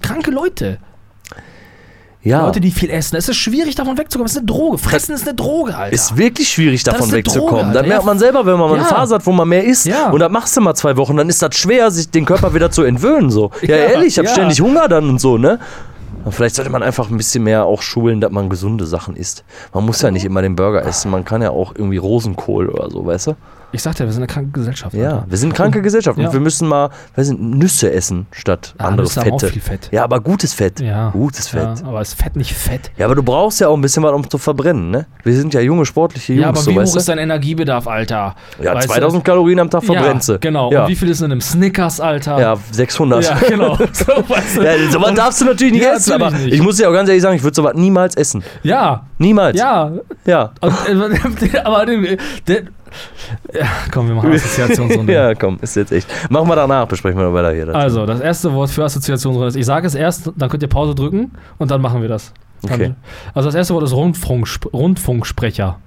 [0.00, 0.78] kranke Leute.
[2.24, 2.46] Ja.
[2.46, 3.16] Leute, die viel essen.
[3.16, 4.26] Es ist schwierig, davon wegzukommen.
[4.26, 4.78] Es ist eine Droge.
[4.78, 5.92] Fressen ist eine Droge, Alter.
[5.92, 7.72] Ist wirklich schwierig, Das davon eine wegzukommen.
[7.72, 8.94] Dann merkt man selber, wenn man mal eine Ja.
[8.94, 9.86] Phase hat, wo man mehr isst.
[9.86, 10.10] Ja.
[10.10, 12.70] Und dann machst du mal zwei Wochen, dann ist das schwer, sich den Körper wieder
[12.70, 13.30] zu entwöhnen.
[13.30, 13.50] So.
[13.62, 15.58] Ja, ehrlich, ich habe ständig Hunger dann und so, ne?
[16.30, 19.42] Vielleicht sollte man einfach ein bisschen mehr auch schulen, dass man gesunde Sachen isst.
[19.74, 22.88] Man muss ja nicht immer den Burger essen, man kann ja auch irgendwie Rosenkohl oder
[22.90, 23.34] so, weißt du?
[23.72, 24.94] Ich sagte ja, wir sind eine kranke Gesellschaft.
[24.94, 25.24] Ja, Alter.
[25.28, 26.26] wir sind kranke Gesellschaft Ja.
[26.26, 29.52] und wir müssen mal, weiß nicht, Nüsse essen statt Ja, andere Nüsse haben auch Fette.
[29.52, 29.88] viel Fett.
[29.92, 30.80] Ja, aber gutes Fett.
[30.80, 31.10] Ja.
[31.10, 31.80] Gutes Fett.
[31.80, 32.90] Ja, aber ist Fett nicht Fett?
[32.96, 35.06] Ja, aber du brauchst ja auch ein bisschen was, um zu verbrennen, ne?
[35.24, 37.00] Wir sind ja junge, sportliche Jungs, ja, aber so wie hoch ist du?
[37.12, 38.34] dein Energiebedarf, Alter?
[38.62, 38.92] Ja, Weißt du?
[38.92, 40.32] 2000 Kalorien am Tag verbrennst du.
[40.34, 40.68] Ja, genau.
[40.68, 42.38] Und wie viel ist in einem Snickers, Alter?
[42.40, 43.24] ja 600.
[43.24, 43.76] Ja, genau.
[43.92, 44.62] So, weißt du?
[44.62, 46.54] Ja, sowas darfst du natürlich nicht essen, natürlich aber nicht.
[46.54, 48.42] ich muss dir auch ganz ehrlich sagen, ich würde sowas niemals essen.
[48.62, 49.56] Ja, Niemals.
[49.58, 49.92] ja.
[50.26, 50.52] Ja.
[50.60, 50.72] Und,
[51.52, 52.62] äh, aber der,
[53.52, 55.12] ja, komm, wir machen Assoziationsrunde.
[55.14, 56.08] ja, komm, ist jetzt echt.
[56.30, 57.74] Machen wir danach, besprechen wir weiter hier.
[57.74, 60.94] Also, das erste Wort für Assoziationsrunde ist, ich sage es erst, dann könnt ihr Pause
[60.94, 62.32] drücken und dann machen wir das.
[62.64, 62.94] Okay.
[63.34, 65.78] Also das erste Wort ist Rundfunksp Rundfunksprecher.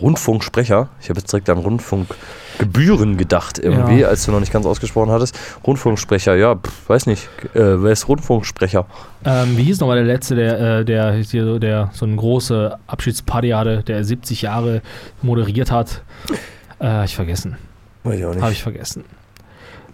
[0.00, 0.88] Rundfunksprecher.
[1.00, 4.08] Ich habe jetzt direkt an Rundfunkgebühren gedacht irgendwie, Ja.
[4.08, 5.38] als du noch nicht ganz ausgesprochen hattest.
[5.66, 7.28] Rundfunksprecher, ja, pff, weiß nicht.
[7.54, 8.86] Äh, wer ist Rundfunksprecher?
[9.24, 13.50] Ähm, wie hieß nochmal der letzte, der, äh, der, so- der so eine große Abschiedsparty
[13.50, 14.82] hatte, der 70 Jahre
[15.22, 16.02] moderiert hat?
[16.80, 17.56] Äh, ich vergessen.
[18.04, 18.42] Weiß ich auch nicht.
[18.42, 19.04] Habe ich vergessen.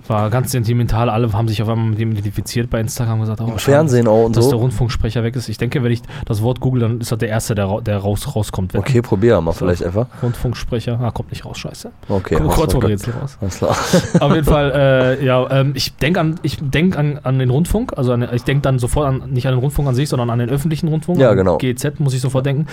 [0.06, 1.08] War ganz sentimental.
[1.08, 4.24] Alle haben sich auf einmal mit ihm identifiziert bei Instagram gesagt, oh, schade, Fernsehen auch
[4.26, 4.56] und dass der so.
[4.58, 5.48] Rundfunksprecher weg ist.
[5.48, 8.36] Ich denke, wenn ich das Wort google, dann ist das der Erste, der, der raus,
[8.36, 8.74] rauskommt.
[8.74, 9.60] Okay, probier mal So.
[9.60, 10.06] vielleicht einfach.
[10.22, 11.00] Rundfunksprecher.
[11.00, 11.90] Ah, kommt nicht raus, scheiße.
[12.08, 12.34] Okay.
[12.34, 12.66] Kommt alles klar.
[12.66, 13.38] Kreuzworträtsel raus.
[13.40, 13.76] Alles klar.
[14.20, 17.96] Auf jeden Fall, äh, ja, ähm, ich denke an, ich denk an, an den Rundfunk,
[17.96, 20.38] also an, ich denke dann sofort an, nicht an den Rundfunk an sich, sondern an
[20.38, 21.18] den öffentlichen Rundfunk.
[21.18, 21.56] Ja, genau.
[21.58, 22.66] GEZ muss ich sofort denken.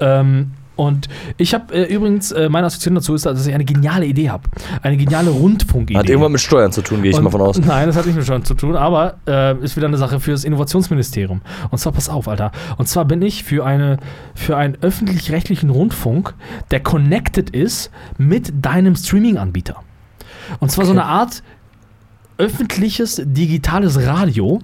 [0.00, 4.06] Ähm, und ich habe äh, übrigens, äh, meine Assoziation dazu ist, dass ich eine geniale
[4.06, 4.44] Idee habe.
[4.82, 5.98] Eine geniale Rundfunkidee.
[5.98, 7.58] Hat irgendwas mit Steuern zu tun, gehe ich Und- mal von aus.
[7.58, 10.32] Nein, das hat nicht mit Steuern zu tun, aber äh, ist wieder eine Sache für
[10.32, 11.42] das Innovationsministerium.
[11.70, 12.50] Und zwar, pass auf, Alter.
[12.76, 13.98] Und zwar bin ich für, eine,
[14.34, 16.34] für einen öffentlich-rechtlichen Rundfunk,
[16.70, 19.76] der connected ist mit deinem Streaming-Anbieter.
[20.60, 21.00] Und zwar so Okay.
[21.00, 21.42] eine Art
[22.36, 24.60] öffentliches digitales Radio,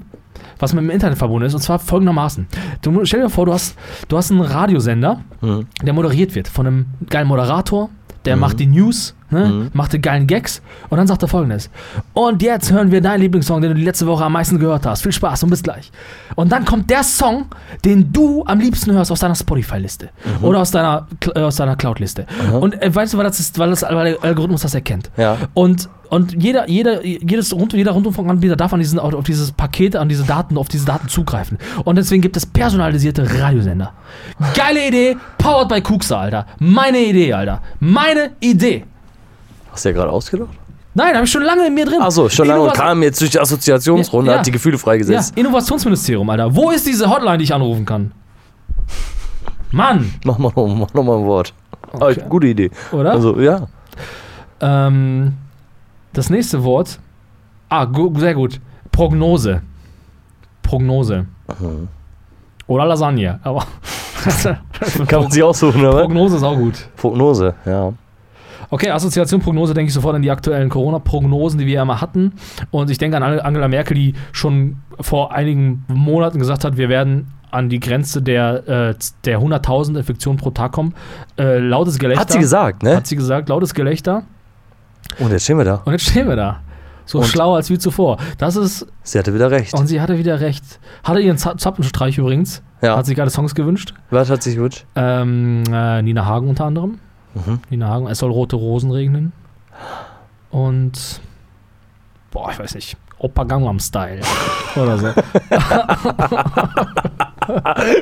[0.60, 1.54] was mit dem Internet verbunden ist.
[1.54, 2.46] Und zwar folgendermaßen.
[2.82, 3.76] Du, stell dir vor, du hast,
[4.08, 5.66] du hast einen Radiosender, Mhm.
[5.82, 7.90] der moderiert wird von einem geilen Moderator,
[8.24, 8.40] der Mhm.
[8.40, 9.46] macht die News, ne?
[9.46, 9.70] Mhm.
[9.72, 11.70] macht die geilen Gags und dann sagt er folgendes.
[12.12, 15.02] Und jetzt hören wir deinen Lieblingssong, den du die letzte Woche am meisten gehört hast.
[15.02, 15.90] Viel Spaß und bis gleich.
[16.36, 17.46] Und dann kommt der Song,
[17.84, 20.10] den du am liebsten hörst aus deiner Spotify-Liste
[20.42, 22.26] oder aus deiner, äh, aus deiner Cloud-Liste.
[22.48, 22.54] Mhm.
[22.54, 25.10] Und äh, weißt du, weil, das ist, weil, das, weil der Algorithmus das erkennt.
[25.16, 25.36] Ja.
[25.54, 30.08] Und, und jeder, jeder, jedes Rund, jeder Rundfunkanbieter darf an diesen, auf dieses Paket, an
[30.08, 31.58] diese Daten, auf diese Daten zugreifen.
[31.84, 33.92] Und deswegen gibt es personalisierte Radiosender.
[34.54, 36.46] Geile Idee, powered by Kuxa, Alter.
[36.58, 37.62] Meine Idee, Alter.
[37.78, 38.84] Meine Idee.
[39.72, 40.48] Hast du ja gerade ausgedacht?
[40.94, 42.00] Nein, habe ich schon lange in mir drin.
[42.00, 44.38] Achso, schon lange und Innova- kam jetzt durch die Assoziationsrunde, Ja, ja.
[44.40, 45.36] hat die Gefühle Ja, freigesetzt.
[45.38, 46.54] Innovationsministerium, Alter.
[46.54, 48.12] Wo ist diese Hotline, die ich anrufen kann?
[49.70, 51.54] Mann, Mach mal mach noch mal ein Wort.
[51.92, 52.22] Ah, Okay.
[52.28, 52.70] gute Idee.
[52.90, 53.12] oder?
[53.12, 53.68] Also, ja.
[54.60, 55.34] Ähm,
[56.12, 56.98] das nächste Wort.
[57.68, 58.60] Ah, gu sehr gut.
[58.90, 59.62] Prognose.
[60.62, 61.26] Prognose.
[61.60, 61.88] Mhm.
[62.66, 63.38] Oder Lasagne.
[63.44, 63.64] Aber.
[65.06, 66.02] Kann man sich aussuchen, oder?
[66.02, 66.88] Prognose ist auch gut.
[66.96, 67.92] Prognose, ja.
[68.70, 72.32] Okay, Assoziation Prognose denke ich sofort an die aktuellen Corona-Prognosen, die wir ja mal hatten.
[72.70, 77.32] Und ich denke an Angela Merkel, die schon vor einigen Monaten gesagt hat, wir werden
[77.50, 78.94] an die Grenze der, äh,
[79.24, 80.94] der 100.000 Infektionen pro Tag kommen.
[81.36, 82.20] Äh, lautes Gelächter.
[82.22, 82.94] Hat sie gesagt, ne?
[82.94, 84.22] Hat sie gesagt, lautes Gelächter.
[85.18, 85.82] Und jetzt stehen wir da.
[85.84, 86.60] Und jetzt stehen wir da.
[87.06, 88.18] So Und- schlau als wie zuvor.
[88.38, 89.74] Das ist, Sie hatte wieder recht.
[89.74, 90.62] und sie hatte wieder recht.
[91.02, 92.62] Hatte ihren Za- Zappenstreich übrigens.
[92.82, 92.96] Ja.
[92.96, 93.94] Hat sich gerade Songs gewünscht.
[94.10, 94.86] Was hat sich gewünscht?
[94.94, 97.00] Ähm, äh, Nina Hagen unter anderem.
[97.34, 97.60] Mhm.
[97.70, 99.32] Nina Hagen, es soll rote Rosen regnen.
[100.50, 101.20] Und
[102.30, 104.20] boah, ich weiß nicht, Opa Gangnam Style
[104.76, 105.08] oder so.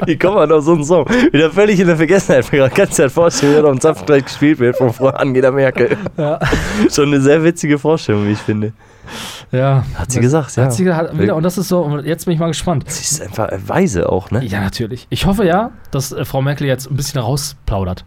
[0.06, 1.08] Wie kommt man auf so einen Song?
[1.08, 2.44] Wieder völlig in der Vergessenheit.
[2.52, 5.96] Ich kann dir halt vorstellen, wie er am Zapfenstreich gespielt wird von Frau Angela Merkel.
[6.16, 6.38] Ja.
[6.90, 8.72] Schon eine sehr witzige Vorstellung, wie ich finde.
[9.52, 9.84] Ja.
[9.94, 10.64] Hat sie gesagt, ja.
[10.64, 12.84] Hat sie hat wieder, und das ist so, und jetzt bin ich mal gespannt.
[12.88, 14.44] Sie ist einfach weise auch, ne?
[14.44, 15.06] Ja, natürlich.
[15.10, 18.04] Ich hoffe ja, dass äh, Frau Merkel jetzt ein bisschen rausplaudert.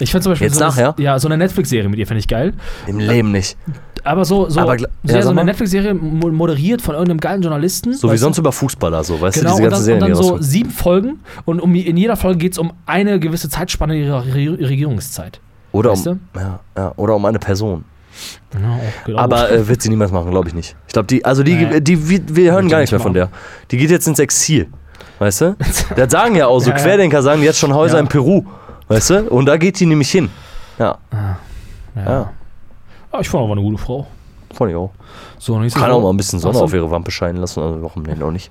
[0.00, 0.94] Ich finde zum Beispiel Jetzt so, nachher?
[0.98, 2.52] ja, so eine Netflix-Serie mit ihr finde ich geil.
[2.86, 3.56] Im Leben nicht.
[4.04, 5.44] Aber so, so, Aber sehr, ja, so eine.
[5.44, 7.94] Netflix-Serie mo- moderiert von irgendeinem geilen Journalisten.
[7.94, 10.18] So wie sonst über Fußballer, so, weißt Genau, du, diese und ganzen dann, Serien, und
[10.18, 13.96] dann so sieben Folgen und um, in jeder Folge geht es um eine gewisse Zeitspanne
[13.96, 15.40] ihrer Re Regierungszeit.
[15.70, 17.84] Oder weißt um, ja, ja, oder um eine Person.
[18.54, 18.78] Ja,
[19.14, 19.18] auch, auch.
[19.18, 20.76] Aber äh, wird sie niemals machen, glaube ich nicht.
[20.86, 21.80] Ich glaube, die, also die, Nee.
[21.80, 23.28] die, wir, wir hören gar die nichts mehr von der.
[23.70, 24.68] Die geht jetzt ins Exil.
[25.18, 25.56] Weißt du?
[25.96, 26.76] Das sagen ja auch so, Ja.
[26.76, 28.00] Querdenker sagen jetzt schon Häuser Ja.
[28.00, 28.44] in Peru.
[28.88, 29.22] Weißt du?
[29.30, 30.28] Und da geht die nämlich hin.
[30.78, 31.36] Ja, ja.
[31.96, 32.30] ja.
[33.10, 34.06] Ah, ich fand aber eine gute Frau.
[34.52, 34.90] Fand ich auch.
[35.38, 38.22] So, Kann auch mal ein bisschen Sonne auf ihre Wampe scheinen lassen, also warum denn
[38.22, 38.50] auch nicht?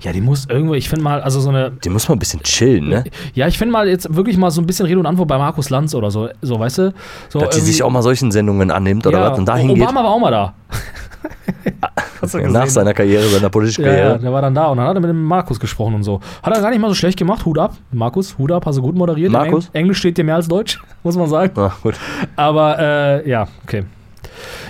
[0.00, 1.70] Ja, die muss irgendwo, ich finde mal, also so eine.
[1.70, 3.04] Die muss mal ein bisschen chillen, ne?
[3.34, 5.70] Ja, ich finde mal jetzt wirklich mal so ein bisschen Rede und Antwort bei Markus
[5.70, 6.94] Lanz oder so, so weißt du?
[7.28, 9.82] So Dass die sich auch mal solchen Sendungen annimmt oder ja, was und dahin geht.
[9.82, 10.54] Obama war auch mal da.
[12.50, 14.18] Nach seiner Karriere, seiner politischen Ja, ja, Karriere.
[14.20, 16.20] der war dann da und dann hat er mit dem Markus gesprochen und so.
[16.42, 17.44] Hat er gar nicht mal so schlecht gemacht.
[17.44, 17.74] Hut ab.
[17.92, 19.32] Markus, Hut ab, hast du gut moderiert.
[19.32, 19.66] Markus?
[19.72, 21.52] Eng Englisch steht dir mehr als Deutsch, muss man sagen.
[21.56, 21.94] Ja, gut.
[22.36, 23.84] Aber äh, ja, okay.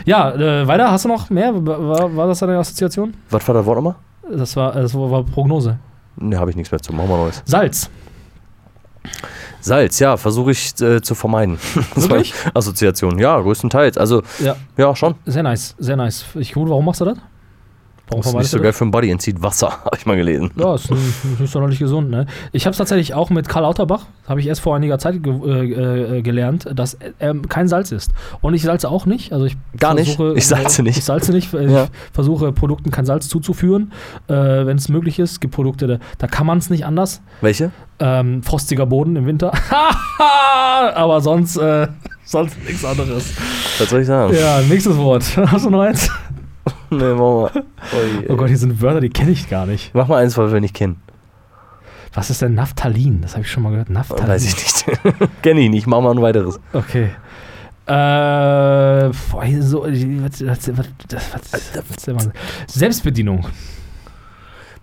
[0.05, 1.53] Ja, äh, weiter, hast du noch mehr?
[1.55, 3.15] War, war das deine Assoziation?
[3.31, 3.95] Was war das Wort nochmal?
[4.31, 5.79] Das war, das war Prognose.
[6.17, 6.93] Ne, habe ich nichts mehr zu.
[6.93, 7.43] Machen wir Neues.
[7.45, 7.91] Salz.
[9.63, 11.59] Salz, ja, versuche ich äh, zu vermeiden.
[11.95, 12.33] Wirklich?
[12.55, 13.99] Assoziation, ja, größtenteils.
[13.99, 15.15] Also, Ja, ja, schon.
[15.27, 16.25] sehr nice, sehr nice.
[16.35, 17.19] Ich gut, warum machst du das?
[18.11, 20.51] Warum Das ist nicht so geil für den Body, entzieht Wasser, habe ich mal gelesen.
[20.57, 22.27] Ja, ist nicht, nicht sonderlich gesund, ne?
[22.53, 25.33] Ich habe es tatsächlich auch mit Karl Lauterbach, habe ich erst vor einiger Zeit ge
[25.33, 28.11] äh, äh, gelernt, dass ähm, kein Salz ist.
[28.41, 29.33] Und ich salze auch nicht.
[29.33, 30.17] Also ich Gar nicht?
[30.17, 30.99] versuche, Ich salze nicht.
[30.99, 31.55] Ich salze nicht.
[31.55, 31.85] äh, Ja.
[31.85, 33.93] Ich versuche Produkten kein Salz zuzuführen,
[34.29, 35.33] äh, wenn es möglich ist.
[35.33, 37.23] Es gibt Produkte, da, da kann man es nicht anders.
[37.41, 37.71] Welche?
[38.01, 39.53] Ähm, frostiger Boden im Winter.
[40.95, 41.87] Aber sonst, äh,
[42.25, 43.33] sonst nichts anderes.
[43.79, 44.35] Was soll ich sagen?
[44.35, 45.25] Ja, nächstes Wort.
[45.37, 46.11] Hast du noch eins?
[46.91, 47.51] Nee, mach mal.
[47.55, 49.95] Ui, Oh Gott, hier sind Wörter, die kenne ich gar nicht.
[49.95, 51.01] Mach mal eins, was wir nicht kennen.
[52.13, 53.21] Was ist denn Naphthalin?
[53.23, 53.91] Das habe ich schon mal gehört.
[53.91, 54.29] Naphthalin.
[54.29, 55.01] Weiß ich nicht.
[55.43, 55.87] Kenn ich nicht.
[55.87, 56.59] Mach mal ein weiteres.
[56.73, 57.11] Okay.
[57.87, 62.29] Äh, boah, hier so, was, was, was, was, was, was,
[62.67, 63.47] Selbstbedienung.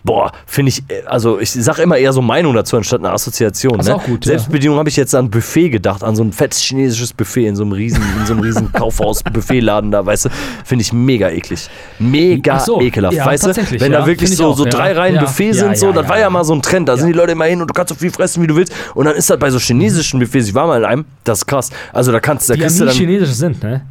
[0.07, 3.77] Boah, finde ich, äh, also ich sage immer eher so Meinung dazu anstatt eine Assoziation.
[3.77, 3.95] Ist Ne?
[3.95, 4.29] auch gut, ja.
[4.31, 7.63] Selbstbedienung habe ich jetzt an Buffet gedacht, an so ein fettes chinesisches Buffet in so
[7.63, 8.71] einem riesen, in so einem riesen
[9.21, 10.29] Kaufhaus-Buffetladen da, weißt du,
[10.63, 11.69] finde ich mega eklig.
[11.99, 13.55] Mega so, ekelhaft, ja, weißt du?
[13.81, 14.69] Wenn ja, da wirklich so, auch, so ja.
[14.71, 16.29] drei Reihen Ja, Buffet ja, sind, so, ja, das ja, war ja ja.
[16.29, 18.11] mal so ein Trend, da sind die Leute immer hin und du kannst so viel
[18.11, 18.73] fressen, wie du willst.
[18.95, 21.47] Und dann ist das bei so chinesischen Buffets, ich war mal in einem, das ist
[21.47, 21.69] krass.
[21.91, 22.95] Also da kannst da Die ja kriegst du dann.
[22.95, 23.81] chinesisch sind, ne?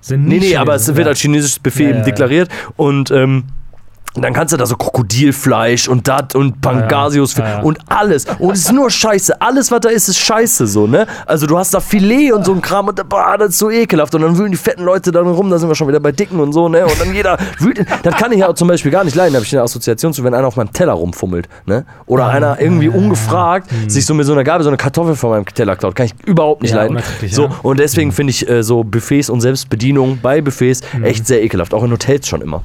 [0.00, 1.06] Sind Nee, nee, aber es wird ja.
[1.06, 2.10] als chinesisches Buffet Ja, eben ja, ja.
[2.12, 3.44] deklariert und ähm,
[4.22, 7.60] dann kannst du da so Krokodilfleisch und dat und Pangasius Ja, ja.
[7.62, 8.26] und alles.
[8.38, 9.40] Und es ist nur Scheiße.
[9.40, 11.06] Alles, was da ist, ist Scheiße so, ne?
[11.26, 14.14] Also du hast da Filet und so ein Kram und boah, das ist so ekelhaft.
[14.14, 16.38] Und dann wühlen die fetten Leute dann rum, da sind wir schon wieder bei Dicken
[16.40, 16.84] und so, ne?
[16.84, 17.84] Und dann jeder wühlt.
[18.02, 19.32] Das kann ich ja zum Beispiel gar nicht leiden.
[19.32, 21.84] Da habe ich eine Assoziation zu, wenn einer auf meinem Teller rumfummelt, ne?
[22.06, 25.44] Oder einer irgendwie ungefragt sich so mit so einer Gabel so eine Kartoffel von meinem
[25.46, 25.94] Teller klaut.
[25.96, 26.98] Kann ich überhaupt nicht Ja, leiden.
[27.30, 31.74] So, und deswegen finde ich äh, so Buffets und Selbstbedienung bei Buffets echt sehr ekelhaft.
[31.74, 32.62] Auch in Hotels schon immer.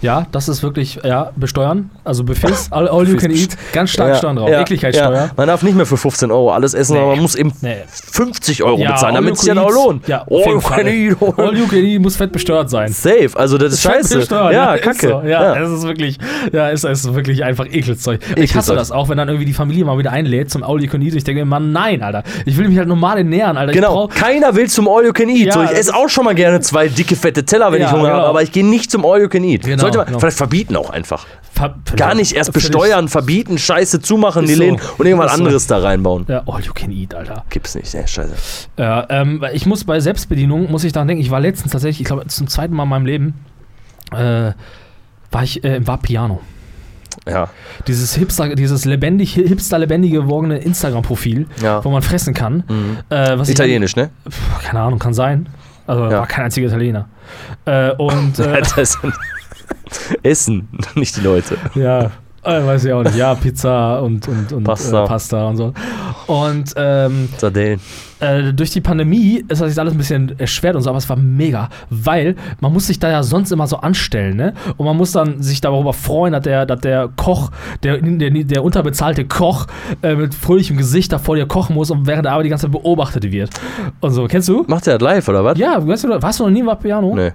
[0.00, 1.90] Ja, das ist wirklich, ja, besteuern.
[2.04, 4.48] Also Buffets, all, all you can eat, ganz stark Ja, Steuern drauf.
[4.48, 5.12] ja, Ekligkeitssteuer.
[5.14, 5.30] Ja.
[5.36, 7.00] Man darf nicht mehr für 15 Euro alles essen, Nee.
[7.00, 7.76] aber man muss eben Nee.
[8.12, 10.06] 50 Euro Ja, bezahlen, damit es sich dann auch lohnt.
[10.08, 11.16] Ja, all you can eat.
[11.38, 12.92] All you can eat muss fett besteuert sein.
[12.92, 14.18] Safe, also das ist Fett scheiße.
[14.18, 15.08] besteuert, ja, ist kacke.
[15.08, 15.22] So.
[15.28, 16.18] Ja, es ist wirklich,
[16.52, 18.20] ja, es ist wirklich einfach Ekelzeug.
[18.36, 18.76] Ich hasse Ekelzeug.
[18.78, 21.14] das auch, wenn dann irgendwie die Familie mal wieder einlädt zum All You Can Eat.
[21.14, 22.22] Ich denke mir, Mann, nein, Alter.
[22.46, 23.72] Ich will mich halt normal ernähren, Alter.
[23.72, 25.52] Genau, keiner will zum All You Can Eat.
[25.52, 28.08] So, ich das esse auch schon mal gerne zwei dicke, fette Teller, wenn ich Hunger
[28.08, 28.26] habe, genau.
[28.28, 29.57] aber ich gehe nicht zum All You Can Eat.
[29.64, 30.18] Genau, Sollte man genau.
[30.20, 31.26] vielleicht verbieten auch einfach.
[31.52, 34.60] Ver- Gar nicht erst besteuern, verbieten, Scheiße zumachen, die so.
[34.62, 35.38] Läden und irgendwas so.
[35.38, 36.24] anderes da reinbauen.
[36.28, 37.44] Ja, All You Can Eat, Alter.
[37.50, 38.34] Gibt's nicht, ne, scheiße.
[38.76, 42.06] Ja, ähm, ich muss bei Selbstbedienung, muss ich daran denken, ich war letztens tatsächlich, ich
[42.06, 43.34] glaube zum zweiten Mal in meinem Leben,
[44.12, 44.52] äh,
[45.30, 46.40] war ich äh, im Vapiano.
[47.26, 47.48] Ja,
[47.86, 51.84] Dieses Hipster, dieses lebendig, hipster lebendig gewordene Instagram-Profil, ja.
[51.84, 52.62] wo man fressen kann.
[52.68, 52.98] Mhm.
[53.10, 54.10] Äh, Italienisch, ne?
[54.24, 55.48] Dann, pf, keine Ahnung, kann sein.
[55.86, 56.20] Also Ja.
[56.20, 57.08] war kein einziger Italiener.
[57.64, 58.62] Äh, und äh,
[60.22, 61.56] Essen, nicht die Leute.
[61.74, 62.10] ja,
[62.44, 63.16] äh, weiß ich auch nicht.
[63.16, 65.04] Ja, Pizza und, und, und Pasta.
[65.04, 65.72] Äh, Pasta und so.
[66.28, 67.80] Und ähm, Sardellen.
[68.20, 71.08] äh, durch die Pandemie ist das jetzt alles ein bisschen erschwert und so, aber es
[71.08, 74.54] war mega, weil man muss sich da ja sonst immer so anstellen, ne?
[74.76, 77.50] Und man muss dann sich darüber freuen, dass der, dass der Koch,
[77.82, 79.66] der, der, der unterbezahlte Koch
[80.02, 82.66] äh, mit fröhlichem Gesicht da vor dir kochen muss und während der Arbeit die ganze
[82.66, 83.50] Zeit beobachtet wird.
[84.00, 84.64] Und so, kennst du?
[84.68, 85.58] Macht der das live, oder was?
[85.58, 87.14] Ja, weißt du, warst du noch nie im Vapiano?
[87.14, 87.32] Nee.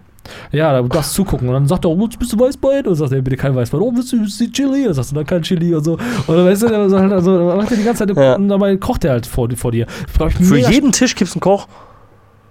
[0.52, 1.48] Ja, da darfst du zugucken.
[1.50, 2.78] Und dann sagt er, oh, bist du Weißbein?
[2.80, 3.82] Und dann sagt er, bitte kein Weißbein.
[3.82, 4.82] Oh, bist du, bist du Chili?
[4.82, 5.94] Und dann sagst du, dann kein Chili und so.
[5.94, 8.36] Und dann, weißt du, er also, dann macht er die ganze Zeit, Ja.
[8.36, 9.86] und dabei kocht er halt vor, vor dir.
[10.08, 11.68] Für jeden Tisch gibt's einen Koch.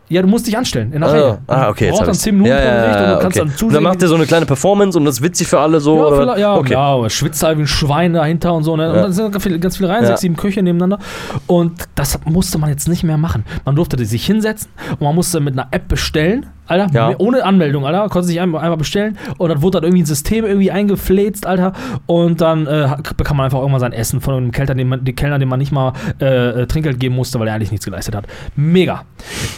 [0.09, 2.21] ja, du musst dich anstellen in der Ah, ah, okay, Du hab dann ich's.
[2.23, 3.49] 10 Minuten ja, ja, Gericht und ja, du kannst okay.
[3.49, 3.75] dann zusehen.
[3.75, 5.97] Dann macht ihr so eine kleine Performance und das ist witzig für alle so.
[5.97, 6.73] ja, oder ja, okay.
[6.75, 8.77] ja, aber schwitzt halt wie ein Schwein dahinter und so.
[8.77, 8.91] Ne?
[8.91, 9.03] Und Ja.
[9.05, 10.09] dann sind ganz viele, ganz viele Reihen, Ja.
[10.09, 10.99] sechs, sieben Köche nebeneinander.
[11.47, 13.45] Und das musste man jetzt nicht mehr machen.
[13.65, 16.45] Man durfte sich hinsetzen und man musste mit einer App bestellen.
[16.67, 17.15] Alter, Ja.
[17.19, 20.45] ohne Anmeldung, Alter, konnte sich einfach, einfach bestellen und dann wurde dann irgendwie ein System
[20.45, 21.73] irgendwie eingefläzt, Alter,
[22.07, 25.15] und dann äh, bekam man einfach irgendwann sein Essen von einem Kellner, dem man, den
[25.15, 28.15] Kellner, dem man nicht mal äh, äh, Trinkgeld geben musste, weil er eigentlich nichts geleistet
[28.15, 28.27] hat.
[28.57, 29.05] Mega.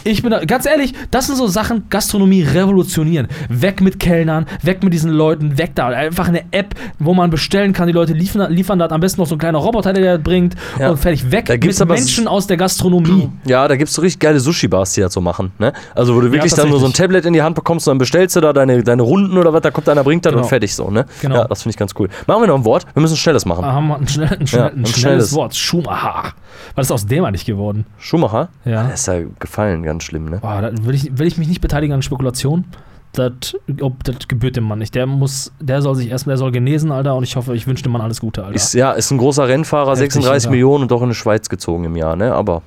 [0.04, 3.28] Ich bin da, ganz ehrlich, das sind so Sachen, Gastronomie revolutionieren.
[3.48, 5.88] Weg mit Kellnern, weg mit diesen Leuten, weg da.
[5.88, 9.26] Einfach eine App, wo man bestellen kann, die Leute liefern, liefern das am besten noch
[9.28, 10.90] so ein kleiner Roboter, der das bringt Ja.
[10.90, 11.30] und fertig.
[11.30, 13.30] Weg Da gibt's mit aber- Menschen aus der Gastronomie.
[13.46, 15.52] Ja, da gibt es so richtig geile Sushi-Bars, die das so machen.
[15.58, 15.72] Ne?
[15.94, 16.93] Also, wo du wirklich dann nur so ein.
[16.94, 19.60] Tablet in die Hand bekommst und dann bestellst du da deine, deine Runden oder was,
[19.60, 20.42] da kommt einer, bringt das Genau.
[20.44, 20.90] und fertig so.
[20.90, 21.04] Ne?
[21.20, 21.36] Genau.
[21.36, 22.08] Ja, das finde ich ganz cool.
[22.26, 22.86] Machen wir noch ein Wort.
[22.94, 23.64] Wir müssen schnelles machen.
[23.66, 25.34] Haben wir ein, schnell, ein, schnell, Ja, ein ein schnelles, schnelles.
[25.34, 25.54] Wort.
[25.54, 26.32] Schumacher.
[26.74, 27.84] Was ist aus dem eigentlich geworden?
[27.98, 28.48] Schumacher?
[28.64, 28.84] Ja.
[28.84, 30.38] Der ist ja gefallen, ganz schlimm, ne?
[30.38, 32.64] Boah, da will ich, will ich mich nicht beteiligen an Spekulationen.
[33.12, 34.94] Das, ob, das gebührt dem Mann nicht.
[34.96, 37.84] Der muss, der soll sich erstmal, der soll genesen, Alter, und ich hoffe, ich wünsche
[37.84, 38.56] dem Mann alles Gute, Alter.
[38.56, 40.50] Ist, ja, ist ein großer Rennfahrer, Heftig, 36 Alter.
[40.50, 42.34] Millionen und doch in die Schweiz gezogen im Jahr, ne?
[42.34, 42.62] Aber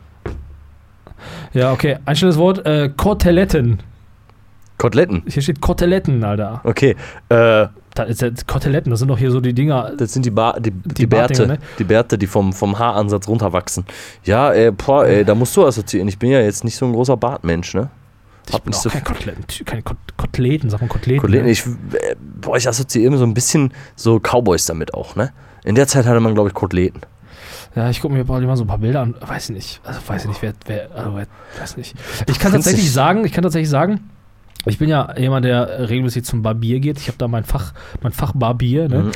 [1.54, 1.98] ja, okay.
[2.06, 2.66] Ein schnelles Wort.
[2.66, 3.80] Äh, Koteletten.
[4.78, 5.24] Koteletten.
[5.28, 6.62] Hier steht Koteletten, Alter.
[6.64, 6.96] Okay.
[7.30, 9.94] Äh, Da ist ja, Koteletten, das sind doch hier so die Dinger.
[9.98, 11.58] das sind die, ba die, die, Die Bärte, ne?
[11.80, 13.86] die Bärte, die vom, vom Haaransatz runterwachsen.
[14.24, 16.08] Ja, ey, boah, ey, da musst du assoziieren.
[16.08, 17.90] Ich bin ja jetzt nicht so ein großer Bartmensch, ne?
[18.48, 21.22] Ich Hab bin auch so kein Koteletten, keine Kot Koteleten, sagt man Koteleten.
[21.22, 21.52] Kollegen, ne?
[21.52, 25.34] ich, äh, boah, ich assoziiere immer so ein bisschen so Cowboys damit auch, ne?
[25.66, 27.02] In der Zeit hatte man, glaube ich, Koteletten.
[27.76, 29.16] Ja, ich gucke mir mal so ein paar Bilder an.
[29.20, 29.82] Weiß ich nicht.
[29.84, 31.20] Also weiß ich nicht, wer, wer also,
[31.60, 31.96] weiß nicht.
[32.28, 34.10] Ich kann tatsächlich sagen, ich kann tatsächlich sagen,
[34.68, 37.00] ich bin ja jemand, der regelmäßig zum Barbier geht.
[37.00, 38.88] Ich habe da mein Fach, mein Fach Barbier.
[38.88, 39.04] Ne?
[39.04, 39.12] Mhm.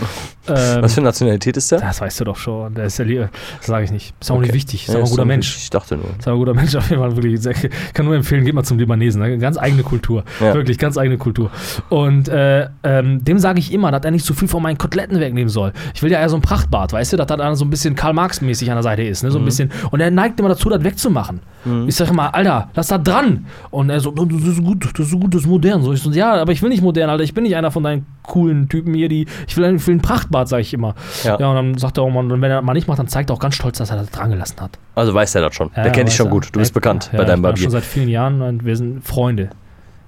[0.48, 1.80] Ähm, Was für Nationalität ist der?
[1.82, 2.74] das weißt du doch schon.
[2.74, 3.06] Der ist ja.
[3.06, 4.14] Das sage ich nicht.
[4.20, 4.46] Ist auch Okay.
[4.48, 4.88] nicht wichtig.
[4.88, 5.58] Ist Ja, auch ein guter so- Mensch.
[5.58, 6.06] Ich dachte nur.
[6.18, 7.40] Ist auch ein guter Mensch, auf jeden Fall wirklich.
[7.42, 7.54] Sehr,
[7.94, 9.22] kann nur empfehlen, geht mal zum Libanesen.
[9.22, 9.38] Ne?
[9.38, 10.24] Ganz eigene Kultur.
[10.40, 10.54] Ja.
[10.54, 11.52] Wirklich, ganz eigene Kultur.
[11.90, 15.20] Und äh, ähm, dem sage ich immer, dass er nicht zu viel von meinen Koteletten
[15.20, 15.74] wegnehmen soll.
[15.94, 17.96] Ich will ja eher so ein Prachtbart, weißt du, dass das dann so ein bisschen
[17.96, 19.24] Karl Marx-mäßig an der Seite ist.
[19.24, 19.32] Ne?
[19.32, 19.46] So ein Mhm.
[19.46, 19.72] bisschen.
[19.92, 21.40] Und er neigt immer dazu, das wegzumachen.
[21.66, 21.88] Mhm.
[21.88, 23.46] Ich sage immer, Alter, lass da dran.
[23.70, 25.82] Und er so, das ist gut, das ist gut, das ist modern.
[25.84, 27.24] So, ich so, ja, aber ich will nicht modern, Alter.
[27.24, 30.02] Ich bin nicht einer von deinen coolen Typen hier, die, ich will, ich will einen
[30.02, 30.96] Prachtbart, sage ich immer.
[31.24, 31.38] Ja.
[31.40, 31.50] Ja.
[31.50, 33.40] und dann sagt er auch mal, wenn er mal nicht macht, dann zeigt er auch
[33.40, 34.78] ganz stolz, dass er das dran gelassen hat.
[34.96, 35.70] Also weiß der das schon.
[35.76, 36.32] Ja, der kennt dich schon er.
[36.32, 36.50] gut.
[36.54, 37.64] Du bist bekannt bei deinem Barbier.
[37.64, 39.50] schon seit vielen Jahren und wir sind Freunde.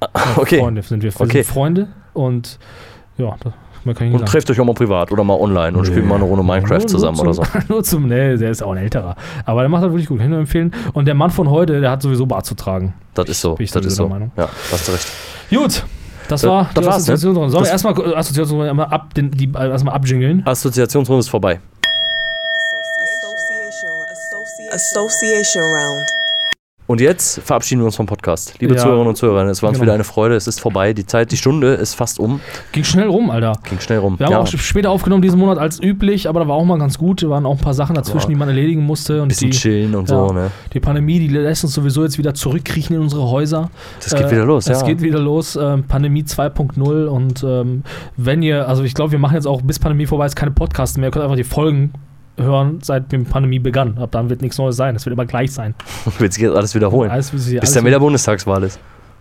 [0.36, 0.60] Okay.
[0.60, 1.14] Freunde sind wir.
[1.14, 1.44] Wir Okay.
[1.44, 2.60] sind Freunde und
[3.18, 3.54] ja, das
[3.86, 6.06] mehr kann ich nicht Und trefft euch auch mal privat oder mal online und spielt
[6.06, 7.44] mal eine Runde Minecraft Nur- zusammen nur oder so.
[7.44, 9.16] zum, Nur zum, nee, der ist auch ein älterer.
[9.46, 10.74] Aber der macht das wirklich gut, kann ich nur empfehlen.
[10.94, 12.94] Und der Mann von heute, der hat sowieso Bart zu tragen.
[13.14, 13.56] Das ist so.
[13.56, 14.04] Bin ich Das ist so.
[14.04, 14.32] der Meinung.
[14.38, 15.08] Ja, hast du recht.
[15.50, 15.84] Gut,
[16.30, 17.14] das Das- war das die war's, ne?
[17.14, 17.50] Assoziationsrunde.
[17.52, 20.42] Sollen wir Das- erstmal Assoziationsrunde ab, den, die, äh, erstmal abjingeln?
[20.46, 21.60] Assoziationsrunde ist vorbei.
[24.72, 26.23] Association Round.
[26.86, 28.56] Und jetzt verabschieden wir uns vom Podcast.
[28.60, 28.80] Liebe Ja.
[28.82, 29.84] Zuhörerinnen und Zuhörer, es war uns Genau.
[29.86, 30.36] wieder eine Freude.
[30.36, 30.94] Es ist vorbei.
[30.94, 32.42] Die Zeit, die Stunde ist fast um.
[32.74, 33.54] Ging schnell rum, Alter.
[33.70, 34.20] Ging schnell rum.
[34.20, 34.40] Wir haben ja.
[34.40, 37.24] auch später aufgenommen diesen Monat als üblich, aber da war auch mal ganz gut.
[37.24, 38.34] Da waren auch ein paar Sachen dazwischen, Ja.
[38.34, 39.22] die man erledigen musste.
[39.22, 40.34] Und bisschen die, chillen und so.
[40.34, 40.52] Ne?
[40.74, 43.70] die Pandemie, die lässt uns sowieso jetzt wieder zurückkriechen in unsere Häuser.
[44.04, 44.86] Das geht wieder los, Es ja.
[44.86, 45.56] geht wieder los.
[45.56, 47.84] Ähm, Pandemie 2.0 und ähm,
[48.18, 50.98] wenn ihr, also ich glaube, wir machen jetzt auch bis Pandemie vorbei ist keine Podcasts
[50.98, 51.08] mehr.
[51.08, 51.94] Ihr könnt einfach die Folgen
[52.38, 53.98] hören, seit die Pandemie begann.
[53.98, 54.96] Ab dann wird nichts Neues sein.
[54.96, 55.76] Es wird immer gleich sein.
[56.18, 57.12] Wird sich jetzt alles wiederholen.
[57.12, 58.80] Alles, bis alles dann wieder Bundestagswahl ist.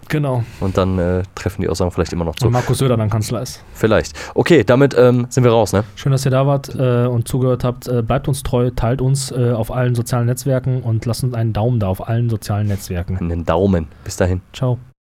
[0.08, 0.44] Genau.
[0.60, 2.46] Und dann äh, treffen die Aussagen vielleicht immer noch zu.
[2.46, 3.62] Und Markus Söder dann Kanzler ist.
[3.72, 4.12] Vielleicht.
[4.34, 5.84] Okay, damit ähm, sind wir raus, ne?
[5.96, 7.88] Schön, dass ihr da wart äh, und zugehört habt.
[7.88, 11.52] Äh, bleibt uns treu, teilt uns äh, auf allen sozialen Netzwerken und lasst uns einen
[11.52, 13.16] Daumen da auf allen sozialen Netzwerken.
[13.18, 13.88] In den Daumen.
[14.04, 14.42] Bis dahin.
[14.52, 14.78] Ciao.